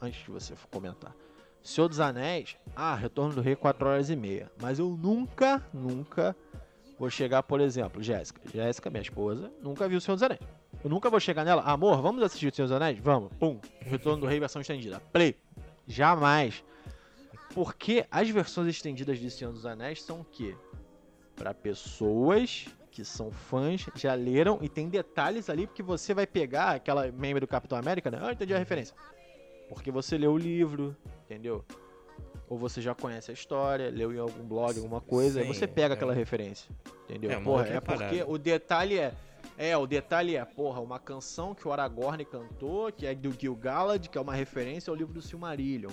antes 0.00 0.24
de 0.24 0.30
você 0.30 0.54
comentar. 0.70 1.14
Senhor 1.62 1.88
dos 1.88 2.00
Anéis, 2.00 2.56
ah, 2.74 2.94
Retorno 2.94 3.34
do 3.34 3.40
Rei 3.40 3.56
4 3.56 3.88
horas 3.88 4.10
e 4.10 4.16
meia. 4.16 4.50
Mas 4.60 4.78
eu 4.78 4.88
nunca, 4.88 5.62
nunca 5.72 6.34
vou 6.98 7.10
chegar, 7.10 7.42
por 7.42 7.60
exemplo, 7.60 8.02
Jéssica. 8.02 8.40
Jéssica, 8.52 8.90
minha 8.90 9.02
esposa, 9.02 9.52
nunca 9.62 9.88
viu 9.88 9.98
o 9.98 10.00
Senhor 10.00 10.16
dos 10.16 10.22
Anéis. 10.22 10.40
Eu 10.82 10.90
nunca 10.90 11.10
vou 11.10 11.18
chegar 11.18 11.44
nela, 11.44 11.62
amor, 11.62 12.00
vamos 12.00 12.22
assistir 12.22 12.48
o 12.48 12.54
Senhor 12.54 12.68
dos 12.68 12.76
Anéis? 12.76 12.98
Vamos. 12.98 13.32
Pum. 13.38 13.60
Retorno 13.80 14.20
do 14.20 14.26
Rei 14.26 14.38
versão 14.38 14.62
estendida. 14.62 15.00
Play. 15.12 15.36
Jamais. 15.86 16.64
Porque 17.54 18.06
as 18.10 18.28
versões 18.30 18.68
estendidas 18.68 19.18
de 19.18 19.30
Senhor 19.30 19.52
dos 19.52 19.66
Anéis 19.66 20.02
são 20.02 20.20
o 20.20 20.24
quê? 20.24 20.54
Para 21.34 21.54
pessoas 21.54 22.66
que 22.90 23.04
são 23.04 23.30
fãs, 23.30 23.86
já 23.94 24.14
leram 24.14 24.58
e 24.60 24.68
tem 24.68 24.88
detalhes 24.88 25.48
ali 25.48 25.66
porque 25.66 25.82
você 25.82 26.12
vai 26.12 26.26
pegar 26.26 26.70
aquela 26.70 27.10
meme 27.12 27.38
do 27.38 27.46
Capitão 27.46 27.78
América, 27.78 28.10
né? 28.10 28.18
Ah, 28.20 28.32
entendi 28.32 28.52
a 28.52 28.58
referência. 28.58 28.94
Porque 29.68 29.90
você 29.90 30.16
leu 30.16 30.32
o 30.32 30.38
livro, 30.38 30.96
entendeu? 31.24 31.64
Ou 32.48 32.56
você 32.56 32.80
já 32.80 32.94
conhece 32.94 33.30
a 33.30 33.34
história, 33.34 33.90
leu 33.90 34.12
em 34.12 34.18
algum 34.18 34.42
blog, 34.42 34.76
alguma 34.76 35.00
coisa, 35.00 35.40
aí 35.40 35.46
Sim, 35.46 35.52
você 35.52 35.66
pega 35.66 35.94
é. 35.94 35.96
aquela 35.96 36.14
referência. 36.14 36.70
Entendeu? 37.04 37.30
É 37.30 37.40
porra, 37.40 37.66
é 37.66 37.80
porque 37.80 38.24
o 38.26 38.38
detalhe 38.38 38.98
é. 38.98 39.14
É, 39.56 39.76
o 39.76 39.86
detalhe 39.86 40.36
é, 40.36 40.44
porra, 40.44 40.80
uma 40.80 40.98
canção 40.98 41.54
que 41.54 41.66
o 41.66 41.72
Aragorn 41.72 42.24
cantou, 42.24 42.92
que 42.92 43.06
é 43.06 43.14
do 43.14 43.32
Gil-galad, 43.32 44.08
que 44.08 44.16
é 44.16 44.20
uma 44.20 44.34
referência 44.34 44.90
ao 44.90 44.94
livro 44.94 45.12
do 45.12 45.20
Silmarillion. 45.20 45.90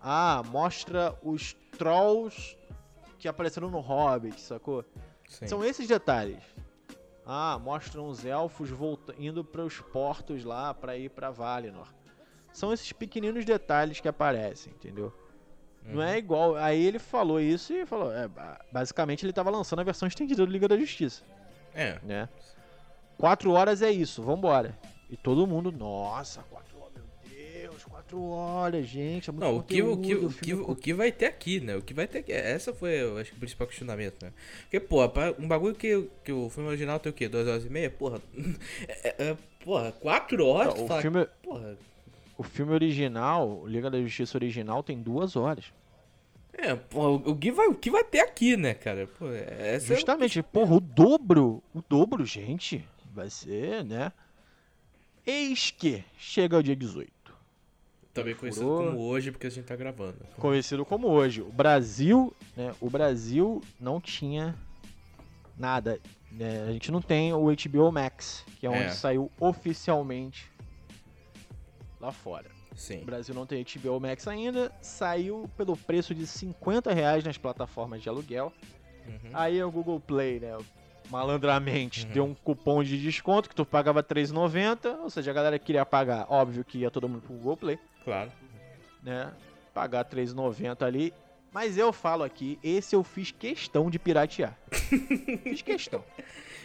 Ah, 0.00 0.42
mostra 0.50 1.18
os 1.22 1.54
trolls 1.78 2.56
que 3.18 3.26
apareceram 3.26 3.70
no 3.70 3.80
Hobbit, 3.80 4.40
sacou? 4.40 4.84
sim. 5.26 5.46
São 5.46 5.64
esses 5.64 5.88
detalhes. 5.88 6.42
Ah, 7.26 7.58
mostram 7.62 8.08
os 8.08 8.24
elfos 8.24 8.68
volta 8.68 9.14
indo 9.18 9.42
para 9.42 9.64
os 9.64 9.80
portos 9.80 10.44
lá 10.44 10.74
para 10.74 10.96
ir 10.96 11.10
para 11.10 11.30
Valinor. 11.30 11.88
São 12.54 12.72
esses 12.72 12.90
pequeninos 12.92 13.44
detalhes 13.44 14.00
que 14.00 14.08
aparecem, 14.08 14.72
entendeu? 14.72 15.12
Não 15.84 15.96
Uhum. 15.96 16.02
é 16.02 16.16
igual. 16.16 16.56
Aí 16.56 16.82
ele 16.86 16.98
falou 16.98 17.38
isso 17.40 17.72
e 17.74 17.84
falou. 17.84 18.10
É, 18.10 18.26
ba- 18.28 18.58
basicamente 18.72 19.26
ele 19.26 19.32
tava 19.34 19.50
lançando 19.50 19.80
a 19.80 19.84
versão 19.84 20.08
estendida 20.08 20.46
do 20.46 20.50
Liga 20.50 20.66
da 20.68 20.78
Justiça, 20.78 21.22
É. 21.74 21.98
né? 22.02 22.28
Quatro 23.18 23.50
horas 23.52 23.82
é 23.82 23.90
isso, 23.90 24.22
vambora. 24.22 24.78
E 25.10 25.16
todo 25.16 25.46
mundo, 25.46 25.70
nossa, 25.70 26.42
quatro 26.50 26.78
horas, 26.80 26.94
meu 26.94 27.60
Deus, 27.62 27.84
quatro 27.84 28.22
horas, 28.24 28.86
gente. 28.86 29.28
É 29.28 29.32
muito 29.32 29.44
Não, 29.44 29.56
o 29.58 29.62
que, 29.62 29.82
o, 29.82 29.96
que, 29.98 30.14
o, 30.14 30.28
que, 30.30 30.34
filme 30.46 30.64
o 30.66 30.74
que 30.74 30.94
vai 30.94 31.12
ter 31.12 31.26
aqui, 31.26 31.60
né? 31.60 31.76
O 31.76 31.82
que 31.82 31.92
vai 31.92 32.06
ter 32.08 32.18
aqui. 32.20 32.32
Essa 32.32 32.72
foi, 32.72 33.00
acho 33.20 33.30
que 33.32 33.36
o 33.36 33.40
principal 33.40 33.66
questionamento, 33.66 34.24
né? 34.24 34.32
Porque, 34.62 34.80
pô, 34.80 35.04
um 35.38 35.46
bagulho 35.46 35.74
que, 35.74 36.08
que 36.24 36.32
o 36.32 36.48
filme 36.48 36.68
original 36.68 36.98
tem 36.98 37.10
o 37.10 37.14
quê? 37.14 37.28
Duas 37.28 37.46
horas 37.46 37.64
e 37.64 37.68
meia? 37.68 37.90
Porra. 37.90 38.20
É, 38.88 39.30
é, 39.30 39.36
porra, 39.64 39.92
quatro 39.92 40.46
horas? 40.46 40.74
Não, 40.74 40.84
o 40.84 40.88
fala, 40.88 41.02
filme- 41.02 41.26
Porra. 41.42 41.76
O 42.36 42.42
filme 42.42 42.72
original, 42.72 43.60
o 43.62 43.66
Liga 43.66 43.90
da 43.90 44.00
Justiça 44.00 44.36
original, 44.36 44.82
tem 44.82 45.00
duas 45.00 45.36
horas. 45.36 45.66
É, 46.52 46.72
o, 46.94 47.14
o 47.32 47.36
que 47.36 47.50
vai, 47.52 47.66
o 47.68 47.74
que 47.74 47.90
vai 47.90 48.04
ter 48.04 48.20
aqui, 48.20 48.56
né, 48.56 48.74
cara? 48.74 49.06
Pô, 49.18 49.26
essa 49.30 49.92
é- 49.92 49.96
Justamente, 49.96 50.42
porra, 50.42 50.74
o 50.76 50.80
dobro, 50.80 51.62
o 51.74 51.82
dobro, 51.88 52.24
gente, 52.24 52.84
vai 53.12 53.28
ser, 53.30 53.84
né? 53.84 54.12
Eis 55.26 55.70
que 55.70 56.04
chega 56.18 56.58
o 56.58 56.62
dia 56.62 56.76
18. 56.76 57.10
Também 58.12 58.34
conhecido 58.34 58.66
Furou. 58.66 58.86
como 58.92 59.00
hoje, 59.00 59.32
porque 59.32 59.46
a 59.46 59.50
gente 59.50 59.64
tá 59.64 59.74
gravando. 59.74 60.18
Conhecido 60.38 60.84
como 60.84 61.08
hoje. 61.08 61.40
O 61.42 61.50
Brasil, 61.50 62.32
né? 62.56 62.72
O 62.80 62.88
Brasil 62.88 63.60
não 63.80 64.00
tinha 64.00 64.54
nada. 65.58 66.00
né, 66.30 66.64
A 66.68 66.72
gente 66.72 66.92
não 66.92 67.00
tem 67.02 67.32
o 67.32 67.46
HBO 67.46 67.90
Max, 67.90 68.44
que 68.60 68.66
é 68.66 68.70
onde 68.70 68.84
É. 68.84 68.90
saiu 68.90 69.30
oficialmente 69.40 70.48
lá 72.04 72.12
fora. 72.12 72.46
O 72.72 72.76
Sim. 72.76 73.04
Brasil 73.04 73.34
não 73.34 73.46
tem 73.46 73.64
HBO 73.64 73.98
Max 74.00 74.26
ainda, 74.28 74.70
saiu 74.82 75.48
pelo 75.56 75.76
preço 75.76 76.14
de 76.14 76.26
50 76.26 76.92
reais 76.92 77.24
nas 77.24 77.38
plataformas 77.38 78.02
de 78.02 78.08
aluguel. 78.08 78.52
Uhum. 79.06 79.30
Aí 79.32 79.62
o 79.62 79.70
Google 79.70 80.00
Play, 80.00 80.40
né, 80.40 80.56
malandramente, 81.10 82.04
Uhum. 82.06 82.12
deu 82.12 82.24
um 82.24 82.34
cupom 82.34 82.82
de 82.82 82.98
desconto 83.00 83.48
que 83.48 83.54
tu 83.54 83.64
pagava 83.64 84.00
R$3,90, 84.00 84.98
ou 85.02 85.10
seja, 85.10 85.30
a 85.30 85.34
galera 85.34 85.58
queria 85.58 85.84
pagar, 85.86 86.26
óbvio 86.28 86.64
que 86.64 86.78
ia 86.78 86.90
todo 86.90 87.08
mundo 87.08 87.22
pro 87.22 87.34
Google 87.34 87.56
Play, 87.56 87.78
Claro. 88.04 88.32
né, 89.02 89.32
pagar 89.72 90.04
R$3,90 90.04 90.82
ali. 90.86 91.12
Mas 91.54 91.78
eu 91.78 91.92
falo 91.92 92.24
aqui, 92.24 92.58
esse 92.64 92.96
eu 92.96 93.04
fiz 93.04 93.30
questão 93.30 93.88
de 93.88 93.96
piratear. 93.96 94.58
fiz 95.44 95.62
questão. 95.62 96.04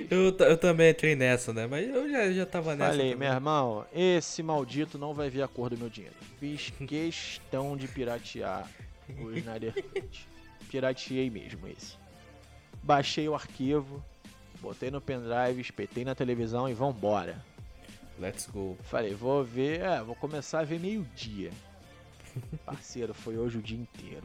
Eu, 0.09 0.35
eu 0.35 0.57
também 0.57 0.89
entrei 0.89 1.15
nessa, 1.15 1.53
né? 1.53 1.67
Mas 1.67 1.87
eu 1.87 2.09
já, 2.09 2.31
já 2.31 2.43
tava 2.43 2.75
nessa. 2.75 2.93
Falei, 2.93 3.09
meu 3.09 3.17
também. 3.17 3.31
irmão, 3.31 3.85
esse 3.93 4.41
maldito 4.41 4.97
não 4.97 5.13
vai 5.13 5.29
ver 5.29 5.43
a 5.43 5.47
cor 5.47 5.69
do 5.69 5.77
meu 5.77 5.89
dinheiro. 5.89 6.15
Fiz 6.39 6.73
questão 6.87 7.77
de 7.77 7.87
piratear 7.87 8.67
o 9.21 9.31
Snyder 9.31 9.75
Cut. 9.75 10.27
Pirateei 10.71 11.29
mesmo 11.29 11.67
esse. 11.67 11.95
Baixei 12.81 13.29
o 13.29 13.35
arquivo, 13.35 14.03
botei 14.59 14.89
no 14.89 14.99
pendrive, 14.99 15.61
espetei 15.61 16.03
na 16.03 16.15
televisão 16.15 16.67
e 16.67 16.73
vambora. 16.73 17.45
Let's 18.17 18.47
go. 18.47 18.75
Falei, 18.85 19.13
vou 19.13 19.43
ver, 19.43 19.81
é, 19.81 20.01
vou 20.01 20.15
começar 20.15 20.61
a 20.61 20.63
ver 20.63 20.79
meio-dia. 20.79 21.51
Parceiro, 22.65 23.13
foi 23.13 23.37
hoje 23.37 23.57
o 23.57 23.61
dia 23.61 23.77
inteiro. 23.77 24.23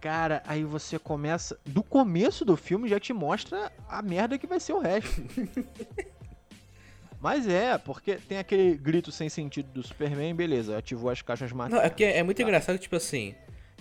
Cara, 0.00 0.42
aí 0.46 0.62
você 0.64 0.98
começa. 0.98 1.58
Do 1.64 1.82
começo 1.82 2.44
do 2.44 2.56
filme 2.56 2.88
já 2.88 3.00
te 3.00 3.12
mostra 3.12 3.72
a 3.88 4.02
merda 4.02 4.38
que 4.38 4.46
vai 4.46 4.60
ser 4.60 4.72
o 4.72 4.78
resto. 4.78 5.22
Mas 7.20 7.48
é, 7.48 7.76
porque 7.78 8.16
tem 8.16 8.38
aquele 8.38 8.76
grito 8.76 9.10
sem 9.10 9.28
sentido 9.28 9.68
do 9.72 9.82
Superman, 9.82 10.34
beleza, 10.34 10.76
ativou 10.76 11.10
as 11.10 11.22
caixas 11.22 11.50
Não, 11.50 11.56
maternas. 11.58 11.84
é 11.84 11.88
porque 11.88 12.04
é 12.04 12.22
muito 12.22 12.36
Tá. 12.36 12.42
engraçado, 12.42 12.78
tipo 12.78 12.94
assim. 12.94 13.34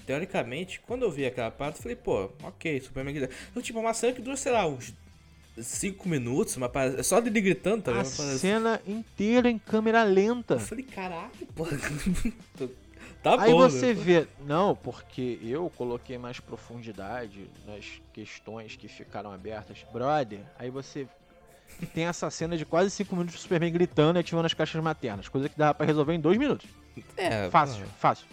Teoricamente, 0.05 0.79
quando 0.81 1.01
eu 1.03 1.11
vi 1.11 1.25
aquela 1.25 1.51
parte, 1.51 1.77
eu 1.77 1.81
falei, 1.81 1.95
pô, 1.97 2.31
ok, 2.43 2.79
Superman. 2.79 3.15
Então, 3.51 3.61
tipo, 3.61 3.79
uma 3.79 3.93
cena 3.93 4.13
que 4.13 4.21
dura, 4.21 4.37
sei 4.37 4.51
lá, 4.51 4.65
uns 4.65 4.93
5 5.57 6.07
minutos, 6.09 6.57
uma 6.57 6.67
parada. 6.69 7.01
Só 7.03 7.19
dele 7.21 7.39
gritando, 7.41 7.83
tá 7.83 7.99
A 7.99 8.03
cena 8.03 8.81
inteira 8.85 9.49
em 9.49 9.57
câmera 9.57 10.03
lenta. 10.03 10.55
Eu 10.55 10.59
falei, 10.59 10.83
caralho, 10.83 11.31
pô. 11.55 11.65
tá 13.23 13.41
Aí 13.41 13.51
bom. 13.51 13.59
você 13.59 13.87
né? 13.87 13.93
vê. 13.93 14.27
Não, 14.45 14.75
porque 14.75 15.39
eu 15.41 15.71
coloquei 15.75 16.17
mais 16.17 16.39
profundidade 16.39 17.49
nas 17.65 17.85
questões 18.13 18.75
que 18.75 18.87
ficaram 18.87 19.31
abertas. 19.31 19.85
Brother, 19.93 20.41
aí 20.59 20.69
você 20.69 21.07
tem 21.93 22.05
essa 22.05 22.29
cena 22.29 22.57
de 22.57 22.65
quase 22.65 22.89
5 22.91 23.15
minutos 23.15 23.35
do 23.35 23.41
Superman 23.41 23.71
gritando 23.71 24.17
e 24.17 24.21
ativando 24.21 24.45
as 24.45 24.53
caixas 24.53 24.81
maternas. 24.83 25.27
Coisa 25.29 25.47
que 25.49 25.57
dava 25.57 25.73
pra 25.73 25.85
resolver 25.85 26.13
em 26.13 26.19
2 26.19 26.37
minutos. 26.37 26.67
É, 27.17 27.49
Fácil, 27.49 27.83
pô. 27.83 27.89
fácil. 27.99 28.27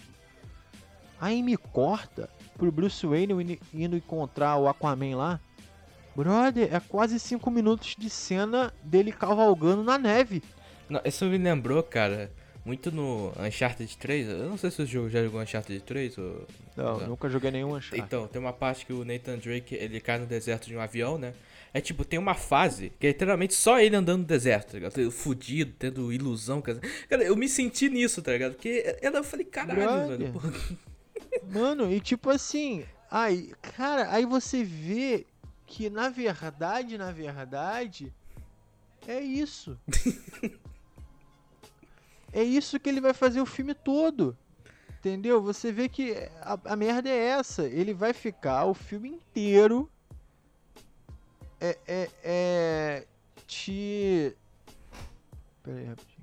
Aí 1.20 1.42
me 1.42 1.56
corta 1.56 2.28
pro 2.56 2.70
Bruce 2.72 3.06
Wayne 3.06 3.58
indo 3.72 3.96
encontrar 3.96 4.56
o 4.56 4.68
Aquaman 4.68 5.16
lá. 5.16 5.40
Brother, 6.14 6.74
é 6.74 6.80
quase 6.80 7.18
5 7.18 7.50
minutos 7.50 7.94
de 7.98 8.10
cena 8.10 8.72
dele 8.82 9.12
cavalgando 9.12 9.82
na 9.82 9.98
neve. 9.98 10.42
Não, 10.88 11.00
isso 11.04 11.24
me 11.24 11.38
lembrou, 11.38 11.82
cara, 11.82 12.30
muito 12.64 12.92
no 12.92 13.32
Uncharted 13.38 13.96
3. 13.96 14.28
Eu 14.28 14.48
não 14.50 14.58
sei 14.58 14.70
se 14.70 14.82
o 14.82 14.86
jogo 14.86 15.08
já 15.08 15.22
jogou 15.22 15.40
Uncharted 15.40 15.80
3 15.80 16.18
ou. 16.18 16.46
Não, 16.76 17.00
Não. 17.00 17.06
nunca 17.08 17.28
joguei 17.28 17.50
nenhum 17.50 17.74
Uncharted. 17.74 18.00
Então, 18.06 18.26
tem 18.26 18.40
uma 18.40 18.52
parte 18.52 18.84
que 18.86 18.92
o 18.92 19.04
Nathan 19.04 19.38
Drake, 19.38 19.74
ele 19.74 20.00
cai 20.00 20.18
no 20.18 20.26
deserto 20.26 20.66
de 20.66 20.76
um 20.76 20.80
avião, 20.80 21.16
né? 21.18 21.32
É 21.74 21.80
tipo, 21.80 22.04
tem 22.04 22.18
uma 22.18 22.34
fase 22.34 22.92
que 23.00 23.06
é 23.06 23.10
literalmente 23.10 23.54
só 23.54 23.80
ele 23.80 23.96
andando 23.96 24.20
no 24.20 24.26
deserto, 24.26 24.72
tá 24.72 24.74
ligado? 24.74 25.10
Fudido, 25.10 25.72
tendo 25.78 26.12
ilusão. 26.12 26.60
Cara, 26.60 27.22
eu 27.22 27.34
me 27.34 27.48
senti 27.48 27.88
nisso, 27.88 28.20
tá 28.20 28.32
ligado? 28.32 28.52
Porque 28.52 28.98
eu 29.00 29.24
falei, 29.24 29.46
caralho, 29.46 30.18
velho. 30.18 30.32
Mano, 31.50 31.90
e 31.90 31.98
tipo 31.98 32.28
assim, 32.28 32.84
aí, 33.10 33.52
cara, 33.74 34.10
aí 34.12 34.26
você 34.26 34.62
vê 34.62 35.24
que 35.72 35.88
na 35.88 36.10
verdade, 36.10 36.98
na 36.98 37.10
verdade, 37.10 38.12
é 39.08 39.18
isso. 39.18 39.80
é 42.30 42.42
isso 42.42 42.78
que 42.78 42.90
ele 42.90 43.00
vai 43.00 43.14
fazer 43.14 43.40
o 43.40 43.46
filme 43.46 43.72
todo. 43.72 44.36
Entendeu? 44.98 45.42
Você 45.42 45.72
vê 45.72 45.88
que 45.88 46.12
a, 46.42 46.58
a 46.72 46.76
merda 46.76 47.08
é 47.08 47.16
essa. 47.16 47.64
Ele 47.64 47.94
vai 47.94 48.12
ficar 48.12 48.66
o 48.66 48.74
filme 48.74 49.08
inteiro. 49.08 49.90
É. 51.58 51.78
É. 51.86 52.10
é 52.22 53.06
te. 53.46 54.36
Pera 55.62 55.78
aí, 55.78 55.86
rapidinho. 55.86 56.22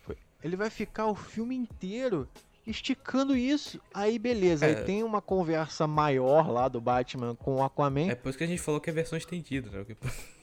Foi. 0.00 0.16
Ele 0.42 0.56
vai 0.56 0.70
ficar 0.70 1.04
o 1.04 1.14
filme 1.14 1.54
inteiro 1.54 2.26
esticando 2.68 3.34
isso. 3.36 3.80
Aí 3.92 4.18
beleza, 4.18 4.66
É. 4.66 4.68
aí 4.70 4.84
tem 4.84 5.02
uma 5.02 5.20
conversa 5.22 5.86
maior 5.86 6.50
lá 6.50 6.68
do 6.68 6.80
Batman 6.80 7.34
com 7.34 7.56
o 7.56 7.62
Aquaman. 7.62 8.10
É 8.10 8.14
por 8.14 8.28
isso 8.28 8.38
que 8.38 8.44
a 8.44 8.46
gente 8.46 8.60
falou 8.60 8.80
que 8.80 8.90
é 8.90 8.92
versão 8.92 9.16
estendida, 9.18 9.70
né? 9.70 9.84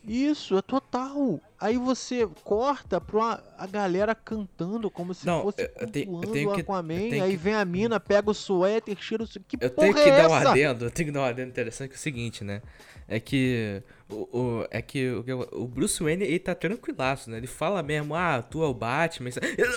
Isso, 0.07 0.57
é 0.57 0.61
total. 0.61 1.39
Aí 1.59 1.77
você 1.77 2.27
corta 2.43 2.99
pra 3.01 3.41
a 3.57 3.65
galera 3.65 4.13
cantando 4.13 4.89
como 4.91 5.13
se 5.13 5.25
Não, 5.25 5.41
fosse 5.43 5.61
eu- 5.79 5.87
tenho- 5.89 6.23
eu 6.23 6.31
tenho 6.31 6.49
o 6.51 6.53
que- 6.55 6.61
Aquaman. 6.61 6.95
tenho 7.09 7.23
Aí 7.23 7.31
que- 7.31 7.37
vem 7.37 7.55
a 7.55 7.65
mina, 7.65 7.99
pega 7.99 8.29
o 8.29 8.33
suéter, 8.33 8.95
cheira 8.99 9.23
o... 9.23 9.27
Que 9.27 9.57
Eu 9.59 9.69
tenho 9.69 9.93
que 9.93 9.99
é 10.01 10.17
dar 10.21 10.29
um 10.29 10.35
essa? 10.37 10.49
adendo, 10.51 10.85
eu 10.85 10.91
tenho 10.91 11.07
que 11.07 11.13
dar 11.13 11.21
um 11.21 11.25
adendo 11.25 11.49
interessante 11.49 11.89
que 11.89 11.95
é 11.95 11.97
o 11.97 12.01
seguinte, 12.01 12.43
né? 12.43 12.61
É 13.07 13.19
que 13.19 13.81
o, 14.09 14.37
o- 14.39 14.67
é 14.69 14.81
que 14.81 15.09
o, 15.09 15.63
o 15.63 15.67
Bruce 15.67 16.01
Wayne, 16.03 16.23
ele 16.25 16.39
tá 16.39 16.53
tranquilaço, 16.53 17.29
né? 17.29 17.37
Ele 17.37 17.47
fala 17.47 17.81
mesmo, 17.81 18.13
ah, 18.15 18.41
tu 18.41 18.63
é 18.63 18.67
o 18.67 18.73
Batman. 18.73 19.29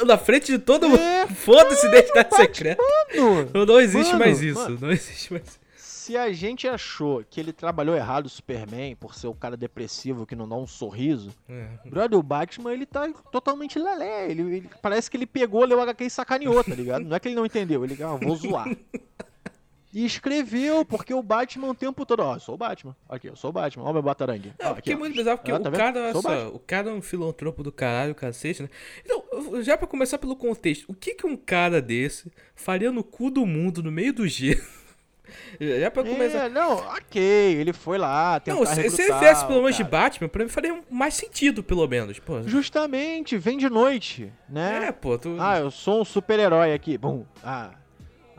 Na 0.07 0.19
frente 0.19 0.53
de 0.53 0.59
todo 0.59 0.89
mundo. 0.89 1.01
É, 1.01 1.27
Foda-se 1.27 1.87
identidade 1.87 2.35
secreta. 2.37 2.83
Mano, 3.17 3.67
Não, 3.67 3.81
existe 3.81 4.13
Mano, 4.13 4.19
mais 4.25 4.43
isso. 4.43 4.61
mano. 4.61 4.79
Não 4.81 4.91
existe 4.91 5.33
mais. 5.33 5.59
se 5.77 6.17
a 6.17 6.33
gente 6.33 6.67
achou 6.67 7.23
que 7.29 7.39
ele 7.39 7.53
trabalhou 7.53 7.95
errado 7.95 8.27
o 8.27 8.29
Superman 8.31 8.97
por 8.97 9.15
ser 9.15 9.27
o 9.27 9.35
cara 9.35 9.57
depressivo 9.59 10.25
que 10.27 10.35
não 10.37 10.49
dá 10.49 10.57
um 10.57 10.67
sorriso, 10.67 11.31
É. 11.49 11.67
brother, 11.87 12.19
o 12.19 12.23
Batman 12.23 12.73
ele 12.73 12.87
tá 12.87 13.11
totalmente 13.31 13.79
lelé. 13.79 14.31
Ele, 14.31 14.43
ele- 14.57 14.71
parece 14.81 15.11
que 15.11 15.17
ele 15.19 15.27
pegou, 15.27 15.65
leu 15.65 15.81
HQ 15.83 16.05
e 16.05 16.11
sacaneou, 16.11 16.63
tá 16.65 16.75
ligado? 16.75 17.05
Não 17.05 17.15
é 17.17 17.21
que 17.21 17.29
ele 17.29 17.35
não 17.35 17.45
entendeu, 17.47 17.85
ele, 17.85 17.97
ah, 18.03 18.15
vou 18.23 18.37
zoar. 18.37 18.69
E 19.93 20.05
escreveu, 20.05 20.85
porque 20.85 21.15
o 21.15 21.23
Batman 21.23 21.69
o 21.69 21.75
tempo 21.75 22.05
todo, 22.05 22.21
ó, 22.21 22.35
eu 22.37 22.41
sou 22.41 22.55
o 22.55 22.59
Batman. 22.59 22.95
Aqui, 23.09 23.27
eu 23.27 23.37
sou 23.37 23.49
o 23.49 23.53
Batman, 23.53 23.85
ó 23.85 23.93
meu 23.93 24.03
batarangue. 24.03 24.53
Não, 24.63 24.75
porque 24.75 24.93
é 24.93 24.97
muito 24.97 25.17
bizarro, 25.17 25.39
porque 25.39 25.51
Ah, 25.51 25.57
o 25.57 25.61
tá 25.61 25.71
vendo? 25.71 25.79
cara, 25.79 26.01
olha 26.01 26.17
o 26.17 26.23
só, 26.23 26.49
o 26.49 26.59
cara 26.59 26.91
é 26.91 26.93
um 26.93 27.01
filantropo 27.01 27.63
do 27.63 27.73
caralho, 27.73 28.15
cacete, 28.15 28.63
né? 28.63 28.69
Então, 29.03 29.63
já 29.63 29.79
pra 29.79 29.87
começar 29.87 30.19
pelo 30.19 30.37
contexto, 30.37 30.85
o 30.89 30.95
que 30.95 31.15
que 31.15 31.27
um 31.27 31.37
cara 31.37 31.81
desse 31.81 32.31
faria 32.55 32.93
no 32.93 33.03
cu 33.03 33.31
do 33.31 33.47
mundo, 33.47 33.83
no 33.83 33.91
meio 33.91 34.13
do 34.13 34.29
gelo? 34.29 34.61
já 35.59 35.91
pra 35.91 36.05
começar... 36.05 36.45
É, 36.45 36.49
não, 36.51 36.73
ok, 36.77 37.21
ele 37.23 37.73
foi 37.73 37.97
lá, 37.97 38.41
Não, 38.47 38.67
se, 38.67 38.75
se 38.75 38.81
ele 38.81 38.89
recrutar 38.91 39.21
viesse 39.21 39.47
pelo 39.47 39.59
o 39.61 39.63
menos 39.63 39.77
de. 39.77 39.85
Batman, 39.85 40.29
pra 40.29 40.45
mim 40.45 40.51
faria 40.51 40.83
mais 40.91 41.15
sentido, 41.15 41.63
pelo 41.63 41.87
menos. 41.89 42.19
Pô, 42.19 42.43
Justamente, 42.43 43.39
vem 43.39 43.57
de 43.57 43.71
noite, 43.71 44.31
né? 44.49 44.89
é, 44.89 44.93
pô, 44.93 45.17
tu... 45.17 45.37
Ah, 45.41 45.59
eu 45.61 45.71
sou 45.71 46.03
um 46.03 46.05
super-herói 46.05 46.75
aqui. 46.75 46.99
Bum. 46.99 47.25
Ah. 47.43 47.71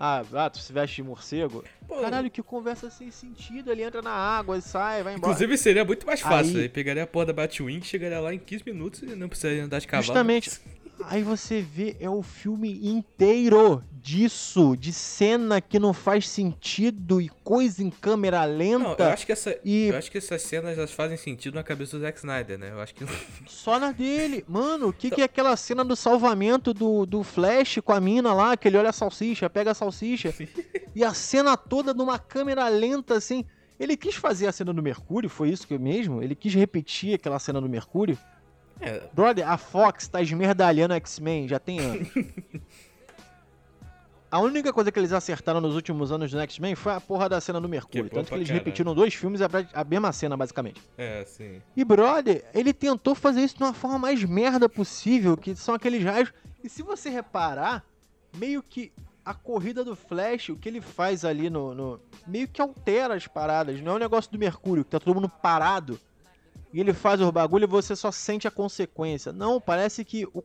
Ah, 0.02 0.24
ah, 0.34 0.50
tu 0.50 0.60
se 0.60 0.72
veste 0.72 0.95
de 0.95 1.04
morcego. 1.04 1.62
pô, 1.86 2.00
Caralho, 2.00 2.32
que 2.32 2.41
conversa 2.41 2.89
sem 2.89 3.12
sentido. 3.12 3.70
Ele 3.70 3.84
entra 3.84 4.02
na 4.02 4.12
água 4.12 4.58
e 4.58 4.62
sai, 4.62 5.04
vai 5.04 5.16
embora. 5.16 5.34
Inclusive 5.34 5.58
seria 5.58 5.84
muito 5.84 6.08
mais 6.08 6.22
fácil. 6.22 6.54
Aí- 6.56 6.60
Ele 6.62 6.70
pegaria 6.70 7.04
a 7.04 7.08
porra 7.08 7.26
da 7.26 7.34
Batwing, 7.34 7.82
chegaria 7.82 8.18
lá 8.22 8.34
em 8.34 8.39
15 8.39 8.64
minutos 8.66 9.02
e 9.02 9.08
não 9.08 9.28
precisaria 9.28 9.62
andar 9.66 9.80
de 9.80 9.88
cavalo. 9.88 10.06
Justamente. 10.06 10.52
Aí 11.06 11.24
você 11.24 11.62
vê, 11.62 11.95
é 12.00 12.10
o 12.10 12.22
filme 12.22 12.88
inteiro 12.88 13.84
disso, 14.02 14.76
de 14.78 14.91
cena 14.91 15.62
que 15.62 15.80
não 15.80 15.93
faz 15.93 16.28
sentido 16.28 17.22
e 17.22 17.30
coisa 17.43 17.84
em 17.84 17.89
câmera 17.89 18.43
lenta. 18.45 19.04
Não, 19.04 19.08
eu 19.08 19.14
acho 19.14 19.26
que 19.26 19.32
essa, 19.32 19.58
e 19.64 19.88
eu 19.88 19.97
acho 19.97 20.12
que 20.12 20.18
essas 20.18 20.41
cenas 20.41 20.78
elas 20.78 20.91
fazem 20.91 21.18
sentido 21.18 21.56
na 21.56 21.64
cabeça 21.64 21.97
do 21.97 22.02
Zack 22.02 22.18
Snyder, 22.18 22.58
né? 22.58 22.72
Eu 22.72 22.80
acho 22.82 22.93
que 22.95 23.06
só 23.47 23.80
na 23.80 23.91
dele. 23.91 24.43
Mano, 24.47 24.89
o 24.89 24.93
que, 24.93 25.10
que 25.10 25.22
é 25.22 25.26
aquela 25.26 25.56
cena 25.56 25.84
do 25.84 25.95
salvamento 25.95 26.74
do, 26.74 27.06
do 27.06 27.24
Flash 27.24 27.80
com 27.84 27.91
a 27.91 28.00
mina 28.00 28.34
lá, 28.34 28.56
que 28.58 28.68
ele 28.68 28.78
olha 28.78 28.89
a 28.89 28.93
salsicha, 28.93 29.50
pega 29.50 29.72
a 29.72 29.76
salsicha, 29.76 30.34
e 30.95 31.04
a 31.04 31.14
cena 31.14 31.56
toda 31.56 31.93
numa 31.93 32.20
câmera 32.20 32.68
lenta 32.68 33.16
assim. 33.16 33.45
Ele 33.80 33.95
quis 33.95 34.16
fazer 34.16 34.45
a 34.45 34.52
cena 34.52 34.74
do 34.74 34.84
Mercúrio, 34.84 35.30
foi 35.30 35.50
isso 35.50 35.66
que 35.66 35.74
eu 35.74 35.80
mesmo? 35.80 36.22
Ele 36.22 36.36
quis 36.36 36.54
repetir 36.54 37.16
aquela 37.16 37.39
cena 37.39 37.62
do 37.62 37.70
Mercúrio? 37.70 38.18
É, 38.82 39.01
Brother, 39.13 39.47
a 39.49 39.57
Fox 39.57 40.07
tá 40.07 40.21
esmerdalhando 40.21 40.93
X-Men 40.93 41.47
já 41.47 41.59
tem 41.59 41.80
anos. 41.80 42.07
A 44.32 44.39
única 44.39 44.71
coisa 44.71 44.91
que 44.91 44.99
eles 44.99 45.11
acertaram 45.11 45.59
nos 45.59 45.73
últimos 45.73 46.11
anos 46.11 46.30
do 46.30 46.39
X-Men 46.39 46.75
foi 46.75 46.93
a 46.93 47.01
porra 47.01 47.27
da 47.27 47.41
cena 47.41 47.59
do 47.59 47.67
Mercúrio. 47.67 48.03
Que 48.03 48.11
Tanto 48.15 48.27
que 48.30 48.36
eles 48.36 48.47
caralho. 48.47 48.63
repetiram 48.63 48.93
dois 48.93 49.11
filmes 49.15 49.41
a, 49.41 49.47
a 49.73 49.84
mesma 49.84 50.11
cena, 50.13 50.38
basicamente. 50.38 50.80
é, 50.95 51.25
sim. 51.25 51.59
E, 51.75 51.84
brother, 51.84 52.45
ele 52.53 52.71
tentou 52.71 53.15
fazer 53.15 53.41
isso 53.41 53.57
de 53.57 53.63
uma 53.63 53.73
forma 53.73 53.97
mais 53.97 54.23
merda 54.23 54.69
possível, 54.69 55.36
que 55.36 55.55
são 55.55 55.73
aqueles 55.73 56.03
raios. 56.03 56.32
E 56.63 56.69
se 56.69 56.84
você 56.84 57.09
reparar, 57.09 57.84
meio 58.38 58.61
que 58.61 58.91
a 59.25 59.34
corrida 59.34 59.84
do 59.84 59.95
Flash, 59.95 60.49
o 60.49 60.55
que 60.55 60.69
ele 60.69 60.80
faz 60.80 61.25
ali 61.25 61.49
no, 61.49 61.73
no- 61.73 61.99
meio 62.27 62.47
que 62.47 62.61
altera 62.61 63.15
as 63.15 63.25
paradas. 63.25 63.82
Não 63.82 63.93
é 63.93 63.95
o 63.95 63.99
negócio 63.99 64.32
do 64.32 64.38
Mercúrio, 64.38 64.84
que 64.86 64.91
tá 64.91 64.99
todo 64.99 65.15
mundo 65.15 65.27
parado. 65.27 65.99
E 66.72 66.80
ele 66.80 66.93
faz 66.93 67.20
os 67.20 67.30
bagulho 67.32 67.63
e 67.63 67.67
você 67.67 67.95
só 67.95 68.11
sente 68.11 68.47
a 68.47 68.51
consequência. 68.51 69.32
Não, 69.32 69.59
parece 69.59 70.05
que 70.05 70.26
o. 70.26 70.43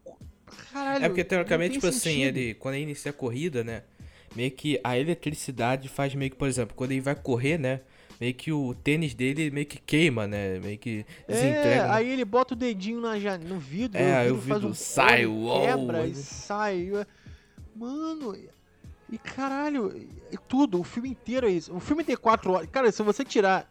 Caralho. 0.73 1.05
É 1.05 1.09
porque 1.09 1.25
teoricamente, 1.25 1.75
tipo 1.75 1.83
tem 1.83 1.91
assim, 1.91 1.99
sentido. 2.01 2.37
ele 2.37 2.55
quando 2.55 2.75
ele 2.75 2.85
inicia 2.85 3.11
a 3.11 3.15
corrida, 3.15 3.63
né? 3.63 3.83
Meio 4.35 4.51
que 4.51 4.81
a 4.83 4.99
eletricidade 4.99 5.89
faz 5.89 6.15
meio 6.15 6.31
que, 6.31 6.37
por 6.37 6.49
exemplo, 6.49 6.75
quando 6.75 6.93
ele 6.93 7.01
vai 7.01 7.15
correr, 7.15 7.59
né? 7.59 7.81
Meio 8.21 8.35
que 8.35 8.53
o 8.53 8.75
tênis 8.75 9.15
dele 9.15 9.51
meio 9.51 9.67
que 9.67 9.79
queima, 9.79 10.27
né? 10.27 10.59
Meio 10.61 10.79
que 10.79 11.05
desentrega. 11.27 11.69
É, 11.69 11.83
né? 11.83 11.91
aí 11.91 12.09
ele 12.09 12.25
bota 12.25 12.55
o 12.55 12.57
dedinho 12.57 13.01
na, 13.01 13.15
no 13.39 13.59
vidro, 13.59 14.01
É, 14.01 14.31
o 14.31 14.37
vidro 14.37 14.41
faz 14.41 14.61
vidro 14.61 14.69
um 14.69 14.75
sai, 14.75 15.27
uou, 15.27 15.61
quebra 15.63 16.07
e 16.07 16.11
né? 16.11 16.15
sai. 16.15 17.07
Mano, 17.75 18.37
e 19.11 19.19
caralho, 19.19 19.95
e 20.33 20.37
tudo, 20.49 20.81
o 20.81 20.85
filme 20.85 21.11
inteiro 21.11 21.49
é 21.49 21.51
isso. 21.51 21.75
O 21.75 21.81
filme 21.81 22.05
tem 22.05 22.17
quatro 22.17 22.53
horas. 22.53 22.69
Cara, 22.71 22.91
se 22.91 23.03
você 23.03 23.25
tirar 23.25 23.71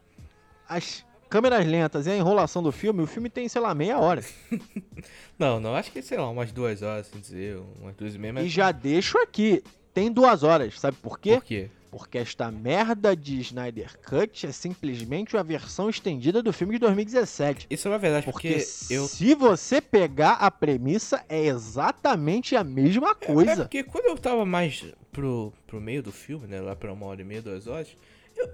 as 0.68 1.06
câmeras 1.34 1.66
lentas 1.66 2.06
e 2.06 2.12
a 2.12 2.16
enrolação 2.16 2.62
do 2.62 2.72
filme, 2.72 3.02
o 3.02 3.08
filme 3.08 3.28
tem, 3.28 3.50
sei 3.50 3.60
lá, 3.60 3.74
meia 3.74 3.98
hora. 3.98 4.24
Não, 5.40 5.60
não, 5.60 5.76
acho 5.76 5.92
que, 5.92 6.00
sei 6.04 6.20
lá, 6.20 6.30
umas 6.30 6.52
duas 6.52 6.84
horas, 6.84 7.08
assim 7.08 7.20
dizer, 7.20 7.60
umas 7.82 7.96
duas 7.96 8.14
e 8.14 8.20
meia, 8.20 8.32
mas... 8.34 8.46
E 8.46 8.50
já 8.50 8.72
deixo 8.72 9.18
aqui, 9.18 9.64
tem 9.92 10.12
duas 10.12 10.44
horas, 10.44 10.80
sabe 10.80 10.96
por 11.02 11.20
quê? 11.20 11.34
Por 11.34 11.44
quê? 11.44 11.70
Porque 11.90 12.20
esta 12.20 12.52
merda 12.52 13.16
de 13.16 13.40
Snyder 13.42 14.00
Cut 14.08 14.46
é 14.46 14.52
simplesmente 14.52 15.36
uma 15.36 15.44
versão 15.44 15.90
estendida 15.90 16.44
do 16.44 16.54
filme 16.54 16.74
de 16.76 16.80
2017. 16.80 17.66
Isso 17.68 17.88
é 17.88 17.92
uma 17.92 17.98
verdade, 17.98 18.26
Porque 18.26 18.54
porque, 18.54 18.94
eu... 18.94 19.08
se 19.08 19.34
você 19.34 19.82
pegar 19.82 20.34
a 20.34 20.52
premissa, 20.52 21.26
é 21.28 21.48
exatamente 21.48 22.56
a 22.56 22.64
mesma 22.64 23.10
É 23.20 23.26
coisa. 23.26 23.56
porque 23.58 23.84
quando 23.84 24.06
eu 24.06 24.18
tava 24.18 24.46
mais 24.46 24.86
pro, 25.12 25.52
pro 25.66 25.82
meio 25.82 26.04
do 26.04 26.12
filme, 26.12 26.46
né, 26.48 26.62
lá 26.62 26.76
pra 26.76 26.94
uma 26.94 27.08
hora 27.08 27.22
e 27.22 27.26
meia, 27.26 27.42
duas 27.42 27.66
horas, 27.66 27.88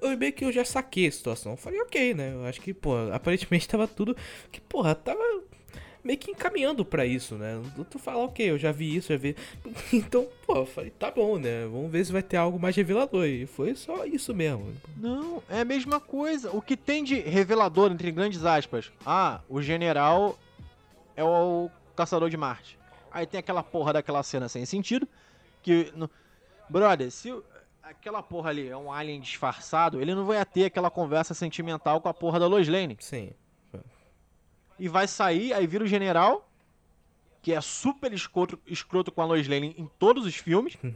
eu, 0.02 0.18
meio 0.18 0.34
que 0.34 0.44
eu 0.46 0.52
já 0.52 0.64
saquei 0.66 1.08
a 1.08 1.12
situação. 1.12 1.54
Eu 1.54 1.58
falei, 1.58 1.80
ok, 1.82 2.14
né, 2.14 2.34
eu 2.34 2.46
acho 2.46 2.62
que, 2.62 2.74
pô, 2.74 2.94
aparentemente 3.14 3.68
tava 3.68 3.88
tudo... 3.88 4.16
Que, 4.52 4.60
porra, 4.62 4.94
tava 4.96 5.20
meio 6.04 6.18
que 6.18 6.32
encaminhando 6.32 6.86
pra 6.86 7.06
isso, 7.06 7.36
né? 7.36 7.62
Tu- 7.92 8.00
fala, 8.00 8.24
ok, 8.24 8.50
eu 8.50 8.58
já 8.58 8.72
vi 8.72 8.96
isso, 8.96 9.10
já 9.12 9.18
vi... 9.18 9.36
Então, 9.94 10.28
pô, 10.46 10.58
eu 10.58 10.66
falei, 10.66 10.90
tá 10.92 11.12
bom, 11.12 11.38
né, 11.38 11.64
vamos 11.66 11.92
ver 11.92 12.06
se 12.06 12.12
vai 12.12 12.24
ter 12.24 12.38
algo 12.38 12.60
mais 12.60 12.76
revelador. 12.76 13.26
E 13.26 13.46
foi 13.46 13.76
só 13.76 14.06
isso 14.06 14.34
mesmo. 14.34 14.74
Não, 14.98 15.44
é 15.50 15.62
a 15.62 15.66
mesma 15.66 16.00
coisa. 16.00 16.52
O 16.56 16.62
que 16.62 16.76
tem 16.78 17.04
de 17.04 17.16
revelador, 17.20 17.92
entre 17.92 18.12
grandes 18.12 18.44
aspas? 18.46 18.92
Ah, 19.06 19.42
o 19.50 19.62
general 19.62 20.38
é 21.16 21.24
o 21.24 21.70
caçador 21.96 22.30
de 22.30 22.38
Marte. 22.38 22.78
Aí 23.12 23.26
tem 23.26 23.40
aquela 23.40 23.64
porra 23.64 23.92
daquela 23.94 24.22
cena 24.24 24.48
sem 24.48 24.66
sentido. 24.66 25.08
Que. 25.64 25.92
no- 25.96 26.10
Brother, 26.70 27.10
se 27.12 27.34
aquela 27.90 28.22
porra 28.22 28.52
ali 28.52 28.68
é 28.68 28.78
um 28.78 28.92
alien 28.92 29.20
disfarçado, 29.20 30.00
ele 30.00 30.14
não 30.14 30.26
vai 30.26 30.44
ter 30.46 30.66
aquela 30.66 30.92
conversa 30.92 31.34
sentimental 31.34 32.00
com 32.00 32.08
a 32.08 32.14
porra 32.14 32.40
da 32.40 32.48
Lois 32.48 32.68
Lane. 32.68 32.96
Sim. 33.00 33.32
E 34.78 34.88
vai 34.88 35.08
sair, 35.08 35.52
aí 35.54 35.66
vira 35.66 35.84
o 35.84 35.88
general, 35.88 36.48
que 37.42 37.52
é 37.52 37.60
super 37.60 38.14
escroto, 38.14 38.60
escroto 38.66 39.12
com 39.12 39.22
a 39.22 39.26
Lois 39.26 39.48
Lane 39.48 39.76
em 39.78 39.90
todos 39.98 40.26
os 40.26 40.36
filmes. 40.36 40.78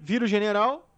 Vira 0.00 0.24
o 0.24 0.28
general 0.28 0.88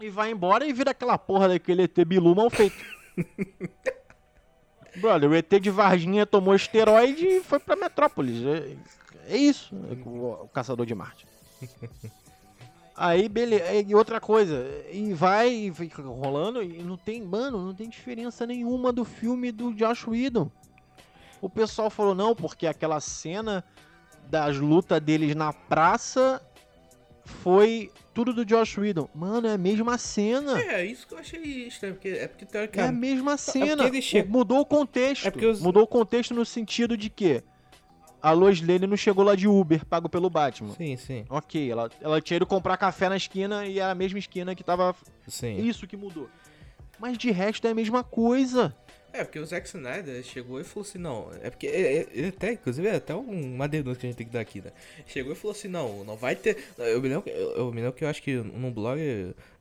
e 0.00 0.10
vai 0.10 0.32
embora 0.32 0.66
e 0.66 0.72
vira 0.72 0.90
aquela 0.90 1.16
porra 1.16 1.46
daquele 1.46 1.84
ET 1.84 2.04
Bilu 2.04 2.34
mal 2.34 2.50
feito. 2.50 2.84
Brother, 5.00 5.30
o 5.30 5.34
ET 5.36 5.48
de 5.60 5.70
Varginha 5.70 6.26
tomou 6.26 6.52
esteroide 6.52 7.24
e 7.24 7.40
foi 7.44 7.60
pra 7.60 7.76
Metrópolis. 7.76 8.44
É, 8.44 8.76
é 9.34 9.36
isso, 9.36 9.72
o, 10.04 10.42
o 10.42 10.48
caçador 10.48 10.84
de 10.84 10.96
Marte. 10.96 11.24
Aí, 13.04 13.28
beleza. 13.28 13.64
E 13.72 13.94
outra 13.96 14.20
coisa, 14.20 14.64
e 14.92 15.12
vai 15.12 15.48
e 15.50 15.72
fica 15.74 16.00
rolando 16.02 16.62
e 16.62 16.80
não 16.84 16.96
tem, 16.96 17.20
mano, 17.20 17.58
não 17.64 17.74
tem 17.74 17.88
diferença 17.88 18.46
nenhuma 18.46 18.92
do 18.92 19.04
filme 19.04 19.50
do 19.50 19.74
Josh 19.74 20.06
Whedon. 20.06 20.48
O 21.40 21.48
pessoal 21.50 21.90
falou 21.90 22.14
não, 22.14 22.32
porque 22.32 22.64
aquela 22.64 23.00
cena 23.00 23.64
das 24.30 24.56
lutas 24.56 25.00
deles 25.00 25.34
na 25.34 25.52
praça 25.52 26.40
foi 27.24 27.90
tudo 28.14 28.32
do 28.32 28.44
Josh 28.44 28.78
Whedon. 28.78 29.08
Mano, 29.12 29.48
é 29.48 29.54
a 29.54 29.58
mesma 29.58 29.98
cena. 29.98 30.60
É, 30.60 30.84
isso 30.86 31.04
que 31.06 31.14
eu 31.14 31.18
achei 31.18 31.40
estranho, 31.66 31.94
porque 31.94 32.08
é 32.08 32.28
porque 32.28 32.44
É 32.44 32.46
a 32.46 32.50
teoricamente... 32.50 32.98
mesma 33.00 33.36
cena. 33.36 33.84
ele 33.84 34.00
che- 34.00 34.22
Mudou 34.22 34.60
o 34.60 34.66
contexto. 34.66 35.26
É 35.26 35.46
os- 35.46 35.60
Mudou 35.60 35.82
o 35.82 35.86
contexto 35.88 36.34
no 36.34 36.44
sentido 36.46 36.96
de 36.96 37.10
que 37.10 37.42
a 38.22 38.30
Lois 38.32 38.60
Lane 38.60 38.86
não 38.86 38.96
chegou 38.96 39.24
lá 39.24 39.34
de 39.34 39.48
Uber, 39.48 39.84
pago 39.84 40.08
pelo 40.08 40.30
Batman. 40.30 40.74
Sim, 40.74 40.96
sim, 40.96 41.24
Ok, 41.28 41.70
ela, 41.70 41.90
ela 42.00 42.20
tinha 42.20 42.36
ido 42.36 42.46
comprar 42.46 42.76
café 42.76 43.08
na 43.08 43.16
esquina 43.16 43.66
e 43.66 43.78
era 43.78 43.90
a 43.92 43.94
mesma 43.94 44.18
esquina 44.18 44.54
que 44.54 44.62
tava. 44.62 44.94
sim. 45.26 45.58
Isso 45.66 45.86
que 45.86 45.96
mudou. 45.96 46.28
Mas 46.98 47.18
de 47.18 47.30
resto 47.30 47.66
é 47.66 47.70
a 47.70 47.74
mesma 47.74 48.04
coisa. 48.04 48.74
É, 49.14 49.24
porque 49.24 49.38
o 49.38 49.44
Zack 49.44 49.66
Snyder 49.66 50.22
chegou 50.24 50.58
e 50.58 50.64
falou 50.64 50.88
assim, 50.88 50.96
não, 50.98 51.28
é 51.42 51.50
porque 51.50 51.66
é- 51.66 51.96
é- 51.98 52.08
ele 52.14 52.28
até, 52.28 52.52
inclusive, 52.52 52.88
é 52.88 52.94
até 52.96 53.14
um- 53.14 53.54
uma 53.56 53.68
denúncia 53.68 54.00
que 54.00 54.06
a 54.06 54.08
gente 54.08 54.16
tem 54.16 54.26
que 54.26 54.32
dar 54.32 54.40
aqui, 54.40 54.62
né? 54.62 54.70
Chegou 55.06 55.32
e 55.32 55.34
falou 55.36 55.54
assim, 55.54 55.68
não, 55.68 56.02
não 56.02 56.16
vai 56.16 56.34
ter. 56.34 56.56
Eu 56.78 57.02
me 57.02 57.08
lembro, 57.08 57.24
que- 57.24 57.28
eu, 57.30 57.50
eu 57.56 57.70
me 57.72 57.82
lembro 57.82 57.92
que 57.92 58.04
eu 58.04 58.08
acho 58.08 58.22
que 58.22 58.36
num 58.36 58.72
blog 58.72 58.98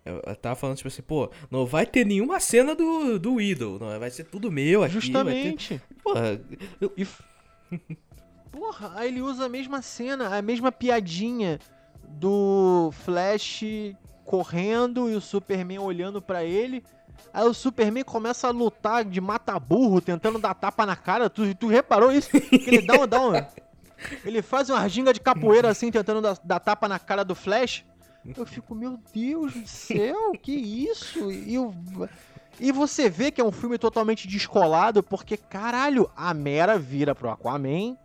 eu, 0.06 0.36
tava 0.38 0.56
falando, 0.56 0.78
tipo 0.78 0.88
assim, 0.88 1.02
pô, 1.02 1.30
não 1.50 1.66
vai 1.66 1.86
ter 1.86 2.06
nenhuma 2.06 2.40
cena 2.40 2.74
do, 2.74 3.20
do 3.20 3.42
Idol, 3.42 3.78
não, 3.78 4.00
vai 4.00 4.10
ser 4.10 4.24
tudo 4.24 4.50
meu 4.50 4.84
aqui. 4.84 4.94
Justamente. 4.94 5.74
Vai 5.74 5.80
ter... 5.80 5.96
Porra, 6.02 6.42
eu- 6.80 6.94
E 6.96 7.06
Porra, 8.52 8.92
aí 8.96 9.08
ele 9.08 9.22
usa 9.22 9.46
a 9.46 9.50
mesma 9.50 9.82
cena, 9.82 10.36
a 10.36 10.42
mesma 10.42 10.72
piadinha 10.72 11.60
do 12.08 12.92
Flash 12.92 13.64
correndo 14.26 15.10
e 15.10 15.16
o 15.16 15.22
Superman 15.22 15.80
olhando 15.80 16.22
pra 16.22 16.44
ele. 16.44 16.84
Aí 17.34 17.46
o 17.46 17.54
Superman 17.54 18.04
começa 18.04 18.48
a 18.48 18.52
lutar 18.52 19.06
de 19.06 19.22
mata-burro, 19.22 20.02
tentando 20.02 20.40
dar 20.40 20.54
tapa 20.54 20.86
na 20.86 20.96
cara. 20.96 21.30
Tu, 21.30 21.56
tu 21.56 21.68
reparou 21.68 22.12
isso? 22.12 22.30
Que 22.30 22.56
ele 22.68 22.82
dá 22.82 23.02
um, 23.02 23.08
dá 23.08 23.22
um. 23.22 23.32
Ele 24.26 24.42
faz 24.42 24.68
uma 24.68 24.88
ginga 24.90 25.14
de 25.14 25.20
capoeira 25.20 25.70
assim, 25.70 25.92
tentando 25.92 26.22
dar, 26.22 26.36
dar 26.44 26.60
tapa 26.60 26.88
na 26.88 26.98
cara 26.98 27.24
do 27.24 27.36
Flash. 27.36 27.86
Eu 28.36 28.46
fico, 28.48 28.74
meu 28.74 29.00
Deus 29.14 29.54
do 29.54 29.68
céu, 29.68 30.32
que 30.42 30.52
isso? 30.52 31.32
E, 31.32 31.56
e 32.60 32.72
você 32.72 33.10
vê 33.10 33.30
que 33.30 33.40
é 33.40 33.44
um 33.44 33.52
filme 33.52 33.78
totalmente 33.78 34.28
descolado, 34.28 35.04
porque, 35.04 35.38
caralho, 35.38 36.10
a 36.16 36.34
Mera 36.34 36.80
vira 36.80 37.14
pro 37.14 37.30
Aquaman. 37.30 37.96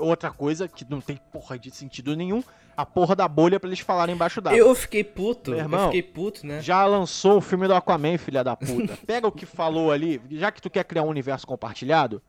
Outra 0.00 0.30
coisa 0.30 0.66
que 0.66 0.84
não 0.88 1.00
tem 1.00 1.18
porra 1.32 1.58
de 1.58 1.70
sentido 1.70 2.16
nenhum, 2.16 2.42
a 2.76 2.84
porra 2.86 3.14
da 3.14 3.28
bolha 3.28 3.60
pra 3.60 3.68
eles 3.68 3.80
falarem 3.80 4.14
embaixo 4.14 4.40
d'água. 4.40 4.58
eu 4.58 4.74
fiquei 4.74 5.04
puto, 5.04 5.50
Meu 5.50 5.58
eu 5.60 5.64
irmão, 5.64 5.86
fiquei 5.86 6.02
puto, 6.02 6.46
né? 6.46 6.60
Já 6.62 6.84
lançou 6.86 7.36
o 7.36 7.40
filme 7.40 7.66
do 7.68 7.74
Aquaman, 7.74 8.16
filha 8.18 8.42
da 8.42 8.56
puta. 8.56 8.96
Pega 9.06 9.26
o 9.26 9.32
que 9.32 9.44
falou 9.46 9.92
ali, 9.92 10.20
já 10.30 10.50
que 10.50 10.62
tu 10.62 10.70
quer 10.70 10.84
criar 10.84 11.02
um 11.02 11.08
universo 11.08 11.46
compartilhado, 11.46 12.22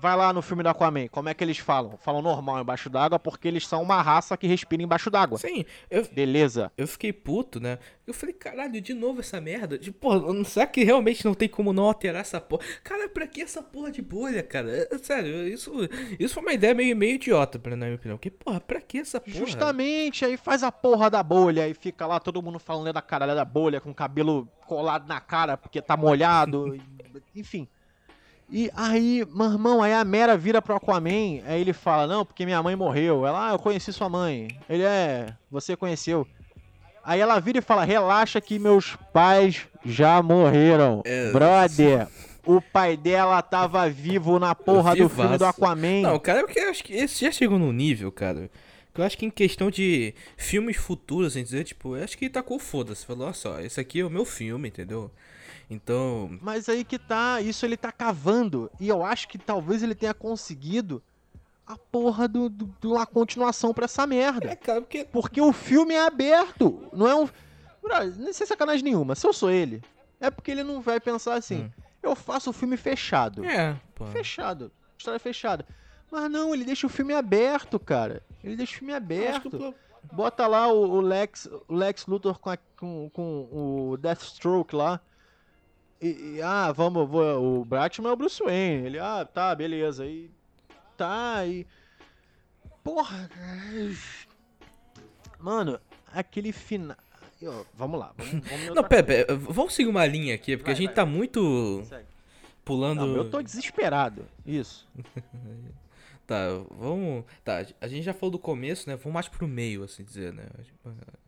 vai 0.00 0.16
lá 0.16 0.32
no 0.32 0.42
filme 0.42 0.62
do 0.62 0.68
Aquaman. 0.68 1.08
Como 1.08 1.28
é 1.28 1.34
que 1.34 1.42
eles 1.42 1.58
falam? 1.58 1.96
Falam 1.98 2.22
normal 2.22 2.60
embaixo 2.60 2.88
d'água 2.90 3.18
porque 3.18 3.48
eles 3.48 3.66
são 3.66 3.82
uma 3.82 4.00
raça 4.02 4.36
que 4.36 4.46
respira 4.46 4.82
embaixo 4.82 5.10
d'água. 5.10 5.38
Sim, 5.38 5.64
eu, 5.90 6.06
Beleza. 6.12 6.70
eu 6.76 6.86
fiquei 6.86 7.12
puto, 7.12 7.58
né? 7.60 7.78
Eu 8.06 8.14
falei, 8.14 8.34
caralho, 8.34 8.80
de 8.80 8.94
novo 8.94 9.20
essa 9.20 9.40
merda? 9.40 9.76
Tipo, 9.78 10.44
será 10.44 10.66
que 10.66 10.84
realmente 10.84 11.24
não 11.24 11.34
tem 11.34 11.48
como 11.48 11.72
não 11.72 11.84
alterar 11.84 12.20
essa 12.20 12.40
porra? 12.40 12.62
Cara, 12.84 13.08
pra 13.08 13.26
que 13.26 13.40
essa 13.42 13.60
porra 13.62 13.90
de 13.90 14.00
bolha, 14.00 14.42
cara? 14.42 14.70
É, 14.90 14.98
sério, 14.98 15.48
isso, 15.48 15.72
isso 16.18 16.34
foi 16.34 16.42
uma 16.42 16.52
ideia 16.52 16.72
meio, 16.74 16.96
meio 16.96 17.14
idiota, 17.16 17.58
pra- 17.58 17.74
na 17.74 17.86
minha 17.86 17.96
opinião. 17.96 18.16
Porque, 18.16 18.30
porra, 18.30 18.60
pra 18.60 18.80
que 18.80 18.98
essa 18.98 19.20
porra? 19.20 19.34
Justamente, 19.36 20.24
aí 20.24 20.36
faz 20.36 20.62
a 20.62 20.70
porra 20.70 21.10
da 21.10 21.22
bolha 21.22 21.68
e 21.68 21.74
fica 21.74 22.06
lá 22.06 22.20
todo 22.20 22.40
mundo 22.42 22.58
falando 22.60 22.92
da 22.92 23.02
caralho 23.02 23.34
da 23.34 23.44
bolha 23.44 23.80
com 23.80 23.90
o 23.90 23.94
cabelo 23.94 24.46
colado 24.66 25.08
na 25.08 25.20
cara 25.20 25.56
porque 25.56 25.82
tá 25.82 25.96
molhado. 25.96 26.78
Enfim. 27.34 27.66
E 28.50 28.70
aí, 28.76 29.26
meu 29.34 29.52
irmão, 29.52 29.82
aí 29.82 29.92
a 29.92 30.04
Mera 30.04 30.36
vira 30.36 30.62
pro 30.62 30.76
Aquaman, 30.76 31.42
aí 31.44 31.60
ele 31.60 31.72
fala, 31.72 32.06
não, 32.06 32.24
porque 32.24 32.44
minha 32.44 32.62
mãe 32.62 32.76
morreu. 32.76 33.26
Ela, 33.26 33.48
ah, 33.48 33.52
eu 33.52 33.58
conheci 33.58 33.92
sua 33.92 34.08
mãe. 34.08 34.48
Ele 34.68 34.84
é, 34.84 35.34
você 35.50 35.76
conheceu. 35.76 36.26
Aí 37.04 37.20
ela 37.20 37.40
vira 37.40 37.58
e 37.58 37.62
fala, 37.62 37.84
relaxa 37.84 38.40
que 38.40 38.58
meus 38.58 38.96
pais 39.12 39.66
já 39.84 40.22
morreram. 40.22 41.02
É. 41.04 41.30
Brother, 41.32 42.08
o 42.44 42.60
pai 42.60 42.96
dela 42.96 43.42
tava 43.42 43.88
vivo 43.90 44.38
na 44.38 44.54
porra 44.54 44.94
do 44.94 45.08
filme 45.08 45.36
do 45.36 45.44
Aquaman. 45.44 46.02
Não, 46.02 46.18
cara, 46.18 46.44
porque 46.44 46.60
eu 46.60 46.70
acho 46.70 46.84
que 46.84 46.92
esse 46.92 47.24
já 47.24 47.32
chegou 47.32 47.58
num 47.58 47.72
nível, 47.72 48.12
cara. 48.12 48.48
Que 48.94 49.00
eu 49.00 49.04
acho 49.04 49.18
que 49.18 49.26
em 49.26 49.30
questão 49.30 49.70
de 49.70 50.14
filmes 50.36 50.76
futuros, 50.76 51.32
assim 51.32 51.42
dizer, 51.42 51.64
tipo, 51.64 51.96
eu 51.96 52.04
acho 52.04 52.16
que 52.16 52.30
tacou 52.30 52.58
foda-se. 52.58 53.04
Falou, 53.04 53.26
olha 53.26 53.34
só, 53.34 53.60
esse 53.60 53.80
aqui 53.80 54.00
é 54.00 54.04
o 54.04 54.10
meu 54.10 54.24
filme, 54.24 54.68
entendeu? 54.68 55.10
Então. 55.68 56.38
Mas 56.40 56.68
aí 56.68 56.84
que 56.84 56.98
tá, 56.98 57.40
isso 57.40 57.64
ele 57.66 57.76
tá 57.76 57.90
cavando. 57.90 58.70
E 58.78 58.88
eu 58.88 59.04
acho 59.04 59.28
que 59.28 59.36
talvez 59.38 59.82
ele 59.82 59.94
tenha 59.94 60.14
conseguido 60.14 61.02
a 61.66 61.76
porra 61.76 62.28
do, 62.28 62.48
do, 62.48 62.66
de 62.80 62.86
uma 62.86 63.04
continuação 63.06 63.74
pra 63.74 63.86
essa 63.86 64.06
merda. 64.06 64.50
É, 64.52 64.56
cara, 64.56 64.80
porque. 64.80 65.04
Porque 65.04 65.40
o 65.40 65.52
filme 65.52 65.94
é 65.94 66.06
aberto. 66.06 66.88
Não 66.92 67.08
é 67.08 67.14
um. 67.16 67.28
Não 68.18 68.32
sem 68.32 68.46
sacanagem 68.46 68.84
nenhuma. 68.84 69.14
Se 69.14 69.26
eu 69.26 69.32
sou 69.32 69.50
ele, 69.50 69.82
é 70.20 70.30
porque 70.30 70.50
ele 70.50 70.62
não 70.62 70.80
vai 70.80 71.00
pensar 71.00 71.34
assim. 71.34 71.64
Hum. 71.64 71.70
Eu 72.02 72.14
faço 72.14 72.50
o 72.50 72.52
filme 72.52 72.76
fechado. 72.76 73.44
É, 73.44 73.76
pô. 73.94 74.06
Fechado. 74.06 74.70
História 74.96 75.18
fechada. 75.18 75.66
Mas 76.10 76.30
não, 76.30 76.54
ele 76.54 76.64
deixa 76.64 76.86
o 76.86 76.90
filme 76.90 77.12
aberto, 77.12 77.80
cara. 77.80 78.22
Ele 78.44 78.54
deixa 78.56 78.74
o 78.74 78.78
filme 78.78 78.92
aberto. 78.94 79.74
Bota 80.12 80.46
lá 80.46 80.68
o, 80.68 80.88
o 80.88 81.00
Lex, 81.00 81.46
o 81.68 81.74
Lex 81.74 82.06
Luthor 82.06 82.38
com, 82.38 82.50
a- 82.50 82.58
com, 82.78 83.10
com 83.12 83.48
o 83.50 83.96
Deathstroke 83.96 84.74
lá. 84.76 85.00
E, 86.00 86.34
e, 86.36 86.42
ah, 86.42 86.72
vamos, 86.72 87.08
vou, 87.08 87.60
o 87.60 87.64
Batman 87.64 88.10
é 88.10 88.12
o 88.12 88.16
Bruce 88.16 88.42
Wayne. 88.42 88.86
Ele, 88.86 88.98
ah, 88.98 89.24
tá, 89.24 89.54
beleza. 89.54 90.04
E 90.06 90.30
tá, 90.96 91.46
e. 91.46 91.66
Porra, 92.84 93.28
cara. 93.28 93.96
Mano, 95.38 95.80
aquele 96.12 96.52
final. 96.52 96.96
Vamos 97.74 98.00
lá, 98.00 98.12
vamos, 98.16 98.48
vamos 98.48 98.74
Não, 98.74 98.82
pera, 98.82 99.26
vamos 99.36 99.74
seguir 99.74 99.90
uma 99.90 100.06
linha 100.06 100.34
aqui, 100.34 100.56
porque 100.56 100.70
Vai, 100.70 100.74
a 100.74 100.76
gente 100.76 100.86
vai. 100.86 100.94
tá 100.94 101.06
muito 101.06 101.82
Segue. 101.86 102.06
pulando. 102.64 103.06
Não, 103.06 103.16
eu 103.16 103.30
tô 103.30 103.42
desesperado. 103.42 104.24
Isso. 104.44 104.86
Tá, 106.26 106.48
vamos. 106.70 107.24
Tá, 107.44 107.64
a 107.80 107.86
gente 107.86 108.02
já 108.02 108.12
falou 108.12 108.32
do 108.32 108.38
começo, 108.38 108.88
né? 108.88 108.96
Vamos 108.96 109.14
mais 109.14 109.28
pro 109.28 109.46
meio, 109.46 109.84
assim 109.84 110.02
dizer, 110.02 110.32
né? 110.32 110.44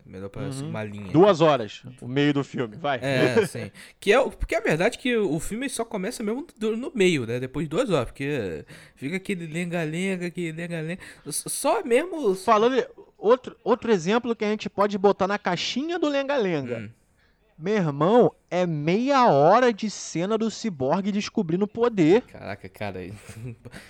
Melhor 0.04 0.28
pra 0.28 0.50
seguir 0.50 0.68
uma 0.68 0.82
linha. 0.82 1.12
Duas 1.12 1.40
horas, 1.40 1.82
o 2.00 2.08
meio 2.08 2.32
do 2.32 2.42
filme, 2.42 2.76
vai. 2.76 2.98
É, 3.00 3.44
sim. 3.46 3.70
Que 4.00 4.12
é, 4.12 4.28
porque 4.28 4.56
a 4.56 4.60
verdade 4.60 4.96
é 4.96 5.00
que 5.00 5.16
o 5.16 5.38
filme 5.38 5.68
só 5.68 5.84
começa 5.84 6.22
mesmo 6.22 6.46
no 6.60 6.90
meio, 6.94 7.26
né? 7.26 7.38
Depois 7.38 7.66
de 7.66 7.70
duas 7.70 7.90
horas, 7.90 8.06
porque 8.06 8.64
fica 8.96 9.16
aquele 9.16 9.46
lenga-lenga, 9.46 10.26
aquele 10.26 10.52
lenga-lenga. 10.52 11.00
Só 11.30 11.84
mesmo. 11.84 12.34
Falando. 12.34 12.84
Outro, 13.16 13.56
outro 13.62 13.90
exemplo 13.92 14.34
que 14.34 14.44
a 14.44 14.50
gente 14.50 14.70
pode 14.70 14.96
botar 14.96 15.26
na 15.26 15.38
caixinha 15.38 15.98
do 15.98 16.08
Lenga-Lenga. 16.08 16.78
Hum. 16.78 16.90
Meu 17.58 17.74
irmão, 17.74 18.32
é 18.48 18.64
meia 18.64 19.26
hora 19.26 19.72
de 19.72 19.90
cena 19.90 20.38
do 20.38 20.48
Cyborg 20.48 21.10
descobrindo 21.10 21.64
o 21.64 21.68
poder. 21.68 22.22
Caraca, 22.22 22.68
cara. 22.68 23.00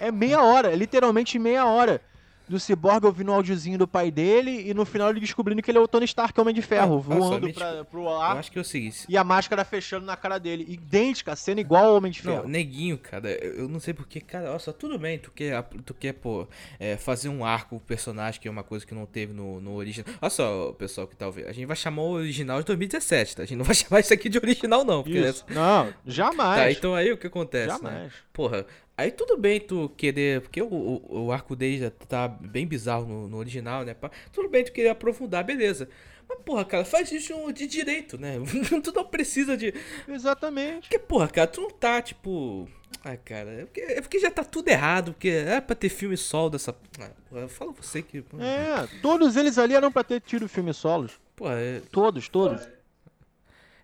É 0.00 0.10
meia 0.10 0.42
hora, 0.42 0.72
é 0.72 0.74
literalmente 0.74 1.38
meia 1.38 1.66
hora. 1.66 2.00
Do 2.49 2.59
Cyborg 2.59 3.05
ouvindo 3.05 3.30
o 3.30 3.34
áudiozinho 3.34 3.78
do 3.78 3.86
pai 3.86 4.11
dele 4.11 4.68
e 4.68 4.74
no 4.74 4.84
final 4.84 5.11
ele 5.11 5.20
descobrindo 5.20 5.62
que 5.62 5.70
ele 5.70 5.78
é 5.78 5.80
o 5.80 5.86
Tony 5.88 6.05
Stark, 6.07 6.38
Homem 6.40 6.55
de 6.55 6.62
Ferro, 6.62 6.96
Ah, 6.96 7.14
voando 7.14 7.53
pra, 7.53 7.84
pro 7.84 8.03
Eu 8.03 8.20
ar 8.20 8.36
acho 8.38 8.51
que 8.51 8.59
é 8.59 8.62
o 8.62 8.64
seguinte. 8.64 9.05
e 9.09 9.16
a 9.16 9.22
máscara 9.22 9.64
fechando 9.64 10.07
na 10.07 10.16
cara 10.16 10.38
dele. 10.38 10.64
Idêntica, 10.68 11.36
cena 11.36 11.61
igual 11.61 11.84
ao 11.84 11.96
Homem 11.96 12.11
de 12.11 12.22
Ferro. 12.22 12.42
Não, 12.42 12.49
neguinho, 12.49 12.96
cara, 12.99 13.30
eu 13.30 13.59
eu 13.59 13.68
não 13.68 13.80
sei 13.80 13.92
porque, 13.92 14.20
cara, 14.20 14.51
olha 14.51 14.59
só, 14.59 14.72
tudo 14.72 14.99
bem, 14.99 15.18
tu 15.18 15.30
quer, 15.30 15.62
tu 15.84 15.92
quer 15.92 16.12
pô, 16.14 16.46
é, 16.80 16.96
fazer 16.96 17.28
um 17.28 17.44
arco 17.44 17.78
pro 17.78 17.86
personagem, 17.86 18.40
que 18.40 18.49
é 18.49 18.51
uma 18.51 18.62
coisa 18.62 18.86
que 18.86 18.94
não 18.94 19.05
teve 19.05 19.32
no, 19.34 19.61
no 19.61 19.74
original. 19.74 20.07
Olha 20.22 20.30
só, 20.30 20.72
pessoal 20.72 21.07
que 21.07 21.14
tá 21.16 21.26
ouvindo, 21.26 21.49
a 21.49 21.53
gente 21.53 21.66
vai 21.66 21.76
chamar 21.76 22.03
o 22.03 22.11
original 22.12 22.61
de 22.61 22.66
2017, 22.66 23.36
tá? 23.36 23.42
A 23.42 23.46
gente 23.46 23.59
não 23.59 23.64
vai 23.64 23.74
chamar 23.76 24.01
isso 24.01 24.14
aqui 24.14 24.28
de 24.28 24.38
original, 24.38 24.84
não, 24.84 25.03
porque 25.03 25.18
Isso. 25.18 25.44
Não, 25.51 25.92
jamais. 26.07 26.61
Tá, 26.61 26.70
então 26.70 26.94
aí 26.94 27.12
o 27.12 27.18
que 27.18 27.26
acontece, 27.26 27.68
né? 27.82 27.90
jamais. 27.90 28.12
Porra, 28.32 28.64
aí 28.99 29.11
tudo 29.11 29.38
bem 29.38 29.61
tu 29.61 29.88
querer. 29.96 30.40
Porque 30.42 30.61
o, 30.61 30.66
o, 30.66 31.26
o 31.26 31.32
arco 31.32 31.57
dele 31.57 31.78
já 31.78 31.90
tá 31.90 32.28
bem 32.28 32.66
bizarro 32.66 33.07
no, 33.07 33.28
no 33.28 33.36
original, 33.38 33.84
né? 33.84 33.96
Tudo 34.32 34.49
bem 34.49 34.64
tu 34.64 34.72
querer 34.72 34.90
aprofundar, 34.90 35.44
beleza. 35.44 35.88
Mas, 36.28 36.38
porra, 36.44 36.64
cara, 36.64 36.84
faz 36.84 37.11
isso 37.11 37.32
de 37.53 37.66
direito, 37.66 38.18
né? 38.18 38.34
tu 38.84 38.92
não 38.92 39.05
precisa 39.05 39.57
de. 39.57 39.72
Exatamente. 40.07 40.82
Porque, 40.82 40.99
porra, 40.99 41.28
cara, 41.28 41.46
tu 41.46 41.62
não 41.62 41.70
tá, 41.70 42.03
tipo. 42.03 42.68
Ai, 43.05 43.16
cara, 43.24 43.51
é 43.53 43.64
porque, 43.64 43.80
é 43.80 44.01
porque 44.03 44.18
já 44.18 44.30
tá 44.30 44.44
tudo 44.44 44.68
errado, 44.68 45.12
porque 45.12 45.28
é 45.28 45.61
pra 45.61 45.74
ter 45.74 45.88
filme 45.88 46.16
solo 46.16 46.51
dessa. 46.51 46.76
Ah, 47.01 47.11
porra, 47.30 47.49
fala 47.49 47.72
você 47.72 48.03
que. 48.03 48.18
É, 48.18 48.86
todos 49.01 49.36
eles 49.36 49.57
ali 49.57 49.74
eram 49.74 49.90
pra 49.90 50.05
ter 50.05 50.20
tido 50.20 50.49
filmes 50.49 50.76
solos. 50.76 51.18
Porra, 51.34 51.55
é, 51.55 51.80
Todos, 51.90 52.28
todos. 52.28 52.68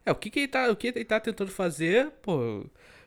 é, 0.04 0.10
o 0.12 0.14
que, 0.14 0.28
que 0.28 0.40
ele 0.40 0.48
tá. 0.48 0.70
O 0.70 0.76
que 0.76 0.88
ele 0.88 1.04
tá 1.04 1.18
tentando 1.20 1.50
fazer, 1.50 2.10
pô. 2.20 2.66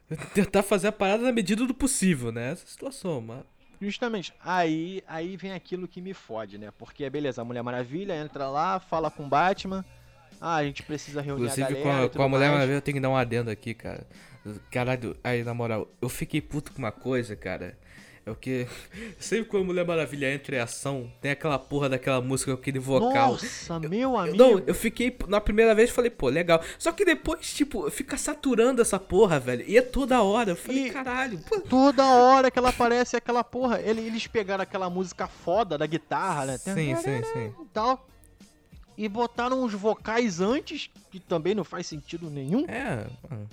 Tentar 0.34 0.64
fazer 0.64 0.88
a 0.88 0.92
parada 0.92 1.24
na 1.24 1.32
medida 1.32 1.66
do 1.66 1.74
possível, 1.74 2.32
né? 2.32 2.52
Essa 2.52 2.66
situação, 2.66 3.22
mas. 3.22 3.44
Justamente. 3.82 4.34
Aí, 4.44 5.04
aí 5.08 5.38
vem 5.38 5.54
aquilo 5.54 5.88
que 5.88 6.02
me 6.02 6.14
fode, 6.14 6.58
né? 6.58 6.72
Porque, 6.78 7.08
beleza, 7.10 7.42
a 7.42 7.46
Mulher 7.46 7.62
Maravilha 7.62 8.16
entra 8.16 8.50
lá, 8.50 8.80
fala 8.80 9.12
com 9.12 9.26
o 9.26 9.30
Batman. 9.30 9.86
Ah, 10.40 10.56
a 10.56 10.64
gente 10.64 10.84
precisa 10.84 11.22
reunir 11.22 11.44
a 11.44 11.52
Inclusive, 11.52 11.68
galera 11.68 11.84
com 11.84 11.90
e 11.90 12.06
a, 12.06 12.10
com 12.10 12.24
a 12.24 12.30
Mulher 12.30 12.48
mais. 12.48 12.54
Maravilha, 12.54 12.78
eu 12.78 12.82
tenho 12.82 12.96
que 12.96 13.02
dar 13.02 13.10
um 13.10 13.16
adendo 13.16 13.50
aqui, 13.52 13.74
cara. 13.74 14.08
Caralho, 14.72 15.16
aí, 15.24 15.44
na 15.44 15.54
moral, 15.54 15.88
eu 16.02 16.10
fiquei 16.10 16.42
puto 16.42 16.72
com 16.72 16.80
uma 16.80 16.92
coisa, 16.92 17.36
cara. 17.36 17.78
É 18.28 18.32
o 18.32 18.36
que. 18.36 18.68
Sempre 19.18 19.46
quando 19.46 19.64
a 19.64 19.66
Mulher 19.68 19.86
Maravilha 19.86 20.34
entra 20.34 20.58
em 20.58 20.60
ação, 20.60 21.10
tem 21.22 21.32
aquela 21.32 21.58
porra 21.58 21.88
daquela 21.88 22.20
música 22.20 22.54
aquele 22.54 22.78
vocal. 22.78 23.32
Nossa, 23.32 23.80
meu 23.80 23.92
Eu- 23.94 24.18
amigo. 24.18 24.38
Não, 24.38 24.60
eu 24.68 24.76
fiquei. 24.76 25.16
Na 25.30 25.40
primeira 25.40 25.74
vez 25.74 25.90
falei, 25.90 26.12
pô, 26.12 26.28
legal. 26.28 26.62
Só 26.78 26.92
que 26.92 27.06
depois, 27.06 27.54
tipo, 27.54 27.90
fica 27.90 28.18
saturando 28.18 28.82
essa 28.82 29.00
porra, 29.00 29.40
velho. 29.40 29.64
E 29.66 29.78
é 29.78 29.82
toda 29.82 30.22
hora. 30.22 30.52
Eu 30.52 30.56
falei, 30.58 30.88
E- 30.88 30.92
caralho, 30.92 31.40
pô. 31.40 31.62
Toda 31.62 32.06
hora 32.06 32.52
que 32.52 32.60
ela 32.60 32.70
aparece 32.70 33.16
aquela 33.16 33.44
porra. 33.46 33.80
ele- 33.80 34.02
Eles 34.02 34.28
pegaram 34.28 34.62
aquela 34.64 34.90
música 34.90 35.26
foda 35.28 35.78
da 35.78 35.86
guitarra, 35.86 36.46
né? 36.46 36.58
Sim, 36.58 36.96
sim, 36.98 37.24
sim. 37.34 37.54
E 37.62 37.66
tal. 37.74 38.06
E 38.98 39.08
botaram 39.08 39.64
uns 39.64 39.74
vocais 39.74 40.42
antes, 40.42 40.90
que 41.12 41.20
também 41.20 41.56
não 41.56 41.64
faz 41.64 41.88
sentido 41.88 42.30
nenhum. 42.30 42.66
É. 42.68 43.06
mano. 43.30 43.48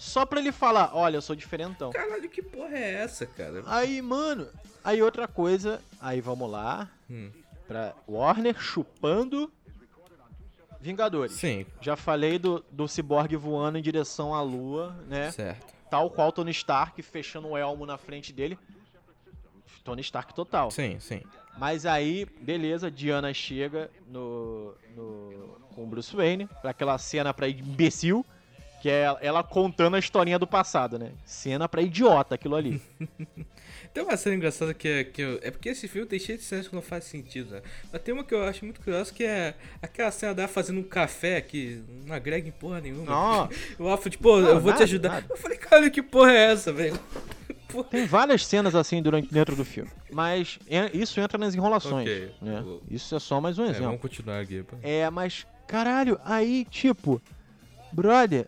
Só 0.00 0.24
pra 0.24 0.40
ele 0.40 0.50
falar, 0.50 0.92
olha, 0.96 1.18
eu 1.18 1.20
sou 1.22 1.36
diferentão. 1.36 1.90
Caralho, 1.90 2.26
que 2.30 2.40
porra 2.42 2.74
é 2.74 2.94
essa, 2.94 3.26
cara? 3.26 3.62
Aí, 3.66 4.00
mano, 4.00 4.48
aí 4.82 5.02
outra 5.02 5.28
coisa, 5.28 5.78
aí 6.00 6.22
vamos 6.22 6.50
lá, 6.50 6.88
Hum. 7.10 7.30
pra 7.68 7.94
Warner 8.08 8.58
chupando 8.58 9.52
Vingadores. 10.80 11.32
Sim, 11.36 11.66
Já 11.82 11.94
falei 11.96 12.38
do, 12.38 12.64
do 12.72 12.88
Cyborg 12.88 13.36
voando 13.36 13.76
em 13.76 13.82
direção 13.82 14.34
à 14.34 14.40
lua, 14.40 14.96
né? 15.06 15.30
certo. 15.30 15.66
Tal 15.90 16.08
qual 16.10 16.32
Tony 16.32 16.50
Stark 16.52 17.02
fechando 17.02 17.48
o 17.48 17.56
elmo 17.58 17.84
na 17.84 17.98
frente 17.98 18.32
dele. 18.32 18.58
Tony 19.84 20.00
Stark 20.00 20.32
total. 20.32 20.70
Sim, 20.70 20.98
sim. 20.98 21.20
Mas 21.58 21.84
aí, 21.84 22.24
beleza, 22.40 22.90
Diana 22.90 23.34
chega 23.34 23.90
no, 24.06 24.74
no 24.96 25.58
com 25.74 25.84
o 25.84 25.86
Bruce 25.86 26.16
Wayne, 26.16 26.46
pra 26.62 26.70
aquela 26.70 26.96
cena 26.96 27.34
pra 27.34 27.46
imbecil, 27.48 28.24
que 28.80 28.88
é 28.88 29.14
ela 29.20 29.42
contando 29.42 29.94
a 29.96 29.98
historinha 29.98 30.38
do 30.38 30.46
passado, 30.46 30.98
né? 30.98 31.12
Cena 31.24 31.68
pra 31.68 31.82
idiota 31.82 32.34
aquilo 32.34 32.56
ali. 32.56 32.80
Tem 33.92 34.04
uma 34.04 34.16
cena 34.16 34.36
engraçada 34.36 34.72
que 34.72 34.86
é. 34.86 35.04
Que 35.04 35.20
eu- 35.20 35.40
é 35.42 35.50
porque 35.50 35.68
esse 35.68 35.88
filme 35.88 36.06
tem 36.06 36.16
cheio 36.18 36.38
de 36.38 36.44
cenas 36.44 36.68
que 36.68 36.74
não 36.74 36.82
faz 36.82 37.02
sentido, 37.04 37.50
né? 37.56 37.62
Mas 37.92 38.00
tem 38.02 38.14
uma 38.14 38.22
que 38.22 38.32
eu 38.32 38.44
acho 38.44 38.64
muito 38.64 38.80
curiosa 38.80 39.12
que 39.12 39.24
é 39.24 39.54
aquela 39.82 40.12
cena 40.12 40.32
dela 40.32 40.46
fazendo 40.46 40.78
um 40.78 40.82
café 40.84 41.40
que 41.40 41.82
não 42.06 42.14
agrega 42.14 42.46
em 42.46 42.52
porra 42.52 42.80
nenhuma. 42.80 43.48
O 43.80 43.88
Alfred, 43.88 44.16
pô, 44.18 44.38
Não, 44.38 44.48
eu 44.50 44.60
vou 44.60 44.70
te 44.70 44.74
nada, 44.74 44.84
ajudar. 44.84 45.08
nada. 45.14 45.26
Eu 45.30 45.36
falei, 45.36 45.58
cara, 45.58 45.90
que 45.90 46.00
porra 46.02 46.30
é 46.30 46.52
essa, 46.52 46.72
velho? 46.72 46.96
Tem 47.90 48.06
várias 48.06 48.46
cenas 48.46 48.74
assim 48.76 49.02
durante 49.02 49.32
dentro 49.32 49.56
do 49.56 49.64
filme. 49.64 49.90
Mas 50.12 50.58
isso 50.92 51.20
entra 51.20 51.36
nas 51.38 51.54
enrolações. 51.56 52.08
Ok. 52.08 52.30
né? 52.42 52.64
Isso 52.88 53.14
é 53.16 53.18
só 53.18 53.40
mais 53.40 53.58
um 53.58 53.64
É, 53.64 53.70
exemplo. 53.70 53.86
vamos 53.86 54.00
continuar 54.02 54.38
aqui. 54.40 54.62
pô. 54.62 54.76
É, 54.82 55.10
mas, 55.10 55.44
caralho, 55.66 56.20
aí, 56.24 56.64
tipo, 56.70 57.20
brother, 57.92 58.46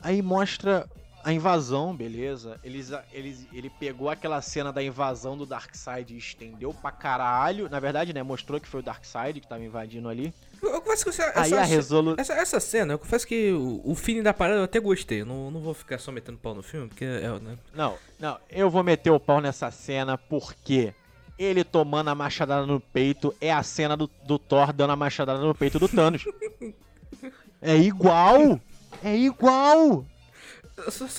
aí 0.00 0.22
mostra 0.22 0.88
a 1.24 1.32
invasão, 1.32 1.94
beleza? 1.94 2.58
Eles, 2.62 2.90
eles, 3.12 3.46
ele 3.52 3.68
pegou 3.68 4.08
aquela 4.08 4.40
cena 4.40 4.72
da 4.72 4.82
invasão 4.82 5.36
do 5.36 5.44
Darkseid 5.44 6.14
e 6.14 6.18
estendeu 6.18 6.72
pra 6.72 6.90
caralho. 6.90 7.68
Na 7.68 7.80
verdade, 7.80 8.12
né, 8.12 8.22
mostrou 8.22 8.60
que 8.60 8.68
foi 8.68 8.80
o 8.80 8.82
Darkseid 8.82 9.40
que 9.40 9.46
tava 9.46 9.62
invadindo 9.62 10.08
ali. 10.08 10.32
Eu, 10.62 10.70
eu 10.70 10.80
confesso 10.80 11.04
que 11.04 11.10
essa, 11.10 11.32
aí 11.34 11.52
essa, 11.52 11.60
a 11.60 11.64
resolu... 11.64 12.14
essa, 12.16 12.32
essa 12.32 12.60
cena, 12.60 12.94
eu 12.94 12.98
confesso 12.98 13.26
que 13.26 13.52
o, 13.52 13.80
o 13.84 13.94
feeling 13.94 14.22
da 14.22 14.32
parada 14.32 14.60
eu 14.60 14.64
até 14.64 14.80
gostei. 14.80 15.20
Eu 15.20 15.26
não, 15.26 15.50
não 15.50 15.60
vou 15.60 15.74
ficar 15.74 15.98
só 15.98 16.10
metendo 16.10 16.38
pau 16.38 16.54
no 16.54 16.62
filme, 16.62 16.88
porque 16.88 17.04
é, 17.04 17.28
né? 17.40 17.58
Não, 17.74 17.96
não, 18.18 18.38
eu 18.48 18.70
vou 18.70 18.82
meter 18.82 19.10
o 19.10 19.20
pau 19.20 19.40
nessa 19.40 19.70
cena 19.70 20.16
porque 20.16 20.94
ele 21.38 21.62
tomando 21.62 22.08
a 22.08 22.14
machadada 22.14 22.66
no 22.66 22.80
peito 22.80 23.34
é 23.40 23.52
a 23.52 23.62
cena 23.62 23.96
do, 23.96 24.10
do 24.24 24.38
Thor 24.38 24.72
dando 24.72 24.92
a 24.92 24.96
machadada 24.96 25.40
no 25.40 25.54
peito 25.54 25.78
do 25.78 25.88
Thanos. 25.88 26.24
É 27.60 27.76
igual! 27.76 28.60
É 29.02 29.16
igual! 29.16 30.04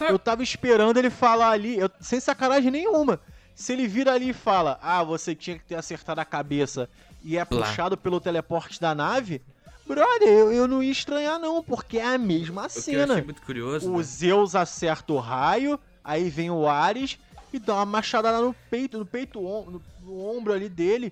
Eu 0.10 0.20
tava 0.20 0.42
esperando 0.44 0.98
ele 0.98 1.10
falar 1.10 1.52
ali, 1.52 1.78
eu- 1.78 1.90
sem 2.00 2.20
sacanagem 2.20 2.72
nenhuma. 2.72 3.20
Se 3.54 3.74
ele 3.74 3.88
vira 3.88 4.14
ali 4.14 4.30
e 4.30 4.34
fala, 4.34 4.80
ah, 4.82 5.04
você 5.04 5.36
tinha 5.36 5.58
que 5.60 5.66
ter 5.66 5.76
acertado 5.76 6.22
a 6.22 6.26
cabeça 6.26 6.90
e 7.24 7.38
é 7.38 7.44
puxado 7.44 7.98
pelo 7.98 8.22
teleporte 8.22 8.80
da 8.80 8.96
nave, 8.96 9.42
brother, 9.86 10.30
eu, 10.30 10.52
eu 10.54 10.68
não 10.68 10.82
ia 10.82 10.92
estranhar 10.92 11.38
não, 11.38 11.62
porque 11.62 11.98
é 11.98 12.06
a 12.06 12.18
mesma 12.18 12.66
o 12.66 12.70
que 12.70 12.80
cena. 12.80 13.14
achei 13.16 13.26
muito 13.26 13.42
curioso. 13.42 13.92
O 13.92 13.98
né? 13.98 14.04
Zeus 14.04 14.56
acerta 14.56 15.12
o 15.12 15.18
raio, 15.20 15.78
aí 16.04 16.30
vem 16.30 16.50
o 16.50 16.68
Ares 16.70 17.20
e 17.52 17.60
dá 17.60 17.76
uma 17.76 17.86
machadada 17.86 18.40
no 18.40 18.56
peito, 18.70 18.98
no 18.98 19.06
peito, 19.06 19.46
om- 19.46 19.70
no, 19.72 19.82
no 20.04 20.26
ombro 20.38 20.54
ali 20.54 20.70
dele. 20.70 21.12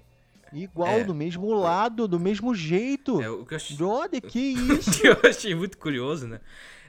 Igual, 0.54 1.00
É. 1.00 1.04
do 1.04 1.14
mesmo 1.14 1.54
lado, 1.54 2.08
do 2.08 2.20
mesmo 2.20 2.54
jeito. 2.56 3.22
É, 3.22 3.30
o 3.30 3.45
que 3.45 3.54
eu 3.54 3.58
achei, 3.58 3.76
Brother, 3.78 4.22
que 4.22 4.39
isso? 4.80 5.02
que 5.02 5.08
eu 5.08 5.18
achei 5.24 5.54
muito 5.56 5.78
curioso, 5.78 6.28
né? 6.28 6.39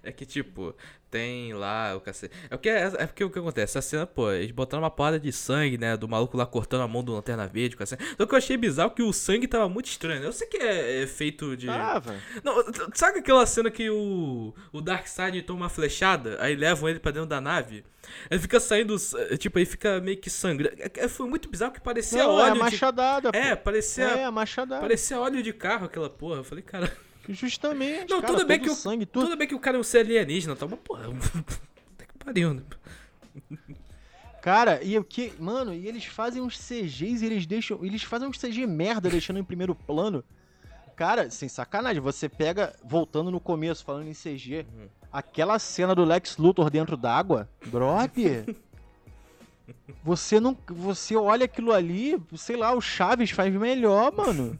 É 0.02 0.12
que, 0.12 0.24
tipo, 0.24 0.74
tem 1.10 1.52
lá 1.54 1.96
o 1.96 2.00
cacete. 2.00 2.34
É 2.44 2.48
porque, 2.56 2.68
é 2.68 3.06
porque 3.06 3.24
o 3.24 3.30
que 3.30 3.38
acontece? 3.38 3.78
Essa 3.78 3.82
cena, 3.88 4.06
pô, 4.06 4.30
eles 4.30 4.50
botaram 4.50 4.82
uma 4.82 4.90
porrada 4.90 5.18
de 5.18 5.32
sangue, 5.32 5.78
né? 5.78 5.96
Do 5.96 6.08
maluco 6.08 6.36
lá 6.36 6.44
cortando 6.46 6.82
a 6.82 6.88
mão 6.88 7.02
do 7.02 7.12
Lanterna 7.12 7.46
Verde, 7.46 7.74
o 7.74 7.78
cacete. 7.78 8.04
Só 8.16 8.26
que 8.26 8.34
eu 8.34 8.38
achei 8.38 8.56
bizarro 8.56 8.90
que 8.90 9.02
o 9.02 9.12
sangue 9.12 9.48
tava 9.48 9.68
muito 9.68 9.86
estranho. 9.86 10.20
né? 10.20 10.26
Eu 10.26 10.32
sei 10.32 10.46
que 10.46 10.56
é, 10.58 11.02
é 11.02 11.06
feito 11.06 11.56
de. 11.56 11.66
Tava. 11.66 12.14
Não, 12.44 12.54
sabe 12.94 13.18
aquela 13.20 13.44
cena 13.46 13.70
que 13.70 13.88
o, 13.90 14.54
o 14.72 14.80
Darkseid 14.80 15.42
toma 15.42 15.60
uma 15.64 15.68
flechada, 15.68 16.36
aí 16.40 16.54
levam 16.54 16.88
ele 16.88 16.98
pra 17.00 17.10
dentro 17.10 17.28
da 17.28 17.40
nave? 17.40 17.84
Ele 18.30 18.40
fica 18.40 18.58
saindo, 18.58 18.96
eh, 19.30 19.36
tipo, 19.36 19.58
aí 19.58 19.66
fica 19.66 20.00
meio 20.00 20.16
que 20.16 20.30
sangrando. 20.30 20.76
É- 20.78 21.04
é- 21.04 21.08
Foi 21.08 21.28
muito 21.28 21.48
bizarro 21.48 21.72
que 21.72 21.80
parecia 21.80 22.22
Não, 22.22 22.38
é 22.40 22.42
óleo 22.44 22.54
de... 22.54 22.58
machadada, 22.60 23.30
É, 23.34 23.54
pô. 23.54 23.64
parecia, 23.64 24.04
É, 24.04 24.30
machadada. 24.30 24.80
parecia 24.80 25.20
óleo 25.20 25.42
de 25.42 25.52
carro 25.52 25.86
aquela 25.86 26.08
porra. 26.08 26.38
Eu 26.40 26.44
falei, 26.44 26.62
cara... 26.64 26.90
Justamente, 27.28 28.10
Não, 28.10 28.20
cara, 28.22 28.32
tudo 28.32 28.46
bem 28.46 28.58
que 28.58 28.70
o- 28.70 28.74
sangue, 28.74 29.04
tudo. 29.04 29.26
Tudo 29.26 29.36
bem 29.36 29.46
que 29.46 29.54
o 29.54 29.60
cara 29.60 29.76
é 29.76 29.80
um 29.80 29.82
ser 29.82 29.98
alienígena, 29.98 30.56
tá? 30.56 30.66
Mas, 30.66 30.78
porra... 30.80 31.04
Puta 31.12 32.04
que 32.06 32.18
pariu, 32.24 32.54
né? 32.54 32.62
Cara, 34.40 34.82
e 34.82 34.96
o 34.98 35.04
que. 35.04 35.32
Mano, 35.38 35.74
e 35.74 35.86
eles 35.86 36.04
fazem 36.06 36.40
uns 36.40 36.56
CGs 36.58 37.22
e 37.22 37.26
eles 37.26 37.44
deixam. 37.46 37.84
Eles 37.84 38.02
fazem 38.02 38.28
uns 38.28 38.38
CG 38.38 38.66
merda 38.66 39.10
deixando 39.10 39.38
em 39.38 39.44
primeiro 39.44 39.74
plano. 39.74 40.24
Cara, 40.96 41.28
sem 41.30 41.48
sacanagem, 41.48 42.00
você 42.00 42.28
pega. 42.28 42.74
Voltando 42.84 43.30
no 43.30 43.40
começo, 43.40 43.84
falando 43.84 44.08
em 44.08 44.14
CG, 44.14 44.64
Uhum. 44.72 44.88
aquela 45.12 45.58
cena 45.58 45.94
do 45.94 46.04
Lex 46.04 46.36
Luthor 46.38 46.70
dentro 46.70 46.96
d'água, 46.96 47.48
brother. 47.66 48.56
Você 50.02 50.40
não. 50.40 50.56
Você 50.68 51.14
olha 51.16 51.44
aquilo 51.44 51.72
ali, 51.72 52.16
sei 52.36 52.56
lá, 52.56 52.72
o 52.74 52.80
Chaves 52.80 53.30
faz 53.30 53.52
melhor, 53.54 54.12
mano. 54.12 54.58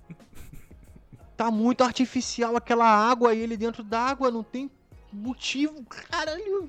Tá 1.39 1.51
muito 1.53 1.85
artificial 1.85 2.57
aquela 2.57 2.85
água 2.85 3.33
e 3.33 3.39
ele 3.41 3.57
dentro 3.57 3.85
d'água, 3.85 4.29
não 4.31 4.43
tem 4.43 4.69
motivo. 5.13 5.85
Caralho, 5.85 6.69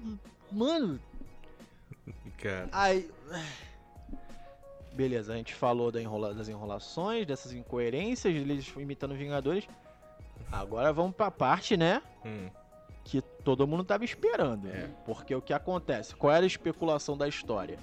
mano, 0.51 0.99
Cara... 2.37 2.69
Aí. 2.71 3.09
Beleza, 4.93 5.33
a 5.33 5.37
gente 5.37 5.55
falou 5.55 5.91
da 5.91 5.99
enrola- 6.01 6.33
das 6.35 6.47
enrolações, 6.49 7.25
dessas 7.25 7.51
incoerências, 7.51 8.33
eles 8.33 8.71
imitando 8.77 9.15
Vingadores. 9.15 9.67
Agora 10.51 10.93
vamos 10.93 11.15
pra 11.15 11.31
parte, 11.31 11.75
né? 11.75 12.01
Hum. 12.23 12.49
Que 13.03 13.21
todo 13.21 13.67
mundo 13.67 13.83
tava 13.83 14.05
esperando. 14.05 14.67
É. 14.67 14.87
Porque 15.03 15.33
o 15.33 15.41
que 15.41 15.51
acontece? 15.51 16.15
Qual 16.15 16.31
era 16.31 16.43
a 16.43 16.47
especulação 16.47 17.17
da 17.17 17.27
história? 17.27 17.79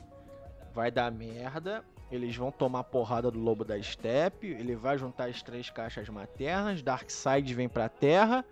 Vai 0.73 0.91
dar 0.91 1.11
merda, 1.11 1.85
eles 2.11 2.37
vão 2.37 2.51
tomar 2.53 2.85
porrada 2.85 3.31
do 3.31 3.39
lobo 3.39 3.65
da 3.65 3.81
steppe, 3.83 4.47
ele 4.47 4.77
vai 4.77 4.97
juntar 4.99 5.29
as 5.29 5.43
três 5.43 5.69
caixas 5.71 6.09
maternas, 6.09 6.83
Darkseid 6.83 7.53
vem 7.55 7.69
pra 7.69 7.89
Terra, 7.89 8.45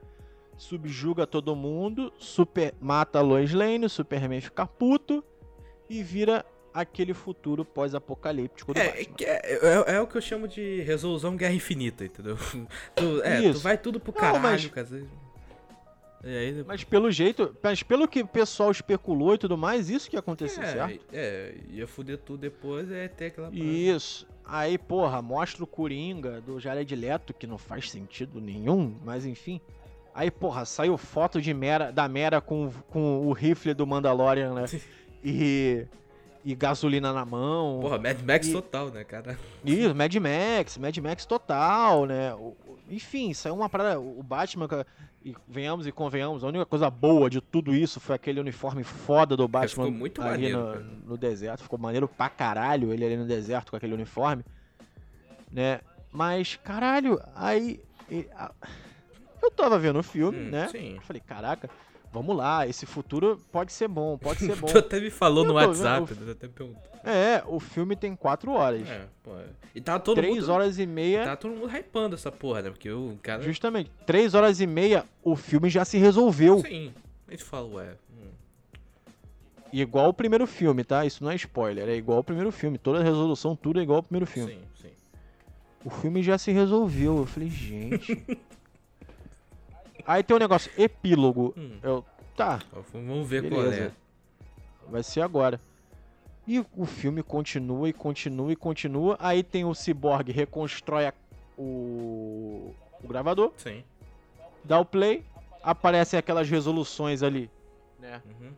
subjuga 0.56 1.26
todo 1.26 1.54
mundo, 1.54 2.12
super 2.18 2.74
mata 2.80 3.18
a 3.18 3.22
Lois 3.22 3.52
Lane, 3.52 3.86
o 3.86 3.90
Superman 3.90 4.40
fica 4.40 4.66
puto 4.66 5.22
e 5.88 6.02
vira 6.02 6.44
aquele 6.72 7.14
futuro 7.14 7.64
pós-apocalíptico 7.64 8.74
do 8.74 8.80
É, 8.80 9.02
é, 9.02 9.04
é, 9.22 9.94
é 9.96 10.00
o 10.00 10.06
que 10.08 10.16
eu 10.16 10.20
chamo 10.20 10.48
de 10.48 10.80
resolução 10.82 11.36
guerra 11.36 11.54
infinita, 11.54 12.04
entendeu? 12.04 12.36
Tu, 12.96 13.22
é, 13.22 13.40
tu 13.42 13.48
Isso. 13.50 13.60
vai 13.60 13.78
tudo 13.78 14.00
pro 14.00 14.12
Não, 14.12 14.20
caralho, 14.20 14.42
mas- 14.42 14.66
cacete. 14.66 15.08
Depois... 16.24 16.66
Mas 16.66 16.84
pelo 16.84 17.10
jeito, 17.10 17.54
mas 17.62 17.82
pelo 17.82 18.08
que 18.08 18.22
o 18.22 18.26
pessoal 18.26 18.70
especulou 18.70 19.34
e 19.34 19.38
tudo 19.38 19.58
mais, 19.58 19.90
isso 19.90 20.08
que 20.08 20.16
ia 20.16 20.20
acontecer, 20.20 20.64
certo? 20.66 21.04
É, 21.12 21.18
é, 21.18 21.54
ia 21.70 21.86
foder 21.86 22.18
tudo 22.18 22.40
depois, 22.40 22.90
é 22.90 23.08
ter 23.08 23.26
aquela 23.26 23.50
parada. 23.50 23.64
Isso. 23.64 24.26
Aí, 24.44 24.78
porra, 24.78 25.22
mostra 25.22 25.62
o 25.64 25.66
Coringa 25.66 26.40
do 26.40 26.58
Jared 26.58 26.94
Leto, 26.94 27.32
que 27.32 27.46
não 27.46 27.58
faz 27.58 27.90
sentido 27.90 28.40
nenhum, 28.40 28.96
mas 29.04 29.24
enfim. 29.24 29.60
Aí, 30.14 30.30
porra, 30.30 30.64
saiu 30.64 30.96
foto 30.96 31.40
de 31.40 31.52
Mera, 31.52 31.90
da 31.90 32.08
Mera 32.08 32.40
com, 32.40 32.70
com 32.88 33.26
o 33.26 33.32
rifle 33.32 33.74
do 33.74 33.86
Mandalorian, 33.86 34.54
né? 34.54 34.64
E, 35.26 35.86
e 36.44 36.54
gasolina 36.54 37.12
na 37.12 37.24
mão. 37.24 37.78
Porra, 37.80 37.98
Mad 37.98 38.20
Max 38.22 38.46
E- 38.48 38.52
total, 38.52 38.90
né, 38.90 39.02
cara? 39.04 39.38
Isso, 39.64 39.94
Mad 39.94 40.14
Max, 40.16 40.76
Mad 40.78 40.96
Max 40.98 41.24
total, 41.24 42.04
né? 42.06 42.34
O- 42.34 42.54
enfim, 42.90 43.32
saiu 43.32 43.54
uma 43.54 43.68
parada. 43.68 43.98
O 43.98 44.22
Batman, 44.22 44.68
e 45.24 45.34
venhamos 45.48 45.86
e 45.86 45.92
convenhamos, 45.92 46.44
a 46.44 46.48
única 46.48 46.66
coisa 46.66 46.90
boa 46.90 47.30
de 47.30 47.40
tudo 47.40 47.74
isso 47.74 47.98
foi 47.98 48.14
aquele 48.14 48.40
uniforme 48.40 48.84
foda 48.84 49.34
do 49.36 49.48
Batman 49.48 49.86
ficou 49.86 49.90
muito 49.90 50.20
ali 50.20 50.52
maneiro, 50.52 50.80
no, 50.84 51.08
no 51.10 51.16
deserto. 51.16 51.62
Ficou 51.62 51.78
maneiro 51.78 52.06
pra 52.06 52.28
caralho 52.28 52.92
ele 52.92 53.06
ali 53.06 53.16
no 53.16 53.26
deserto 53.26 53.70
com 53.70 53.76
aquele 53.76 53.94
uniforme, 53.94 54.44
né? 55.50 55.80
Mas, 56.12 56.56
caralho, 56.62 57.18
aí. 57.34 57.80
eu 59.42 59.50
tava 59.50 59.78
vendo 59.78 59.98
o 59.98 60.02
filme, 60.02 60.38
Hum, 60.38 60.50
né? 60.50 60.68
sim. 60.68 60.96
Eu 60.96 61.00
falei, 61.02 61.22
caraca, 61.26 61.70
vamos 62.14 62.36
lá, 62.36 62.66
esse 62.66 62.86
futuro 62.86 63.38
pode 63.52 63.72
ser 63.72 63.88
bom, 63.88 64.16
pode 64.16 64.38
ser 64.40 64.54
bom. 64.56 64.68
Tu 64.68 64.78
até 64.78 65.00
me 65.00 65.10
falou 65.10 65.44
Eu 65.44 65.48
no 65.52 65.60
tô 65.60 65.66
WhatsApp, 65.66 66.14
vendo 66.14 66.24
né? 66.26 66.32
até 66.32 66.48
perguntou. 66.48 66.82
é, 67.04 67.42
o 67.46 67.58
filme 67.60 67.96
tem 67.96 68.14
quatro 68.16 68.52
horas. 68.52 68.88
É, 68.88 69.06
pô. 69.22 69.36
é. 69.36 69.44
E 69.74 69.80
tá 69.80 69.98
todo 69.98 70.16
Três 70.16 70.36
mundo. 70.42 70.52
horas 70.52 70.78
e 70.78 70.86
meia. 70.86 71.24
Tá 71.24 71.36
todo 71.36 71.50
mundo 71.56 71.68
hypando 71.76 72.14
essa 72.14 72.30
porra, 72.30 72.62
né? 72.62 72.70
Porque 72.70 72.88
o 72.90 73.18
cara. 73.20 73.42
Justamente, 73.42 73.90
três 74.06 74.32
horas 74.32 74.60
e 74.60 74.66
meia, 74.66 75.04
o 75.22 75.34
filme 75.34 75.68
já 75.68 75.84
se 75.84 75.98
resolveu. 75.98 76.60
Sim. 76.60 76.94
A 77.26 77.32
gente 77.32 77.42
fala, 77.42 77.66
ué. 77.74 77.96
hum. 78.12 78.28
Igual 79.72 80.10
o 80.10 80.14
primeiro 80.14 80.46
filme, 80.46 80.84
tá? 80.84 81.04
Isso 81.04 81.24
não 81.24 81.30
é 81.32 81.34
spoiler, 81.34 81.88
é 81.88 81.96
igual 81.96 82.20
o 82.20 82.24
primeiro 82.24 82.52
filme. 82.52 82.78
Toda 82.78 83.00
a 83.00 83.02
resolução, 83.02 83.56
tudo 83.56 83.80
é 83.80 83.82
igual 83.82 83.96
ao 83.96 84.02
primeiro 84.04 84.26
filme. 84.26 84.52
Sim, 84.52 84.60
sim. 84.82 84.90
O 85.84 85.90
filme 85.90 86.22
já 86.22 86.38
se 86.38 86.52
resolveu. 86.52 87.18
Eu 87.18 87.26
falei, 87.26 87.50
gente. 87.50 88.24
Aí 90.06 90.22
tem 90.22 90.36
o 90.36 90.40
negócio, 90.40 90.70
epílogo. 90.76 91.54
Hum. 91.56 91.78
Eu, 91.82 92.04
tá, 92.36 92.60
Vamos 92.92 93.28
ver 93.28 93.48
qual 93.48 93.60
é. 93.62 93.64
beleza. 93.64 93.92
Vai 94.88 95.02
ser 95.02 95.20
agora. 95.22 95.60
E 96.46 96.62
o 96.76 96.84
filme 96.84 97.22
continua 97.22 97.88
e 97.88 97.92
continua 97.92 98.52
e 98.52 98.56
continua. 98.56 99.16
Aí 99.18 99.42
tem 99.42 99.64
o 99.64 99.74
Cyborg, 99.74 100.30
reconstrói 100.30 101.06
a- 101.06 101.14
o, 101.56 102.74
o 103.02 103.08
gravador, 103.08 103.52
Sim. 103.56 103.82
dá 104.62 104.78
o 104.78 104.84
play, 104.84 105.24
aparecem 105.62 106.18
aquelas 106.18 106.48
resoluções 106.50 107.22
ali, 107.22 107.50
né? 107.98 108.20
Uhum. 108.26 108.50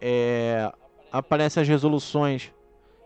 é, 0.00 0.70
aparecem 1.10 1.62
as 1.62 1.68
resoluções 1.68 2.52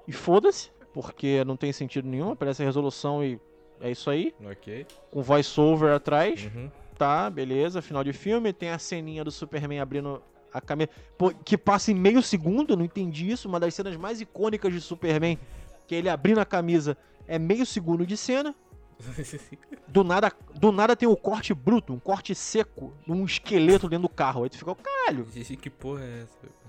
e 0.08 0.12
foda-se, 0.12 0.70
porque 0.92 1.44
não 1.44 1.56
tem 1.56 1.72
sentido 1.72 2.08
nenhum, 2.08 2.32
aparece 2.32 2.62
a 2.62 2.64
resolução 2.64 3.22
e 3.22 3.38
é 3.80 3.90
isso 3.90 4.10
aí, 4.10 4.34
Ok. 4.50 4.84
com 5.12 5.22
voice-over 5.22 5.92
atrás, 5.94 6.46
Uhum. 6.52 6.68
Tá, 6.98 7.30
beleza, 7.30 7.80
final 7.80 8.02
de 8.02 8.12
filme, 8.12 8.52
tem 8.52 8.70
a 8.70 8.78
ceninha 8.78 9.22
do 9.22 9.30
Superman 9.30 9.78
abrindo 9.78 10.20
a 10.52 10.60
camisa, 10.60 10.90
Pô, 11.16 11.30
que 11.30 11.56
passa 11.56 11.92
em 11.92 11.94
meio 11.94 12.20
segundo, 12.22 12.76
não 12.76 12.84
entendi 12.84 13.30
isso, 13.30 13.48
uma 13.48 13.60
das 13.60 13.74
cenas 13.74 13.96
mais 13.96 14.20
icônicas 14.20 14.72
de 14.72 14.80
Superman, 14.80 15.38
que 15.86 15.94
é 15.94 15.98
ele 15.98 16.08
abrindo 16.08 16.40
a 16.40 16.44
camisa, 16.44 16.98
é 17.26 17.38
meio 17.38 17.64
segundo 17.64 18.04
de 18.04 18.16
cena, 18.16 18.54
do 19.86 20.02
nada, 20.02 20.32
do 20.54 20.72
nada 20.72 20.96
tem 20.96 21.08
o 21.08 21.16
corte 21.16 21.54
bruto, 21.54 21.92
um 21.92 22.00
corte 22.00 22.34
seco, 22.34 22.92
um 23.06 23.24
esqueleto 23.24 23.88
dentro 23.88 24.08
do 24.08 24.14
carro, 24.14 24.42
aí 24.42 24.50
tu 24.50 24.58
fica, 24.58 24.74
caralho, 24.74 25.24
que 25.24 25.70
porra 25.70 26.02
é 26.02 26.22
essa? 26.22 26.68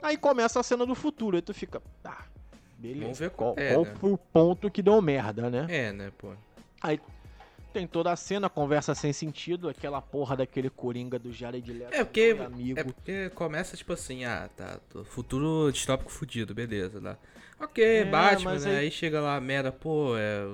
Aí 0.00 0.16
começa 0.16 0.60
a 0.60 0.62
cena 0.62 0.86
do 0.86 0.94
futuro, 0.94 1.36
aí 1.36 1.42
tu 1.42 1.52
fica, 1.52 1.82
tá, 2.02 2.26
beleza. 2.78 3.02
Vamos 3.02 3.18
ver 3.18 3.30
qual, 3.30 3.54
qual 3.54 3.66
é, 3.66 3.74
qual 3.74 3.84
né? 3.84 3.94
foi 3.96 4.12
o 4.12 4.18
ponto 4.18 4.70
que 4.70 4.80
deu 4.80 5.02
merda, 5.02 5.50
né? 5.50 5.66
É, 5.68 5.92
né, 5.92 6.12
pô. 6.16 6.32
Tem 7.72 7.86
toda 7.86 8.10
a 8.10 8.16
cena, 8.16 8.48
conversa 8.48 8.94
sem 8.94 9.12
sentido, 9.12 9.68
aquela 9.68 10.00
porra 10.00 10.36
daquele 10.36 10.70
coringa 10.70 11.18
do 11.18 11.32
Jared 11.32 11.70
Leto. 11.72 11.92
É 11.94 12.02
porque, 12.04 12.34
meu 12.34 12.46
amigo. 12.46 12.80
é 12.80 12.84
porque 12.84 13.30
começa 13.30 13.76
tipo 13.76 13.92
assim, 13.92 14.24
ah, 14.24 14.48
tá, 14.56 14.80
futuro 15.04 15.70
distópico 15.70 16.10
fudido, 16.10 16.54
beleza, 16.54 16.98
lá. 17.00 17.16
Ok, 17.60 18.04
Batman, 18.06 18.52
mas 18.52 18.64
né? 18.64 18.70
aí- 18.72 18.78
Aí... 18.78 18.90
chega 18.90 19.20
lá 19.20 19.40
merda, 19.40 19.70
pô, 19.72 20.16
é. 20.16 20.46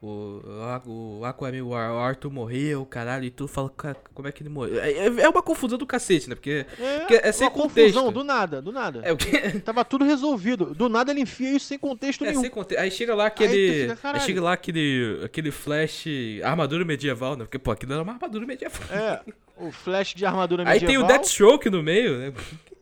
O, 0.00 0.40
o, 0.86 1.24
Aquaman, 1.24 1.60
o 1.64 1.74
Ar- 1.74 1.90
o 1.92 1.98
Arthur 1.98 2.30
morreu, 2.30 2.86
caralho, 2.86 3.24
e 3.24 3.30
tu 3.30 3.48
fala, 3.48 3.68
cara, 3.68 3.96
como 4.14 4.28
é 4.28 4.32
que 4.32 4.44
ele 4.44 4.48
morreu? 4.48 4.80
É, 4.80 4.92
é- 4.92 5.06
é 5.22 5.28
uma 5.28 5.42
confusão 5.42 5.76
do 5.76 5.84
cacete, 5.84 6.28
né? 6.28 6.36
Porque. 6.36 6.64
É, 6.80 6.98
porque 7.00 7.14
é 7.16 7.32
sem 7.32 7.46
uma 7.48 7.50
confusão, 7.50 8.04
contexto. 8.04 8.10
do 8.12 8.22
nada, 8.24 8.62
do 8.62 8.70
nada. 8.70 9.00
É 9.02 9.12
o 9.12 9.16
que. 9.16 9.26
Tava 9.60 9.84
tudo 9.84 10.04
resolvido. 10.04 10.66
Do 10.72 10.88
nada 10.88 11.10
ele 11.10 11.22
enfia 11.22 11.50
isso 11.56 11.66
sem 11.66 11.78
contexto 11.78 12.24
É, 12.24 12.28
nenhum. 12.28 12.42
sem 12.42 12.50
contexto. 12.50 12.80
Aí 12.80 12.92
chega 12.92 13.12
lá 13.14 13.24
Aí 13.24 13.28
aquele. 13.28 13.80
fica, 13.80 13.92
Aí, 13.94 13.98
caralho. 13.98 14.24
chega 14.24 14.40
lá 14.42 14.52
aquele. 14.52 15.20
aquele 15.24 15.50
flash. 15.50 16.04
Armadura 16.44 16.84
medieval, 16.84 17.36
né? 17.36 17.44
Porque, 17.44 17.58
pô, 17.58 17.72
aquilo 17.72 17.92
era 17.92 18.02
uma 18.02 18.12
armadura 18.12 18.46
medieval. 18.46 18.80
É. 18.96 19.20
O 19.56 19.72
Flash 19.72 20.14
de 20.14 20.24
armadura 20.24 20.62
Aí 20.62 20.74
medieval. 20.80 20.94
tem 20.94 21.04
o 21.04 21.06
Deathstroke 21.08 21.68
no 21.68 21.82
meio, 21.82 22.16
né? 22.18 22.32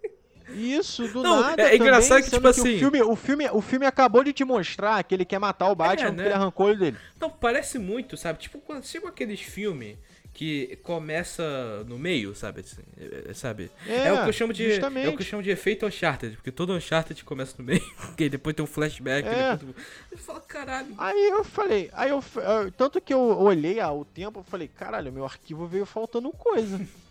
Isso, 0.55 1.09
do 1.09 1.22
Não, 1.22 1.40
nada. 1.40 1.62
é 1.62 1.76
engraçado 1.76 2.09
também, 2.18 2.24
que, 2.24 2.30
tipo 2.30 2.49
assim- 2.49 2.76
O 2.76 2.78
filme, 2.78 3.03
o, 3.03 3.16
filme, 3.16 3.49
o 3.51 3.61
filme 3.61 3.86
acabou 3.86 4.22
de 4.22 4.32
te 4.32 4.44
mostrar 4.44 5.03
que 5.05 5.14
ele 5.14 5.24
quer 5.24 5.38
matar 5.38 5.68
o 5.70 5.74
Batman 5.74 6.03
É, 6.03 6.07
porque 6.11 6.22
né? 6.22 6.26
ele 6.28 6.34
arrancou 6.34 6.68
ele 6.70 6.78
dele. 6.78 6.97
Não, 7.20 7.30
parece 7.30 7.78
muito, 7.78 8.16
sabe? 8.16 8.38
Tipo, 8.38 8.59
quando 8.61 8.84
aqueles 9.09 9.40
filmes 9.40 9.97
que 10.32 10.76
começa 10.82 11.82
no 11.88 11.99
meio, 11.99 12.34
sabe? 12.34 12.61
Assim, 12.61 12.82
é- 13.01 13.30
é- 13.30 13.32
sabe? 13.32 13.70
É, 13.88 14.09
É, 14.09 14.12
o 14.12 14.22
que 14.22 14.28
eu 14.28 14.32
chamo 14.34 14.53
de. 14.53 14.64
É 14.64 14.68
o 14.68 14.70
justamente. 14.72 15.16
que 15.16 15.22
eu 15.22 15.26
chamo 15.26 15.42
de 15.42 15.49
efeito 15.51 15.86
Uncharted, 15.86 16.36
porque 16.36 16.53
todo 16.53 16.74
Uncharted 16.74 17.24
começa 17.24 17.55
no 17.59 17.64
meio, 17.64 17.80
porque 17.97 18.28
depois 18.28 18.55
tem 18.55 18.62
um 18.62 18.66
flashback, 18.66 19.26
É. 19.26 19.57
depois 19.57 19.74
tu... 19.74 19.82
Eu 20.12 20.18
falo, 20.18 20.40
caralho. 20.42 20.94
Aí 20.99 21.30
eu 21.30 21.42
falei, 21.42 21.88
aí 21.94 22.11
eu, 22.11 22.22
eu- 22.36 22.70
tanto 22.72 23.01
que 23.01 23.14
eu 23.14 23.18
olhei 23.20 23.80
ao 23.80 24.05
tempo, 24.05 24.40
eu 24.40 24.44
falei, 24.44 24.68
caralho, 24.68 25.11
meu 25.11 25.24
arquivo 25.24 25.66
veio 25.66 25.86
faltando 25.86 26.30
coisa. 26.30 26.78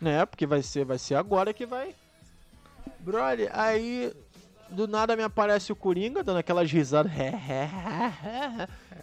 né? 0.00 0.24
Porque 0.26 0.46
vai 0.46 0.62
ser, 0.62 0.84
vai 0.84 0.98
ser 0.98 1.14
agora 1.14 1.52
que 1.52 1.66
vai. 1.66 1.94
Brother, 3.00 3.50
aí 3.52 4.12
do 4.70 4.86
nada 4.86 5.16
me 5.16 5.22
aparece 5.22 5.72
o 5.72 5.76
Coringa 5.76 6.22
dando 6.22 6.38
aquelas 6.38 6.70
risadas. 6.70 7.10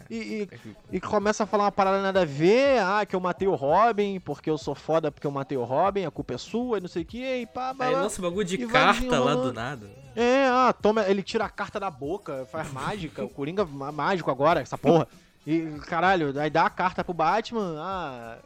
e, 0.08 0.16
e, 0.16 0.48
e 0.92 1.00
começa 1.00 1.44
a 1.44 1.46
falar 1.46 1.64
uma 1.64 1.72
parada 1.72 2.00
nada 2.00 2.22
a 2.22 2.24
ver. 2.24 2.78
Ah, 2.80 3.04
que 3.04 3.16
eu 3.16 3.20
matei 3.20 3.48
o 3.48 3.54
Robin, 3.54 4.20
porque 4.20 4.48
eu 4.48 4.58
sou 4.58 4.74
foda 4.74 5.10
porque 5.10 5.26
eu 5.26 5.30
matei 5.30 5.58
o 5.58 5.64
Robin, 5.64 6.04
a 6.04 6.10
culpa 6.10 6.34
é 6.34 6.38
sua, 6.38 6.78
e 6.78 6.80
não 6.80 6.88
sei 6.88 7.02
o 7.02 7.06
que, 7.06 7.18
e 7.42 7.46
pá, 7.46 7.74
Aí 7.78 7.94
lança 7.94 8.20
um 8.20 8.24
bagulho 8.24 8.44
de 8.46 8.58
carta 8.66 9.18
lá 9.18 9.34
do 9.34 9.52
nada. 9.52 9.90
É, 10.14 10.46
ah, 10.48 10.72
toma, 10.72 11.02
ele 11.02 11.22
tira 11.22 11.44
a 11.44 11.50
carta 11.50 11.78
da 11.78 11.90
boca, 11.90 12.46
faz 12.50 12.72
mágica, 12.72 13.24
o 13.24 13.28
Coringa 13.28 13.64
má- 13.64 13.92
mágico 13.92 14.30
agora, 14.30 14.60
essa 14.60 14.78
porra. 14.78 15.06
E, 15.46 15.78
caralho, 15.86 16.38
aí 16.40 16.50
dá 16.50 16.64
a 16.66 16.70
carta 16.70 17.04
pro 17.04 17.12
Batman, 17.14 17.76
ah, 17.78 18.38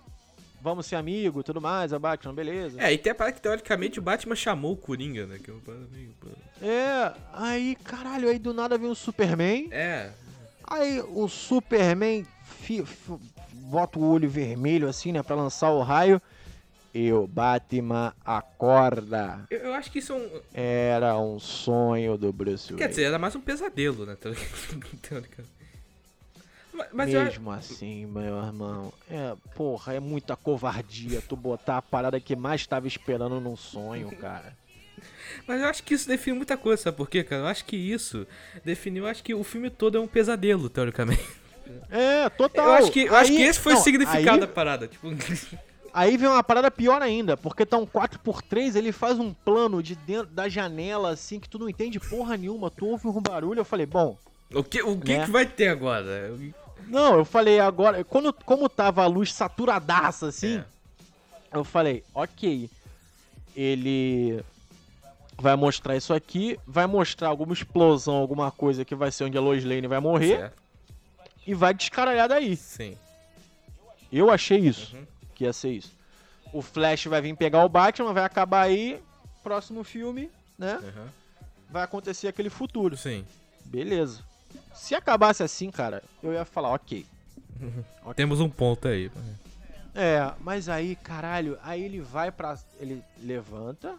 vamos 0.61 0.87
ser 0.87 0.97
amigo, 0.97 1.43
tudo 1.43 1.61
mais, 1.61 1.93
a 1.93 1.99
Batman, 1.99 2.35
beleza. 2.35 2.81
É, 2.83 2.93
e 2.93 2.99
tem 2.99 3.13
a 3.13 3.15
parada 3.15 3.35
que 3.37 3.43
teoricamente 3.43 3.99
o 3.99 4.03
Batman 4.03 4.35
chamou 4.37 4.73
o 4.73 4.77
Coringa, 4.77 5.27
né? 5.27 5.39
Que 5.43 5.51
é 5.51 5.55
uma 5.55 5.63
parada 5.63 5.87
meio. 5.93 6.11
É, 6.63 7.13
aí, 7.33 7.77
caralho, 7.85 8.29
aí 8.29 8.39
do 8.39 8.53
nada 8.53 8.77
vem 8.77 8.91
o 8.91 8.95
Superman, 8.95 9.69
É. 9.71 10.11
aí 10.65 11.01
o 11.09 11.27
Superman 11.29 12.27
fi- 12.45 12.85
fi- 12.85 13.19
bota 13.53 13.99
o 13.99 14.11
olho 14.11 14.29
vermelho 14.29 14.89
assim, 14.89 15.13
né, 15.13 15.23
pra 15.23 15.35
lançar 15.37 15.71
o 15.71 15.81
raio, 15.83 16.21
e 16.93 17.13
o 17.13 17.25
Batman 17.27 18.13
acorda. 18.25 19.47
Eu, 19.49 19.59
eu 19.61 19.75
acho 19.75 19.91
que 19.93 20.01
isso 20.01 20.13
é 20.13 20.17
um. 20.17 20.41
Era 20.53 21.17
um 21.19 21.39
sonho 21.39 22.19
do 22.19 22.33
Bruce 22.33 22.65
Wayne. 22.67 22.79
Quer 22.79 22.89
dizer, 22.89 23.05
era 23.05 23.19
mais 23.19 23.35
um 23.37 23.41
pesadelo, 23.41 24.05
né? 24.05 24.17
Teoricamente. 25.01 25.60
Mas, 26.73 26.87
mas 26.93 27.13
eu, 27.15 27.25
Mesmo 27.25 27.51
assim, 27.51 28.07
meu 28.07 28.39
irmão, 28.45 28.93
é, 29.11 29.35
porra, 29.55 29.95
é 29.95 30.01
muita 30.01 30.37
covardia 30.37 31.23
tu 31.29 31.37
botar 31.37 31.79
a 31.79 31.83
parada 31.83 32.21
que 32.21 32.37
mais 32.37 32.67
tava 32.67 32.87
esperando 32.87 33.41
num 33.41 33.57
sonho, 33.57 34.11
cara. 34.17 34.57
Mas 35.47 35.61
eu 35.61 35.67
acho 35.69 35.83
que 35.83 35.95
isso 35.95 36.07
define 36.09 36.37
muita 36.37 36.57
coisa, 36.57 36.83
sabe 36.83 36.97
por 36.97 37.09
quê, 37.09 37.25
cara? 37.25 37.43
Eu 37.43 37.47
acho 37.47 37.65
que 37.65 37.77
isso 37.77 38.27
definiu, 38.65 39.07
acho 39.07 39.23
que 39.23 39.35
o 39.35 39.43
filme 39.43 39.71
todo 39.71 39.97
é 39.97 40.01
um 40.01 40.07
pesadelo, 40.07 40.69
teoricamente. 40.69 41.27
É, 41.91 42.29
total. 42.29 42.67
Eu 42.67 42.73
acho 42.75 42.91
que, 42.93 43.05
eu 43.05 43.15
acho 43.17 43.31
Aí- 43.31 43.37
que 43.37 43.43
esse 43.43 43.59
foi 43.61 43.73
não, 43.75 43.81
o 43.81 43.85
significado 43.85 44.31
aí- 44.35 44.41
da 44.41 44.47
parada. 44.49 44.87
Tipo, 44.89 45.09
Aí 45.93 46.17
vem 46.17 46.29
uma 46.29 46.43
parada 46.45 46.71
pior 46.71 47.03
ainda, 47.03 47.37
porque 47.37 47.67
tá 47.67 47.77
um 47.77 47.85
4x3, 47.87 48.77
ele 48.77 48.93
faz 48.93 49.19
um 49.19 49.33
plano 49.35 49.83
de 49.83 49.97
dentro 49.97 50.29
da 50.29 50.49
janela, 50.49 51.11
assim, 51.11 51.41
que 51.41 51.49
tu 51.49 51.59
não 51.59 51.69
entende 51.69 51.99
porra 51.99 52.37
nenhuma, 52.37 52.71
tu 52.71 52.87
ouve 52.87 53.09
um 53.09 53.21
barulho, 53.21 53.59
eu 53.61 53.65
falei, 53.65 53.87
bom, 53.87 54.17
o 54.55 54.63
que, 54.65 54.83
o 54.83 54.99
que, 55.01 55.17
Né? 55.17 55.25
que 55.25 55.31
vai 55.31 55.47
ter 55.47 55.69
agora? 55.69 56.33
não, 56.87 57.19
eu 57.19 57.25
falei 57.25 57.61
agora, 57.61 58.03
quando, 58.05 58.33
como 58.33 58.69
tava 58.69 59.03
a 59.03 59.07
luz 59.07 59.33
saturadaça, 59.33 60.29
assim, 60.29 60.59
É. 60.59 60.65
eu 61.53 61.65
falei, 61.65 62.03
ok, 62.15 62.69
ele 63.57 64.43
vai 65.39 65.57
mostrar 65.57 65.97
isso 65.97 66.13
aqui, 66.13 66.59
vai 66.67 66.87
mostrar 66.87 67.29
alguma 67.29 67.53
explosão, 67.53 68.15
alguma 68.15 68.51
coisa 68.51 68.85
que 68.85 68.95
vai 68.95 69.11
ser 69.11 69.25
onde 69.25 69.39
a 69.39 69.41
Lois 69.41 69.65
Lane 69.65 69.87
vai 69.87 70.01
morrer, 70.01 70.37
Certo. 70.39 70.63
e 71.47 71.55
vai 71.55 71.73
descaralhar 71.73 72.29
daí. 72.29 72.57
Sim. 72.57 72.97
Eu 74.13 74.31
achei 74.31 74.59
isso, 74.59 74.97
Uhum. 74.97 75.07
que 75.35 75.45
ia 75.45 75.53
ser 75.53 75.71
isso. 75.71 75.93
O 76.53 76.61
Flash 76.61 77.07
vai 77.07 77.21
vir 77.23 77.37
pegar 77.37 77.65
o 77.65 77.69
Batman, 77.69 78.13
vai 78.13 78.25
acabar 78.25 78.63
aí, 78.63 79.01
próximo 79.43 79.85
filme, 79.85 80.29
né? 80.59 80.79
Uhum. 80.83 81.07
Vai 81.71 81.85
acontecer 81.85 82.27
aquele 82.29 82.51
futuro. 82.51 82.97
Sim. 82.97 83.25
Beleza. 83.65 84.23
Se 84.75 84.95
acabasse 84.95 85.43
assim, 85.43 85.71
cara, 85.71 86.03
eu 86.23 86.33
ia 86.33 86.45
falar, 86.45 86.71
ok. 86.75 87.05
Temos 88.17 88.41
um 88.41 88.49
ponto 88.49 88.89
aí. 88.89 89.11
É, 89.95 90.33
mas 90.41 90.69
aí, 90.69 90.97
caralho, 90.97 91.59
aí 91.63 91.83
ele 91.83 92.01
vai 92.01 92.31
pra. 92.31 92.57
Ele 92.79 93.03
levanta. 93.23 93.97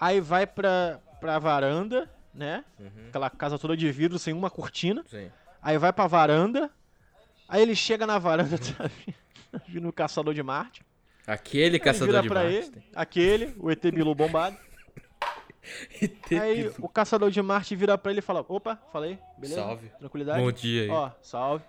Aí 0.00 0.20
vai 0.20 0.46
pra, 0.46 0.98
pra 1.20 1.38
varanda, 1.38 2.08
né? 2.32 2.64
Uhum. 2.78 3.08
Aquela 3.08 3.30
casa 3.30 3.58
toda 3.58 3.76
de 3.76 3.90
vidro, 3.90 4.18
sem 4.18 4.32
uma 4.32 4.50
cortina. 4.50 5.04
Sim. 5.10 5.30
Aí 5.60 5.78
vai 5.78 5.92
pra 5.92 6.06
varanda. 6.06 6.70
Aí 7.48 7.62
ele 7.62 7.74
chega 7.74 8.06
na 8.06 8.18
varanda, 8.18 8.56
tá 8.58 8.90
vindo, 9.66 9.88
o 9.88 9.92
caçador 9.92 10.34
de 10.34 10.42
Marte. 10.42 10.82
Aquele 11.26 11.76
Aí 11.76 11.80
caçador 11.80 12.22
de 12.22 12.28
Marte. 12.28 12.54
ele, 12.54 12.82
aquele, 12.94 13.54
o 13.58 13.70
ET 13.70 13.82
Bilu 13.82 14.14
bombado. 14.14 14.56
Aí 16.40 16.70
o 16.78 16.88
caçador 16.88 17.30
de 17.30 17.40
Marte 17.42 17.74
vira 17.76 17.96
pra 17.98 18.10
ele 18.12 18.20
e 18.20 18.22
fala: 18.22 18.44
Opa, 18.48 18.78
falei, 18.92 19.18
beleza? 19.38 19.60
Salve. 19.62 19.88
Tranquilidade? 19.98 20.40
Bom 20.42 20.52
dia 20.52 20.82
aí. 20.82 20.90
Ó, 20.90 21.10
salve. 21.20 21.64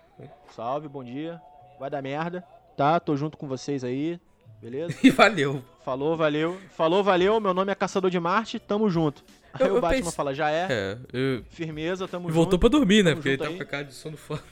Salve, 0.54 0.88
bom 0.88 1.02
dia. 1.04 1.40
Vai 1.78 1.90
dar 1.90 2.02
merda. 2.02 2.44
Tá, 2.76 2.98
tô 3.00 3.16
junto 3.16 3.36
com 3.36 3.46
vocês 3.48 3.82
aí. 3.84 4.20
Beleza? 4.60 4.94
E 5.02 5.10
valeu. 5.10 5.62
Falou, 5.84 6.16
valeu. 6.16 6.60
Falou, 6.70 7.02
valeu. 7.02 7.38
Meu 7.40 7.54
nome 7.54 7.70
é 7.72 7.74
Caçador 7.74 8.10
de 8.10 8.18
Marte, 8.20 8.58
tamo 8.58 8.90
junto. 8.90 9.24
Aí 9.52 9.66
Eu- 9.66 9.74
o 9.74 9.76
eu 9.76 9.80
Batman 9.80 10.02
pense- 10.04 10.16
fala: 10.16 10.34
Já 10.34 10.50
é, 10.50 10.66
É, 10.70 10.98
eu... 11.12 11.44
firmeza, 11.50 12.06
tamo 12.08 12.28
voltou 12.28 12.52
junto. 12.52 12.58
pra 12.60 12.68
dormir, 12.68 13.02
né? 13.02 13.10
Tamo 13.10 13.16
Porque 13.22 13.28
ele 13.30 13.38
tá 13.38 13.48
com 13.50 13.62
a 13.62 13.66
cara 13.66 13.84
de 13.84 13.94
sono 13.94 14.16
fora. 14.16 14.42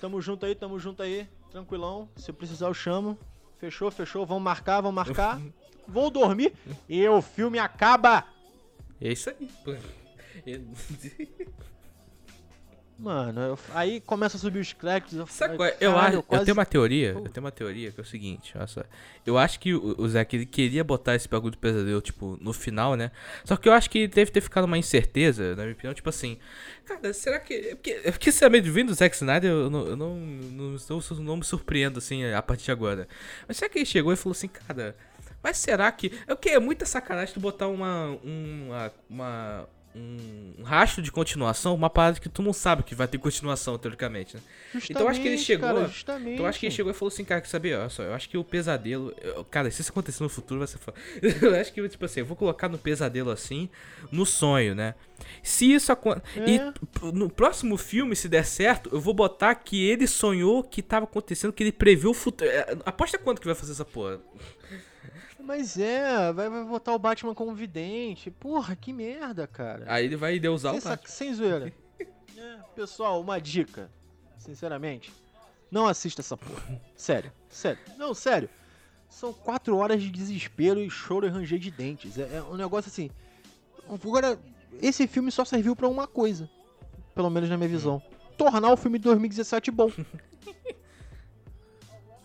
Tamo 0.00 0.20
junto 0.20 0.44
aí, 0.44 0.54
tamo 0.54 0.78
junto 0.78 1.02
aí. 1.02 1.26
Tranquilão. 1.50 2.08
Se 2.16 2.32
precisar, 2.32 2.66
eu 2.66 2.74
chamo. 2.74 3.18
Fechou, 3.58 3.90
fechou. 3.90 4.26
Vamos 4.26 4.42
marcar, 4.42 4.80
vamos 4.80 4.94
marcar. 4.96 5.40
Vou 5.86 6.10
dormir. 6.10 6.52
E 6.88 7.06
o 7.08 7.20
filme 7.20 7.58
acaba. 7.58 8.24
É 9.00 9.12
isso 9.12 9.30
aí. 9.30 9.48
Mano, 12.96 13.40
eu- 13.40 13.58
aí 13.74 14.00
começa 14.00 14.36
a 14.36 14.40
subir 14.40 14.60
os 14.60 14.72
créditos. 14.72 15.18
Eu, 15.18 15.26
Sabe 15.26 15.56
qual 15.56 15.68
é? 15.68 15.76
Eu, 15.80 15.90
"Caralho, 15.92 16.06
acho, 16.06 16.16
eu 16.18 16.22
quase- 16.22 16.44
tenho 16.44 16.56
uma 16.56 16.64
teoria, 16.64 17.08
eu 17.08 17.28
tenho 17.28 17.44
uma 17.44 17.50
teoria 17.50 17.90
que 17.90 17.98
é 18.00 18.02
o 18.02 18.06
seguinte, 18.06 18.52
olha 18.56 18.68
só. 18.68 18.84
Eu 19.26 19.36
acho 19.36 19.58
que 19.58 19.74
o, 19.74 19.96
o 20.00 20.08
Zack 20.08 20.36
ele 20.36 20.46
queria 20.46 20.84
botar 20.84 21.16
esse 21.16 21.28
bagulho 21.28 21.50
do 21.50 21.58
pesadelo, 21.58 22.00
tipo, 22.00 22.38
no 22.40 22.52
final, 22.52 22.94
né? 22.94 23.10
Só 23.44 23.56
que 23.56 23.68
eu 23.68 23.72
acho 23.72 23.90
que 23.90 24.06
deve 24.06 24.30
ter 24.30 24.40
ficado 24.40 24.64
uma 24.64 24.78
incerteza, 24.78 25.56
na 25.56 25.62
minha 25.64 25.72
opinião, 25.74 25.92
tipo 25.92 26.08
assim, 26.08 26.38
cara, 26.84 27.12
será 27.12 27.40
que. 27.40 27.52
é 27.54 27.74
Porque, 27.74 27.90
é 28.04 28.12
porque 28.12 28.30
sinceramente, 28.30 28.70
vindo 28.70 28.88
do 28.90 28.94
Zack 28.94 29.16
Snyder, 29.16 29.50
eu 29.50 29.68
não, 29.68 29.86
eu 29.88 29.96
não, 29.96 30.16
não, 30.16 30.76
estou- 30.76 31.02
não 31.18 31.36
me 31.38 31.44
surpreendo, 31.44 31.98
assim, 31.98 32.24
a 32.32 32.40
partir 32.42 32.66
de 32.66 32.70
agora. 32.70 33.08
Mas 33.48 33.56
será 33.56 33.68
que 33.68 33.76
ele 33.80 33.86
chegou 33.86 34.12
e 34.12 34.16
falou 34.16 34.32
assim, 34.36 34.46
cara, 34.48 34.94
mas 35.44 35.58
será 35.58 35.92
que. 35.92 36.10
É 36.26 36.32
o 36.32 36.36
que? 36.36 36.48
É 36.48 36.58
muita 36.58 36.84
sacanagem 36.86 37.32
tu 37.34 37.38
botar 37.38 37.68
uma. 37.68 38.18
uma, 38.24 38.92
uma 39.08 39.68
um 39.96 40.64
rastro 40.64 41.00
de 41.00 41.12
continuação, 41.12 41.72
uma 41.72 41.88
parada 41.88 42.18
que 42.18 42.28
tu 42.28 42.42
não 42.42 42.52
sabe 42.52 42.82
que 42.82 42.96
vai 42.96 43.06
ter 43.06 43.16
continuação, 43.16 43.78
teoricamente, 43.78 44.34
né? 44.34 44.42
Então 44.90 45.02
eu 45.02 45.08
acho 45.08 45.20
que 45.20 45.28
ele 45.28 45.38
chegou- 45.38 45.68
Cara. 45.68 45.88
Então 46.34 46.44
eu 46.44 46.46
acho 46.46 46.58
que 46.58 46.66
ele 46.66 46.74
chegou 46.74 46.90
e 46.90 46.94
falou 46.96 47.12
assim, 47.12 47.24
cara, 47.24 47.40
que 47.40 47.48
sabia, 47.48 47.78
olha 47.78 47.88
só, 47.88 48.02
eu 48.02 48.12
acho 48.12 48.28
que 48.28 48.36
o 48.36 48.42
pesadelo. 48.42 49.14
eu- 49.22 49.44
cara, 49.44 49.70
se 49.70 49.82
isso 49.82 49.92
acontecer 49.92 50.20
no 50.24 50.28
futuro, 50.28 50.58
vai 50.58 50.66
ser 50.66 50.78
foda. 50.78 50.98
Eu 51.40 51.54
acho 51.54 51.72
que, 51.72 51.88
tipo 51.88 52.04
assim, 52.04 52.18
eu 52.18 52.26
vou 52.26 52.36
colocar 52.36 52.68
no 52.68 52.76
pesadelo 52.76 53.30
assim, 53.30 53.68
no 54.10 54.26
sonho, 54.26 54.74
né? 54.74 54.96
Se 55.44 55.72
isso 55.72 55.92
acontecer. 55.92 56.40
É. 56.40 56.50
E 56.50 57.12
no 57.12 57.30
próximo 57.30 57.76
filme, 57.76 58.16
se 58.16 58.28
der 58.28 58.44
certo, 58.44 58.90
eu 58.92 59.00
vou 59.00 59.14
botar 59.14 59.54
que 59.54 59.80
ele 59.88 60.08
sonhou 60.08 60.64
que 60.64 60.82
tava 60.82 61.04
acontecendo, 61.04 61.52
que 61.52 61.62
ele 61.62 61.70
previu 61.70 62.10
o 62.10 62.14
futuro. 62.14 62.50
É, 62.50 62.76
Aposta 62.84 63.16
quanto 63.16 63.40
que 63.40 63.46
vai 63.46 63.54
fazer 63.54 63.70
essa 63.70 63.84
porra? 63.84 64.18
Mas 65.44 65.78
é, 65.78 66.32
vai, 66.32 66.48
vai 66.48 66.64
botar 66.64 66.94
o 66.94 66.98
Batman 66.98 67.34
como 67.34 67.54
vidente. 67.54 68.30
Porra, 68.30 68.74
que 68.74 68.92
merda, 68.92 69.46
cara. 69.46 69.84
Aí 69.88 70.04
ele 70.04 70.16
vai 70.16 70.38
deusar 70.38 70.72
sem, 70.72 70.80
o 70.80 70.84
Batman. 70.84 71.08
sem 71.08 71.34
zoeira. 71.34 71.72
É, 72.36 72.58
pessoal, 72.74 73.20
uma 73.20 73.40
dica. 73.40 73.88
Sinceramente, 74.36 75.12
não 75.70 75.86
assista 75.86 76.20
essa 76.20 76.36
porra. 76.36 76.80
Sério, 76.96 77.32
sério. 77.48 77.78
Não, 77.96 78.12
sério. 78.12 78.50
São 79.08 79.32
quatro 79.32 79.76
horas 79.76 80.02
de 80.02 80.10
desespero 80.10 80.80
e 80.80 80.90
choro 80.90 81.26
e 81.26 81.30
ranger 81.30 81.60
de 81.60 81.70
dentes. 81.70 82.18
É, 82.18 82.38
é 82.38 82.42
um 82.42 82.56
negócio 82.56 82.90
assim. 82.90 83.08
Agora, 83.88 84.36
esse 84.82 85.06
filme 85.06 85.30
só 85.30 85.44
serviu 85.44 85.76
pra 85.76 85.88
uma 85.88 86.08
coisa. 86.08 86.50
Pelo 87.14 87.30
menos 87.30 87.48
na 87.48 87.56
minha 87.56 87.68
visão. 87.68 88.02
Tornar 88.36 88.72
o 88.72 88.76
filme 88.76 88.98
de 88.98 89.04
2017 89.04 89.70
bom. 89.70 89.90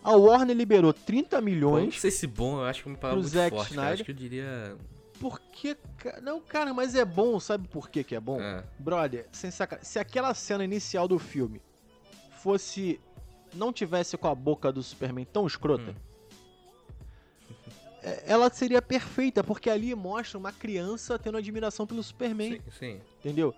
A 0.03 0.15
Warner 0.15 0.55
liberou 0.55 0.93
30 0.93 1.29
Pô, 1.29 1.35
não 1.37 1.41
milhões. 1.45 1.99
sei 1.99 2.09
se 2.11 2.25
bom, 2.25 2.57
eu 2.59 2.65
acho 2.65 2.81
que 2.83 2.89
é 2.89 2.91
uma 2.91 2.97
palavra 2.97 3.21
muito 3.21 3.33
Zack 3.33 3.55
forte. 3.55 3.71
Snyder. 3.71 3.93
Acho 3.93 4.03
que 4.05 4.11
eu 4.11 4.15
diria. 4.15 4.77
Porque. 5.19 5.77
Não, 6.21 6.39
cara, 6.39 6.73
mas 6.73 6.95
é 6.95 7.03
bom. 7.03 7.39
Sabe 7.39 7.67
por 7.67 7.89
que, 7.89 8.03
que 8.03 8.15
é 8.15 8.19
bom? 8.19 8.41
É. 8.41 8.63
Brother, 8.79 9.27
sem 9.31 9.51
sacanagem. 9.51 9.89
Se 9.89 9.99
aquela 9.99 10.33
cena 10.33 10.63
inicial 10.63 11.07
do 11.07 11.19
filme 11.19 11.61
fosse 12.41 12.99
não 13.53 13.73
tivesse 13.73 14.15
com 14.17 14.27
a 14.27 14.35
boca 14.35 14.71
do 14.71 14.81
Superman 14.81 15.25
tão 15.25 15.45
escrota, 15.45 15.91
Hum. 15.91 17.55
é- 18.01 18.23
ela 18.27 18.49
seria 18.49 18.81
perfeita, 18.81 19.43
porque 19.43 19.69
ali 19.69 19.93
mostra 19.95 20.37
uma 20.37 20.51
criança 20.53 21.17
tendo 21.19 21.37
admiração 21.37 21.85
pelo 21.85 22.01
Superman, 22.03 22.53
Sim, 22.53 22.71
sim. 22.79 23.01
entendeu? 23.19 23.53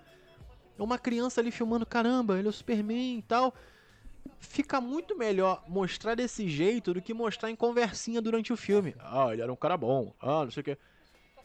É 0.80 0.82
uma 0.82 0.98
criança 0.98 1.42
ali 1.42 1.52
filmando, 1.52 1.86
caramba, 1.86 2.40
ele 2.40 2.48
é 2.48 2.50
o 2.50 2.54
Superman 2.54 3.20
e 3.20 3.22
tal. 3.22 3.54
Fica 4.42 4.82
muito 4.82 5.18
melhor 5.18 5.64
mostrar 5.68 6.16
desse 6.16 6.50
jeito 6.50 6.94
do 6.94 7.02
que 7.02 7.14
mostrar 7.14 7.50
em 7.50 7.56
conversinha 7.56 8.22
durante 8.22 8.52
o 8.52 8.58
filme. 8.58 8.96
Ah, 9.00 9.30
ele 9.32 9.42
era 9.42 9.54
um 9.54 9.56
cara 9.56 9.78
bom. 9.78 10.14
Ah, 10.20 10.44
não 10.44 10.52
sei 10.52 10.62
o 10.62 10.64
que. 10.64 10.78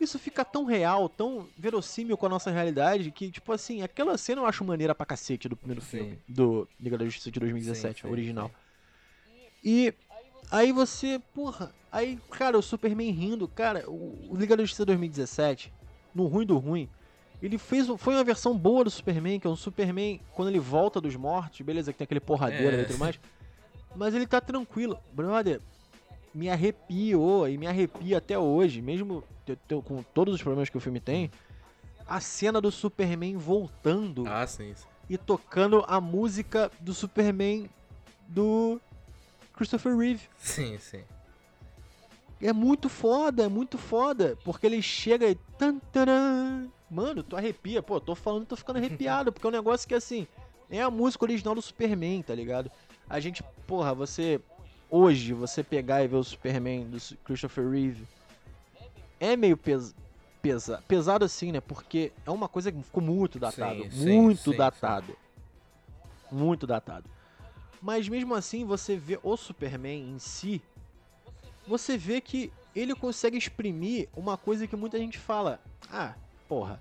Isso 0.00 0.18
fica 0.18 0.44
tão 0.44 0.64
real, 0.64 1.08
tão 1.08 1.48
verossímil 1.56 2.16
com 2.16 2.26
a 2.26 2.28
nossa 2.28 2.50
realidade, 2.50 3.10
que, 3.10 3.30
tipo 3.30 3.52
assim, 3.52 3.82
aquela 3.82 4.18
cena 4.18 4.42
eu 4.42 4.46
acho 4.46 4.64
maneira 4.64 4.94
pra 4.94 5.06
cacete 5.06 5.48
do 5.48 5.56
primeiro 5.56 5.80
Sim. 5.80 5.98
filme, 5.98 6.18
do 6.28 6.68
Liga 6.78 6.98
da 6.98 7.04
Justiça 7.04 7.30
de 7.30 7.40
2017, 7.40 8.00
Sim, 8.00 8.06
sim, 8.06 8.12
original. 8.12 8.50
E 9.64 9.94
aí 10.50 10.72
você, 10.72 11.18
porra, 11.32 11.72
aí, 11.90 12.18
cara, 12.30 12.58
o 12.58 12.62
Superman 12.62 13.10
rindo, 13.10 13.48
cara, 13.48 13.88
o, 13.88 14.32
o 14.32 14.36
Liga 14.36 14.56
da 14.56 14.64
Justiça 14.64 14.84
2017, 14.84 15.72
no 16.14 16.26
ruim 16.26 16.44
do 16.44 16.58
ruim, 16.58 16.88
ele 17.46 17.58
fez, 17.58 17.86
foi 17.98 18.14
uma 18.14 18.24
versão 18.24 18.56
boa 18.56 18.84
do 18.84 18.90
Superman, 18.90 19.38
que 19.40 19.46
é 19.46 19.50
um 19.50 19.56
Superman, 19.56 20.20
quando 20.34 20.48
ele 20.48 20.58
volta 20.60 21.00
dos 21.00 21.14
mortos, 21.16 21.60
beleza, 21.60 21.92
que 21.92 21.98
tem 21.98 22.04
aquele 22.04 22.20
porradeiro 22.20 22.76
É. 22.76 22.82
e 22.82 22.84
tudo 22.86 22.98
mais, 22.98 23.18
mas 23.94 24.14
ele 24.14 24.26
tá 24.26 24.40
tranquilo. 24.40 24.98
Brother, 25.12 25.60
me 26.34 26.48
arrepiou 26.50 27.48
e 27.48 27.56
me 27.56 27.66
arrepia 27.66 28.18
até 28.18 28.38
hoje, 28.38 28.82
mesmo 28.82 29.22
com 29.84 30.02
todos 30.02 30.34
os 30.34 30.42
problemas 30.42 30.68
que 30.68 30.76
o 30.76 30.80
filme 30.80 31.00
tem, 31.00 31.30
a 32.06 32.20
cena 32.20 32.60
do 32.60 32.70
Superman 32.70 33.36
voltando 33.36 34.24
Ah, 34.26 34.46
sim. 34.46 34.72
sim. 34.74 34.86
e 35.08 35.16
tocando 35.16 35.84
a 35.86 36.00
música 36.00 36.70
do 36.80 36.92
Superman 36.92 37.68
do 38.28 38.80
Christopher 39.54 39.96
Reeve. 39.96 40.22
Sim, 40.38 40.76
sim. 40.78 41.02
É 42.42 42.52
muito 42.52 42.88
foda, 42.88 43.44
é 43.44 43.48
muito 43.48 43.78
foda. 43.78 44.36
Porque 44.44 44.66
ele 44.66 44.82
chega 44.82 45.26
e. 45.30 45.38
Mano, 46.90 47.22
tu 47.22 47.36
arrepia. 47.36 47.82
Pô, 47.82 48.00
tô 48.00 48.14
falando, 48.14 48.46
tô 48.46 48.56
ficando 48.56 48.76
arrepiado. 48.76 49.32
porque 49.32 49.46
é 49.46 49.50
um 49.50 49.52
negócio 49.52 49.86
que, 49.86 49.94
assim, 49.94 50.26
é 50.70 50.80
a 50.80 50.90
música 50.90 51.24
original 51.24 51.54
do 51.54 51.62
Superman, 51.62 52.22
tá 52.22 52.34
ligado? 52.34 52.70
A 53.08 53.20
gente, 53.20 53.42
porra, 53.66 53.94
você. 53.94 54.40
Hoje, 54.88 55.32
você 55.32 55.64
pegar 55.64 56.04
e 56.04 56.08
ver 56.08 56.16
o 56.16 56.24
Superman 56.24 56.84
do 56.84 56.98
Christopher 57.24 57.68
Reeve. 57.68 58.06
É 59.18 59.36
meio 59.36 59.56
pes, 59.56 59.94
pesa, 60.40 60.82
pesado 60.86 61.24
assim, 61.24 61.50
né? 61.50 61.60
Porque 61.60 62.12
é 62.24 62.30
uma 62.30 62.48
coisa 62.48 62.70
que 62.70 62.80
ficou 62.82 63.02
muito 63.02 63.38
datado. 63.38 63.82
Sim, 63.82 63.90
sim, 63.90 64.20
muito 64.20 64.52
sim, 64.52 64.56
datado. 64.56 65.16
Muito 66.30 66.66
datado. 66.66 67.10
Mas 67.82 68.08
mesmo 68.08 68.34
assim, 68.34 68.64
você 68.64 68.96
vê 68.96 69.18
o 69.22 69.36
Superman 69.36 70.10
em 70.10 70.18
si 70.18 70.62
você 71.66 71.98
vê 71.98 72.20
que 72.20 72.52
ele 72.74 72.94
consegue 72.94 73.36
exprimir 73.36 74.08
uma 74.14 74.36
coisa 74.36 74.66
que 74.66 74.76
muita 74.76 74.98
gente 74.98 75.18
fala. 75.18 75.60
Ah, 75.90 76.14
porra, 76.48 76.80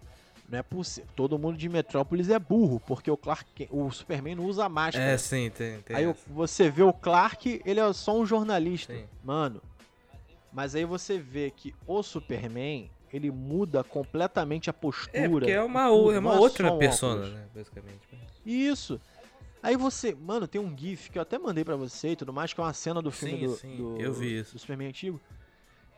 não 0.50 0.60
é 0.60 0.64
possível. 0.64 1.10
Todo 1.16 1.38
mundo 1.40 1.58
de 1.58 1.68
Metrópolis 1.68 2.30
é 2.30 2.38
burro, 2.38 2.80
porque 2.80 3.10
o 3.10 3.18
Clark, 3.18 3.68
o 3.72 3.90
Superman 3.92 4.36
não 4.36 4.46
usa 4.46 4.70
máscara. 4.70 5.06
É, 5.12 5.18
sim, 5.18 5.50
tem. 5.50 5.82
tem 5.82 5.96
aí 5.96 6.06
essa. 6.06 6.20
você 6.28 6.70
vê 6.70 6.84
o 6.84 6.94
Clark, 6.94 7.62
ele 7.66 7.80
é 7.80 7.94
só 7.94 8.18
um 8.18 8.26
jornalista. 8.26 8.94
Sim. 8.94 9.06
Mano, 9.24 9.62
mas 10.54 10.76
aí 10.76 10.86
você 10.86 11.18
vê 11.18 11.52
que 11.52 11.74
o 11.88 12.02
Superman, 12.04 12.90
ele 13.12 13.32
muda 13.32 13.84
completamente 13.84 14.70
a 14.70 14.74
postura. 14.74 15.26
É, 15.26 15.30
porque 15.30 15.52
é 15.52 15.62
uma, 15.62 15.88
tudo, 15.90 16.12
é 16.12 16.20
uma 16.20 16.36
não 16.36 16.42
outra 16.42 16.72
um 16.72 16.78
persona, 16.80 17.28
né? 17.28 17.46
Basicamente. 17.54 18.00
Isso. 18.46 19.00
Aí 19.64 19.76
você, 19.76 20.14
mano, 20.14 20.48
tem 20.48 20.62
um 20.62 20.78
GIF 20.78 21.10
que 21.10 21.18
eu 21.18 21.24
até 21.24 21.40
mandei 21.40 21.66
pra 21.66 21.76
você 21.76 22.10
e 22.10 22.16
tudo 22.16 22.32
mais, 22.32 22.54
que 22.54 22.60
é 22.62 22.64
uma 22.64 22.72
cena 22.74 23.02
do 23.02 23.10
filme 23.10 23.40
Sim, 23.40 23.46
do, 23.48 23.56
sim, 23.56 23.78
do- 23.78 24.00
eu 24.00 24.14
vi 24.14 24.38
isso. 24.40 24.54
do 24.54 24.60
Superman 24.60 24.90
antigo, 24.90 25.20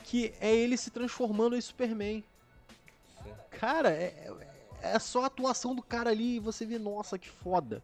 que 0.05 0.33
é 0.39 0.55
ele 0.55 0.77
se 0.77 0.89
transformando 0.89 1.53
em 1.53 1.59
Superman. 1.59 2.23
Sim. 3.27 3.57
Cara, 3.59 3.89
é, 3.89 4.31
é 4.81 4.99
só 4.99 5.23
a 5.23 5.27
atuação 5.27 5.75
do 5.75 5.81
cara 5.81 6.09
ali 6.09 6.35
e 6.35 6.39
você 6.39 6.65
vê, 6.65 6.77
nossa, 6.79 7.17
que 7.17 7.29
foda. 7.29 7.83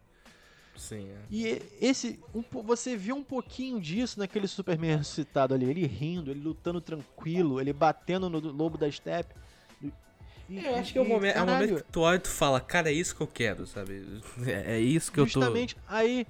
Sim, 0.76 1.08
é. 1.08 1.16
E 1.30 1.62
esse, 1.80 2.18
um 2.34 2.42
você 2.62 2.96
vê 2.96 3.12
um 3.12 3.22
pouquinho 3.22 3.80
disso 3.80 4.18
naquele 4.18 4.48
Superman 4.48 4.96
ressuscitado 4.98 5.54
ali, 5.54 5.70
ele 5.70 5.86
rindo, 5.86 6.30
ele 6.30 6.40
lutando 6.40 6.80
tranquilo, 6.80 7.60
ele 7.60 7.72
batendo 7.72 8.28
no 8.28 8.38
lobo 8.40 8.76
da 8.76 8.90
steppe. 8.90 9.34
E- 10.50 10.64
Eu 10.64 10.74
acho 10.76 10.92
que 10.92 10.98
é 10.98 11.02
o 11.02 11.08
momento, 11.08 11.36
é 11.36 11.42
o 11.42 11.46
momento 11.46 11.76
que 11.82 11.92
tu 11.92 12.00
olha 12.00 12.16
e 12.16 12.20
tu 12.20 12.28
fala, 12.28 12.60
cara, 12.60 12.90
é 12.90 12.92
isso 12.92 13.14
que 13.16 13.22
eu 13.22 13.26
quero, 13.26 13.66
sabe? 13.66 14.20
É, 14.46 14.74
é 14.76 14.80
isso 14.80 15.10
que 15.10 15.18
eu 15.20 15.24
tô. 15.24 15.40
Justamente, 15.40 15.76
aí. 15.88 16.26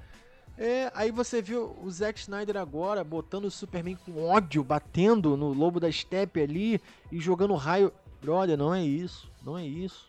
É, 0.56 0.92
aí 0.94 1.10
você 1.10 1.42
viu 1.42 1.76
o 1.82 1.90
Zack 1.90 2.20
Snyder 2.20 2.56
agora 2.56 3.02
botando 3.02 3.46
o 3.46 3.50
Superman 3.50 3.96
com 3.96 4.24
ódio, 4.24 4.62
batendo 4.62 5.36
no 5.36 5.52
lobo 5.52 5.80
da 5.80 5.90
steppe 5.90 6.40
ali 6.40 6.80
e 7.10 7.18
jogando 7.18 7.54
raio. 7.56 7.92
Brother, 8.24 8.56
não 8.56 8.74
é 8.74 8.82
isso. 8.82 9.30
Não 9.44 9.58
é 9.58 9.64
isso. 9.64 10.08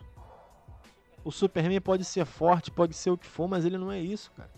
O 1.24 1.30
Superman 1.32 1.80
pode 1.80 2.04
ser 2.04 2.24
forte, 2.24 2.70
pode 2.70 2.94
ser 2.94 3.10
o 3.10 3.18
que 3.18 3.26
for, 3.26 3.48
mas 3.48 3.64
ele 3.64 3.76
não 3.76 3.90
é 3.92 4.00
isso, 4.00 4.30
cara. 4.36 4.50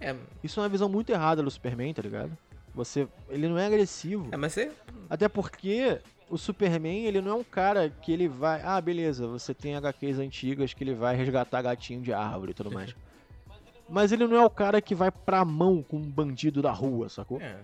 É, 0.00 0.14
Isso 0.44 0.60
é 0.60 0.62
uma 0.62 0.68
visão 0.68 0.88
muito 0.88 1.10
errada 1.10 1.42
do 1.42 1.50
Superman, 1.50 1.92
tá 1.92 2.00
ligado? 2.02 2.36
Você, 2.74 3.08
ele 3.28 3.48
não 3.48 3.58
é 3.58 3.66
agressivo. 3.66 4.28
é, 4.30 4.36
mas 4.36 4.56
é. 4.56 4.70
Até 5.10 5.28
porque 5.28 6.00
o 6.30 6.38
Superman, 6.38 7.04
ele 7.04 7.20
não 7.20 7.32
é 7.32 7.34
um 7.34 7.44
cara 7.44 7.90
que 7.90 8.12
ele 8.12 8.28
vai. 8.28 8.60
Ah, 8.62 8.80
beleza, 8.80 9.26
você 9.26 9.52
tem 9.52 9.74
HQs 9.74 10.18
antigas 10.20 10.72
que 10.72 10.84
ele 10.84 10.94
vai 10.94 11.16
resgatar 11.16 11.62
gatinho 11.62 12.00
de 12.00 12.12
árvore 12.12 12.52
e 12.52 12.54
tudo 12.54 12.70
mais. 12.70 12.94
Mas 13.90 14.12
ele 14.12 14.26
não 14.26 14.36
é 14.36 14.44
o 14.44 14.50
cara 14.50 14.82
que 14.82 14.94
vai 14.94 15.10
pra 15.10 15.46
mão 15.46 15.82
com 15.82 15.96
um 15.96 16.02
bandido 16.02 16.60
da 16.60 16.70
rua, 16.70 17.08
sacou? 17.08 17.40
É, 17.40 17.56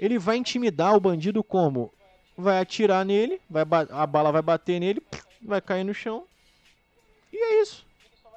Ele 0.00 0.18
vai 0.18 0.36
intimidar 0.36 0.94
o 0.96 1.00
bandido 1.00 1.44
como? 1.44 1.92
Vai 2.36 2.60
atirar 2.60 3.04
nele, 3.04 3.40
vai 3.48 3.64
a 3.90 4.06
bala 4.06 4.30
vai 4.30 4.42
bater 4.42 4.78
nele, 4.78 5.02
vai 5.42 5.60
cair 5.60 5.84
no 5.84 5.94
chão. 5.94 6.24
E 7.32 7.36
é 7.36 7.62
isso. 7.62 7.86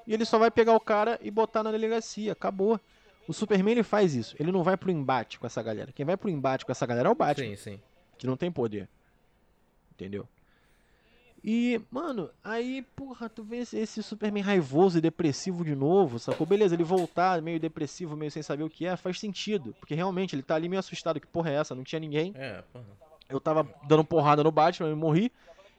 E 0.07 0.13
ele 0.13 0.25
só 0.25 0.39
vai 0.39 0.49
pegar 0.49 0.73
o 0.73 0.79
cara 0.79 1.19
e 1.21 1.29
botar 1.29 1.63
na 1.63 1.71
delegacia. 1.71 2.31
Acabou. 2.31 2.79
O 3.27 3.33
Superman 3.33 3.73
ele 3.73 3.83
faz 3.83 4.15
isso. 4.15 4.35
Ele 4.39 4.51
não 4.51 4.63
vai 4.63 4.75
pro 4.75 4.89
embate 4.89 5.37
com 5.37 5.45
essa 5.45 5.61
galera. 5.61 5.91
Quem 5.91 6.05
vai 6.05 6.17
pro 6.17 6.29
embate 6.29 6.65
com 6.65 6.71
essa 6.71 6.85
galera 6.85 7.09
é 7.09 7.11
o 7.11 7.15
Batman 7.15 7.55
sim, 7.55 7.55
sim. 7.55 7.79
que 8.17 8.25
não 8.25 8.35
tem 8.35 8.51
poder. 8.51 8.89
Entendeu? 9.91 10.27
E, 11.43 11.79
mano, 11.89 12.29
aí, 12.43 12.81
porra, 12.95 13.29
tu 13.29 13.43
vê 13.43 13.57
esse 13.57 14.03
Superman 14.03 14.43
raivoso 14.43 14.97
e 14.97 15.01
depressivo 15.01 15.63
de 15.63 15.75
novo, 15.75 16.19
sacou? 16.19 16.45
Beleza, 16.45 16.75
ele 16.75 16.83
voltar 16.83 17.41
meio 17.41 17.59
depressivo, 17.59 18.17
meio 18.17 18.31
sem 18.31 18.43
saber 18.43 18.63
o 18.63 18.69
que 18.69 18.85
é, 18.85 18.97
faz 18.97 19.19
sentido. 19.19 19.75
Porque 19.79 19.93
realmente 19.93 20.35
ele 20.35 20.43
tá 20.43 20.55
ali 20.55 20.67
meio 20.67 20.79
assustado, 20.79 21.19
que 21.19 21.27
porra 21.27 21.51
é 21.51 21.55
essa? 21.55 21.75
Não 21.75 21.83
tinha 21.83 21.99
ninguém. 21.99 22.33
É, 22.35 22.63
porra. 22.73 22.85
Eu 23.29 23.39
tava 23.39 23.63
dando 23.87 24.03
porrada 24.03 24.43
no 24.43 24.51
Batman, 24.51 24.89
eu 24.89 24.97
morri. 24.97 25.31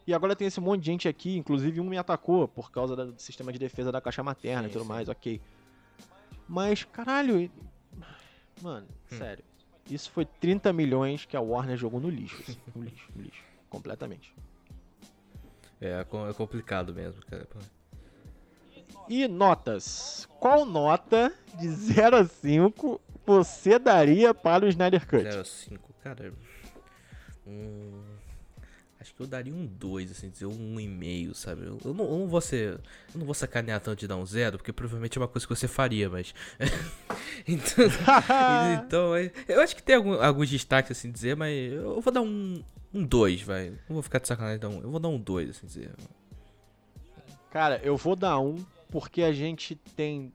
E 0.07 0.15
agora 0.15 0.35
tem 0.37 0.47
esse 0.47 0.61
monte 0.61 0.81
de 0.83 0.87
gente 0.87 1.09
aqui, 1.09 1.37
inclusive 1.37 1.81
um 1.81 1.85
me 1.85 1.99
atacou 1.99 2.47
por 2.49 2.71
causa 2.71 2.97
do 2.97 3.21
sistema 3.21 3.53
de 3.53 3.59
defesa 3.59 3.93
da 3.93 4.01
caixa 4.01 4.23
materna 4.23 4.63
e 4.63 4.67
Sim, 4.67 4.73
tudo 4.73 4.85
sim. 4.85 4.89
mais, 4.89 5.09
ok. 5.09 5.41
Mas, 6.49 6.85
caralho, 6.85 7.39
e- 7.41 7.51
mano, 8.63 8.87
Hum. 9.13 9.19
sério. 9.19 9.45
Isso 9.91 10.11
foi 10.11 10.25
30 10.25 10.73
milhões 10.73 11.25
que 11.27 11.37
a 11.37 11.41
Warner 11.41 11.77
jogou 11.77 12.01
no 12.01 12.09
lixo, 12.09 12.41
assim, 12.49 12.59
no 12.75 12.83
lixo, 12.83 13.09
no 13.15 13.23
lixo, 13.23 13.45
completamente. 13.69 14.33
É, 15.81 16.05
co- 16.05 16.29
é 16.29 16.33
complicado 16.33 16.95
mesmo, 16.95 17.21
cara. 17.27 17.47
E 19.09 19.27
notas. 19.27 20.29
Qual 20.39 20.65
nota 20.65 21.33
de 21.59 21.69
0 21.69 22.17
a 22.17 22.25
5 22.25 23.01
você 23.27 23.79
daria 23.79 24.33
para 24.33 24.65
o 24.65 24.69
Snyder 24.69 25.07
Cut? 25.07 25.25
0,5, 25.25 25.79
cara. 26.03 26.33
Acho 29.01 29.15
que 29.15 29.23
eu 29.23 29.27
daria 29.27 29.55
um 29.55 29.65
2, 29.67 30.11
assim, 30.11 30.29
dizer 30.29 30.45
um 30.45 30.77
1,5, 30.77 31.35
sabe? 31.35 31.65
Eu, 31.65 31.79
eu 31.85 31.95
não, 31.95 32.05
eu 32.05 32.19
não 32.19 32.29
vou 32.29 32.41
ser. 32.41 32.73
Eu 33.15 33.19
não 33.19 33.25
vou 33.25 33.35
sacanear 33.35 33.81
tanto 33.81 34.01
de 34.01 34.07
dar 34.07 34.17
um 34.17 34.27
0, 34.27 34.59
porque 34.59 34.73
provavelmente 34.75 35.17
é 35.17 35.21
uma 35.23 35.27
coisa 35.29 35.47
que 35.47 35.55
você 35.57 35.67
faria, 35.67 36.11
mas. 36.11 36.35
então. 37.49 37.85
então, 38.85 39.17
é- 39.17 39.33
eu 39.49 39.61
acho 39.63 39.75
que 39.75 39.83
tem 39.83 39.97
algum- 39.97 40.21
alguns 40.21 40.51
destaques, 40.51 40.91
assim, 40.93 41.11
dizer, 41.11 41.35
mas 41.35 41.73
eu 41.73 41.99
vou 42.01 42.13
dar 42.13 42.21
um. 42.21 42.63
Um 42.93 43.03
2, 43.05 43.41
vai. 43.43 43.71
Não 43.89 43.95
vou 43.95 44.03
ficar 44.03 44.19
de 44.19 44.29
sacanagem, 44.29 44.59
dar 44.59 44.69
um. 44.69 44.83
Eu 44.83 44.91
vou 44.91 45.01
dar 45.01 45.09
um 45.09 45.19
2, 45.19 45.49
assim 45.49 45.67
dizer. 45.67 45.91
Cara, 47.51 47.81
eu 47.83 47.97
vou 47.97 48.15
dar 48.15 48.39
um 48.39 48.57
porque 48.91 49.23
a 49.23 49.33
gente 49.33 49.77
tem 49.97 50.31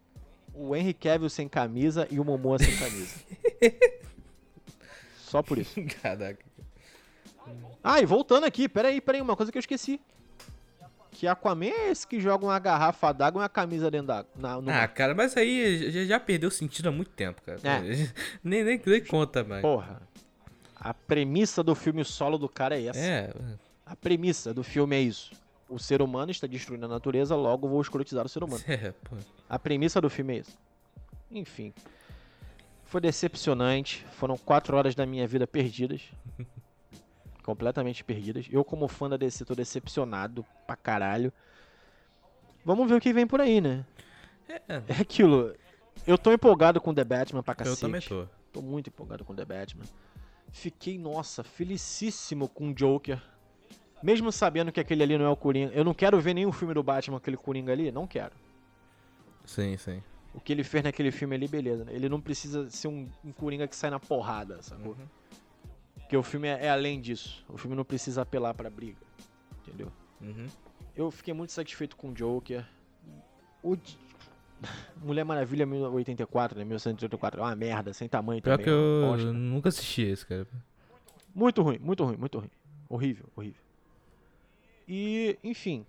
o 0.53 0.75
Henry 0.75 0.93
Cavill 0.93 1.29
sem 1.29 1.47
camisa 1.47 2.07
e 2.09 2.19
o 2.19 2.23
Momoa 2.25 2.57
sem 2.57 2.75
camisa. 2.77 3.19
Só 5.19 5.43
por 5.43 5.57
isso. 5.57 5.75
Caraca. 6.01 6.43
Ah, 7.83 8.01
e 8.01 8.05
voltando 8.05 8.45
aqui, 8.45 8.67
peraí, 8.67 8.99
peraí, 8.99 9.21
uma 9.21 9.35
coisa 9.35 9.51
que 9.51 9.57
eu 9.57 9.59
esqueci. 9.59 9.99
Que 11.11 11.27
Aquaman 11.27 11.67
é 11.67 11.91
esse 11.91 12.05
que 12.05 12.19
joga 12.19 12.45
uma 12.45 12.59
garrafa 12.59 13.13
d'água 13.13 13.39
e 13.39 13.43
uma 13.43 13.49
camisa 13.49 13.89
dentro 13.89 14.07
da. 14.07 14.25
Na, 14.35 14.59
no 14.59 14.69
Ah, 14.69 14.85
cara, 14.87 15.15
mas 15.15 15.37
aí 15.37 15.89
já, 15.89 16.03
já 16.03 16.19
perdeu 16.19 16.51
sentido 16.51 16.89
há 16.89 16.91
muito 16.91 17.11
tempo, 17.11 17.41
cara. 17.41 17.59
É. 17.63 17.79
nem, 18.43 18.63
nem, 18.63 18.81
nem 18.85 19.05
conta 19.05 19.43
mais. 19.43 19.61
Porra. 19.61 20.01
A 20.75 20.93
premissa 20.93 21.63
do 21.63 21.73
filme 21.73 22.03
solo 22.03 22.37
do 22.37 22.49
cara 22.49 22.77
é 22.77 22.87
essa. 22.87 22.99
É, 22.99 23.33
A 23.85 23.95
premissa 23.95 24.53
do 24.53 24.61
filme 24.63 24.95
é 24.95 25.01
isso. 25.01 25.31
O 25.69 25.79
ser 25.79 26.01
humano 26.01 26.31
está 26.31 26.47
destruindo 26.47 26.85
a 26.85 26.89
natureza, 26.89 27.35
logo 27.35 27.67
vou 27.67 27.81
escrotizar 27.81 28.25
o 28.25 28.29
ser 28.29 28.43
humano. 28.43 28.61
é, 28.67 28.91
pô. 28.91 29.15
A 29.49 29.57
premissa 29.57 30.01
do 30.01 30.09
filme 30.09 30.35
é 30.35 30.39
isso. 30.41 30.57
Enfim. 31.31 31.73
Foi 32.83 32.99
decepcionante. 32.99 34.05
Foram 34.17 34.37
quatro 34.37 34.75
horas 34.75 34.93
da 34.93 35.05
minha 35.05 35.25
vida 35.27 35.47
perdidas. 35.47 36.01
completamente 37.45 38.03
perdidas. 38.03 38.47
Eu, 38.51 38.65
como 38.65 38.87
fã 38.87 39.07
da 39.07 39.17
DC, 39.17 39.45
tô 39.45 39.53
decepcionado 39.53 40.43
pra 40.65 40.75
caralho. 40.75 41.31
Vamos 42.65 42.89
ver 42.89 42.95
o 42.95 42.99
que 42.99 43.13
vem 43.13 43.27
por 43.27 43.39
aí, 43.39 43.61
né? 43.61 43.85
É, 44.49 44.81
É 44.87 45.01
aquilo. 45.01 45.53
Eu 46.07 46.17
tô 46.17 46.31
empolgado 46.31 46.81
com 46.81 46.93
The 46.93 47.03
Batman 47.03 47.43
pra 47.43 47.53
eu 47.53 47.57
cacete. 47.57 47.81
também 47.81 48.01
tô. 48.01 48.25
Tô 48.51 48.61
muito 48.61 48.87
empolgado 48.87 49.23
com 49.23 49.35
The 49.35 49.45
Batman. 49.45 49.85
Fiquei, 50.51 50.97
nossa, 50.97 51.43
felicíssimo 51.43 52.49
com 52.49 52.69
o 52.69 52.73
Joker. 52.73 53.21
Mesmo 54.01 54.31
sabendo 54.31 54.71
que 54.71 54.79
aquele 54.79 55.03
ali 55.03 55.17
não 55.17 55.25
é 55.25 55.29
o 55.29 55.35
Coringa. 55.35 55.71
Eu 55.73 55.83
não 55.83 55.93
quero 55.93 56.19
ver 56.19 56.33
nenhum 56.33 56.51
filme 56.51 56.73
do 56.73 56.81
Batman, 56.81 57.17
aquele 57.17 57.37
Coringa 57.37 57.71
ali. 57.71 57.91
Não 57.91 58.07
quero. 58.07 58.33
Sim, 59.45 59.77
sim. 59.77 60.01
O 60.33 60.39
que 60.39 60.51
ele 60.51 60.63
fez 60.63 60.83
naquele 60.83 61.11
filme 61.11 61.35
ali, 61.35 61.47
beleza. 61.47 61.85
Ele 61.89 62.09
não 62.09 62.19
precisa 62.19 62.69
ser 62.69 62.87
um, 62.87 63.07
um 63.23 63.31
Coringa 63.31 63.67
que 63.67 63.75
sai 63.75 63.89
na 63.89 63.99
porrada, 63.99 64.61
sacou? 64.61 64.93
Uhum. 64.93 65.07
Porque 66.05 66.15
o 66.15 66.21
filme 66.23 66.47
é, 66.47 66.65
é 66.65 66.69
além 66.69 67.01
disso. 67.01 67.43
O 67.49 67.57
filme 67.57 67.75
não 67.75 67.83
precisa 67.83 68.21
apelar 68.21 68.53
pra 68.53 68.69
briga. 68.69 69.01
Entendeu? 69.61 69.91
Uhum. 70.21 70.47
Eu 70.95 71.09
fiquei 71.09 71.33
muito 71.33 71.51
satisfeito 71.51 71.95
com 71.97 72.09
o 72.09 72.13
Joker. 72.13 72.63
O 73.63 73.75
Mulher 75.01 75.23
Maravilha 75.25 75.65
1084, 75.65 76.57
né? 76.59 76.63
1984. 76.63 77.41
É 77.41 77.43
uma 77.43 77.55
merda, 77.55 77.91
sem 77.91 78.07
tamanho 78.07 78.39
Pior 78.41 78.53
também. 78.57 78.65
que 78.65 78.69
é 78.69 78.73
eu 78.73 79.01
bosta. 79.09 79.33
nunca 79.33 79.69
assisti 79.69 80.03
esse, 80.03 80.25
cara. 80.25 80.47
Muito 81.33 81.61
ruim, 81.63 81.79
muito 81.79 82.03
ruim, 82.03 82.17
muito 82.17 82.37
ruim. 82.37 82.51
Horrível, 82.87 83.25
horrível. 83.35 83.61
E, 84.87 85.37
enfim. 85.43 85.85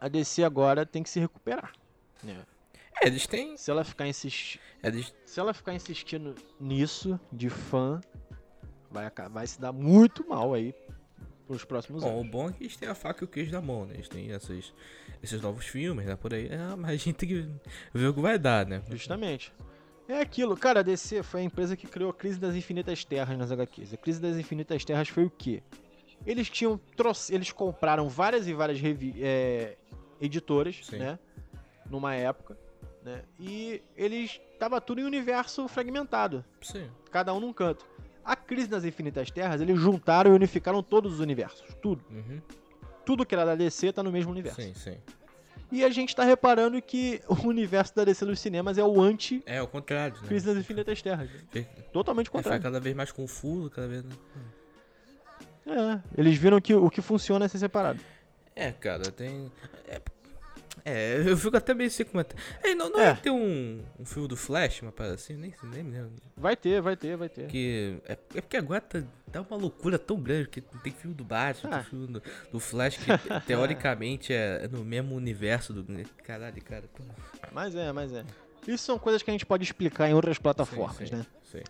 A 0.00 0.08
DC 0.08 0.42
agora 0.42 0.86
tem 0.86 1.02
que 1.02 1.10
se 1.10 1.20
recuperar. 1.20 1.72
né? 2.22 2.44
É, 3.02 3.06
eles 3.06 3.26
têm. 3.26 3.56
Se 3.58 3.70
ela 3.70 3.84
ficar 3.84 4.08
insistindo. 4.08 4.62
Eles... 4.82 5.14
Se 5.26 5.38
ela 5.38 5.52
ficar 5.52 5.74
insistindo 5.74 6.34
nisso, 6.58 7.20
de 7.32 7.50
fã, 7.50 8.00
vai, 8.94 9.10
vai 9.28 9.46
se 9.46 9.60
dar 9.60 9.72
muito 9.72 10.26
mal 10.28 10.54
aí 10.54 10.74
pros 11.46 11.64
próximos 11.64 12.02
Bom, 12.02 12.16
o 12.16 12.20
anos. 12.20 12.30
bom 12.30 12.48
é 12.48 12.52
que 12.52 12.62
eles 12.62 12.76
têm 12.76 12.88
a 12.88 12.94
faca 12.94 13.22
e 13.22 13.26
o 13.26 13.28
queijo 13.28 13.52
na 13.52 13.60
mão, 13.60 13.84
né? 13.84 13.94
Eles 13.94 14.08
têm 14.08 14.30
esses, 14.30 14.72
esses 15.22 15.42
novos 15.42 15.66
filmes, 15.66 16.06
né? 16.06 16.16
Por 16.16 16.32
aí. 16.32 16.48
Ah, 16.52 16.76
mas 16.76 16.92
a 16.92 16.96
gente 16.96 17.14
tem 17.14 17.28
que 17.28 17.48
ver 17.92 18.06
o 18.06 18.14
que 18.14 18.20
vai 18.20 18.38
dar, 18.38 18.66
né? 18.66 18.82
Justamente. 18.88 19.52
É 20.06 20.20
aquilo, 20.20 20.56
cara, 20.56 20.80
a 20.80 20.82
DC 20.82 21.22
foi 21.22 21.40
a 21.40 21.44
empresa 21.44 21.76
que 21.76 21.86
criou 21.86 22.10
a 22.10 22.14
Crise 22.14 22.38
das 22.38 22.54
Infinitas 22.54 23.04
Terras 23.04 23.38
nas 23.38 23.50
HQs. 23.50 23.94
A 23.94 23.96
Crise 23.96 24.20
das 24.20 24.36
Infinitas 24.36 24.84
Terras 24.84 25.08
foi 25.08 25.24
o 25.24 25.30
quê? 25.30 25.62
Eles 26.26 26.48
tinham 26.48 26.78
troce... 26.96 27.34
eles 27.34 27.50
compraram 27.50 28.08
várias 28.08 28.46
e 28.46 28.52
várias 28.52 28.80
revi... 28.80 29.14
é, 29.22 29.76
editoras, 30.20 30.80
Sim. 30.82 30.98
né? 30.98 31.18
Numa 31.90 32.14
época, 32.14 32.56
né? 33.02 33.22
E 33.38 33.82
eles 33.96 34.40
tava 34.58 34.80
tudo 34.80 35.00
em 35.00 35.04
universo 35.04 35.66
fragmentado, 35.68 36.44
Sim. 36.60 36.90
cada 37.10 37.32
um 37.32 37.40
num 37.40 37.52
canto. 37.52 37.86
A 38.24 38.34
Crise 38.34 38.68
das 38.68 38.84
Infinitas 38.84 39.30
Terras, 39.30 39.60
eles 39.60 39.78
juntaram 39.78 40.32
e 40.32 40.34
unificaram 40.34 40.82
todos 40.82 41.14
os 41.14 41.20
universos, 41.20 41.74
tudo. 41.82 42.04
Uhum. 42.10 42.40
Tudo 43.04 43.26
que 43.26 43.34
era 43.34 43.44
da 43.44 43.54
DC 43.54 43.92
tá 43.92 44.02
no 44.02 44.10
mesmo 44.10 44.30
universo. 44.32 44.62
Sim, 44.62 44.72
sim. 44.74 44.96
E 45.70 45.84
a 45.84 45.90
gente 45.90 46.14
tá 46.14 46.24
reparando 46.24 46.80
que 46.80 47.20
o 47.28 47.34
universo 47.48 47.94
da 47.94 48.04
DC 48.04 48.24
nos 48.24 48.40
cinemas 48.40 48.78
é 48.78 48.84
o 48.84 49.00
anti 49.00 49.42
É, 49.44 49.60
o 49.60 49.66
contrário, 49.66 50.16
né? 50.22 50.28
Crise 50.28 50.46
das 50.46 50.56
Infinitas 50.56 51.02
Terras. 51.02 51.28
Totalmente 51.92 52.26
é, 52.26 52.30
fica 52.30 52.38
contrário. 52.38 52.62
cada 52.62 52.80
vez 52.80 52.94
mais 52.94 53.12
confuso, 53.12 53.68
cada 53.70 53.88
vez. 53.88 54.04
É, 55.66 56.00
eles 56.16 56.36
viram 56.36 56.60
que 56.60 56.74
o 56.74 56.88
que 56.88 57.02
funciona 57.02 57.44
é 57.44 57.48
ser 57.48 57.58
separado. 57.58 58.00
É, 58.54 58.70
cara, 58.70 59.10
tem. 59.10 59.50
É, 59.88 60.00
é, 60.84 61.22
eu 61.26 61.36
fico 61.36 61.56
até 61.56 61.72
meio 61.72 61.88
assim 61.88 62.04
como 62.04 62.20
é. 62.20 62.26
É, 62.62 62.74
não, 62.74 62.90
não 62.90 63.00
É. 63.00 63.08
é. 63.10 63.14
ter 63.14 63.30
um, 63.30 63.80
um 63.98 64.04
filme 64.04 64.28
do 64.28 64.36
Flash, 64.36 64.82
uma 64.82 64.92
parada 64.92 65.14
assim, 65.14 65.34
nem, 65.34 65.54
nem 65.62 65.82
me 65.82 65.92
lembro. 65.92 66.12
Vai 66.36 66.54
ter, 66.56 66.80
vai 66.82 66.96
ter, 66.96 67.16
vai 67.16 67.28
ter. 67.28 67.46
Que 67.46 67.96
é, 68.06 68.12
é 68.34 68.40
porque 68.40 68.56
agora 68.56 68.80
tá, 68.82 69.02
tá 69.32 69.40
uma 69.40 69.56
loucura 69.56 69.98
tão 69.98 70.18
grande 70.20 70.48
que 70.48 70.60
tem 70.60 70.92
filme 70.92 71.14
do 71.16 71.24
Batman, 71.24 71.70
Ah. 71.70 71.76
tem 71.78 71.84
filme 71.84 72.06
do, 72.08 72.22
do 72.52 72.60
Flash 72.60 72.98
que 72.98 73.04
teoricamente 73.46 74.32
é, 74.32 74.60
é 74.64 74.68
no 74.68 74.84
mesmo 74.84 75.14
universo 75.14 75.72
do. 75.72 75.84
Caralho, 76.22 76.62
cara. 76.62 76.84
pô. 76.94 77.02
Mas 77.52 77.74
é, 77.74 77.90
mas 77.92 78.12
é. 78.12 78.24
Isso 78.66 78.84
são 78.84 78.98
coisas 78.98 79.22
que 79.22 79.30
a 79.30 79.32
gente 79.32 79.46
pode 79.46 79.62
explicar 79.62 80.08
em 80.08 80.14
outras 80.14 80.38
plataformas, 80.38 81.08
Sim, 81.08 81.16
né? 81.16 81.26
Sim. 81.50 81.62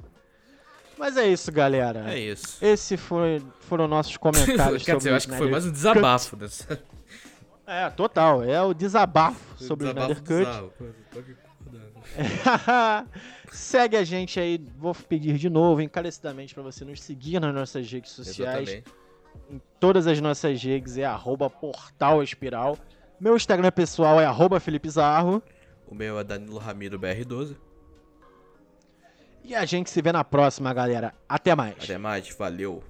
Mas 0.97 1.17
é 1.17 1.27
isso, 1.27 1.51
galera. 1.51 2.13
É 2.13 2.19
isso. 2.19 2.65
Esse 2.65 2.97
foi, 2.97 3.43
foram 3.61 3.89
nossos 3.89 4.17
comentários 4.19 4.83
Quer 4.85 4.93
sobre 4.93 4.99
dizer, 4.99 5.11
eu 5.11 5.17
acho 5.17 5.29
que 5.29 5.37
foi 5.37 5.51
mais 5.51 5.67
um 5.67 5.73
desabafo 5.73 6.37
dessa. 6.37 6.81
É, 7.67 7.89
total. 7.91 8.43
É 8.43 8.63
o 8.63 8.75
desabafo 8.75 9.63
sobre 9.63 9.87
o 9.87 9.89
Snyder 9.89 10.23
Cut. 10.23 10.73
Segue 13.51 13.97
a 13.97 14.05
gente 14.05 14.39
aí. 14.39 14.65
Vou 14.77 14.95
pedir 14.95 15.39
de 15.39 15.49
novo, 15.49 15.81
encarecidamente, 15.81 16.55
pra 16.55 16.63
você 16.63 16.85
nos 16.85 17.03
seguir 17.03 17.41
nas 17.41 17.55
nossas 17.55 17.91
redes 17.91 18.13
sociais. 18.13 18.69
Exatamente. 18.69 19.05
Em 19.51 19.61
todas 19.81 20.07
as 20.07 20.21
nossas 20.21 20.63
redes 20.63 20.97
é 20.97 21.05
arroba 21.05 21.51
portal 21.51 22.23
espiral. 22.23 22.79
Meu 23.19 23.37
Instagram 23.37 23.71
pessoal 23.71 24.21
é 24.21 24.27
arroba 24.27 24.61
Felipe 24.61 24.89
Zarro. 24.89 25.43
O 25.87 25.95
meu 25.95 26.19
é 26.19 26.25
Danilo 26.25 26.59
Ramiro 26.59 26.99
BR12. 26.99 27.57
E 29.43 29.55
a 29.55 29.65
gente 29.65 29.91
se 29.91 30.01
vê 30.01 30.11
na 30.11 30.25
próxima, 30.25 30.73
galera. 30.73 31.13
Até 31.29 31.55
mais. 31.55 31.77
Até 31.85 31.99
mais, 31.99 32.29
valeu. 32.31 32.83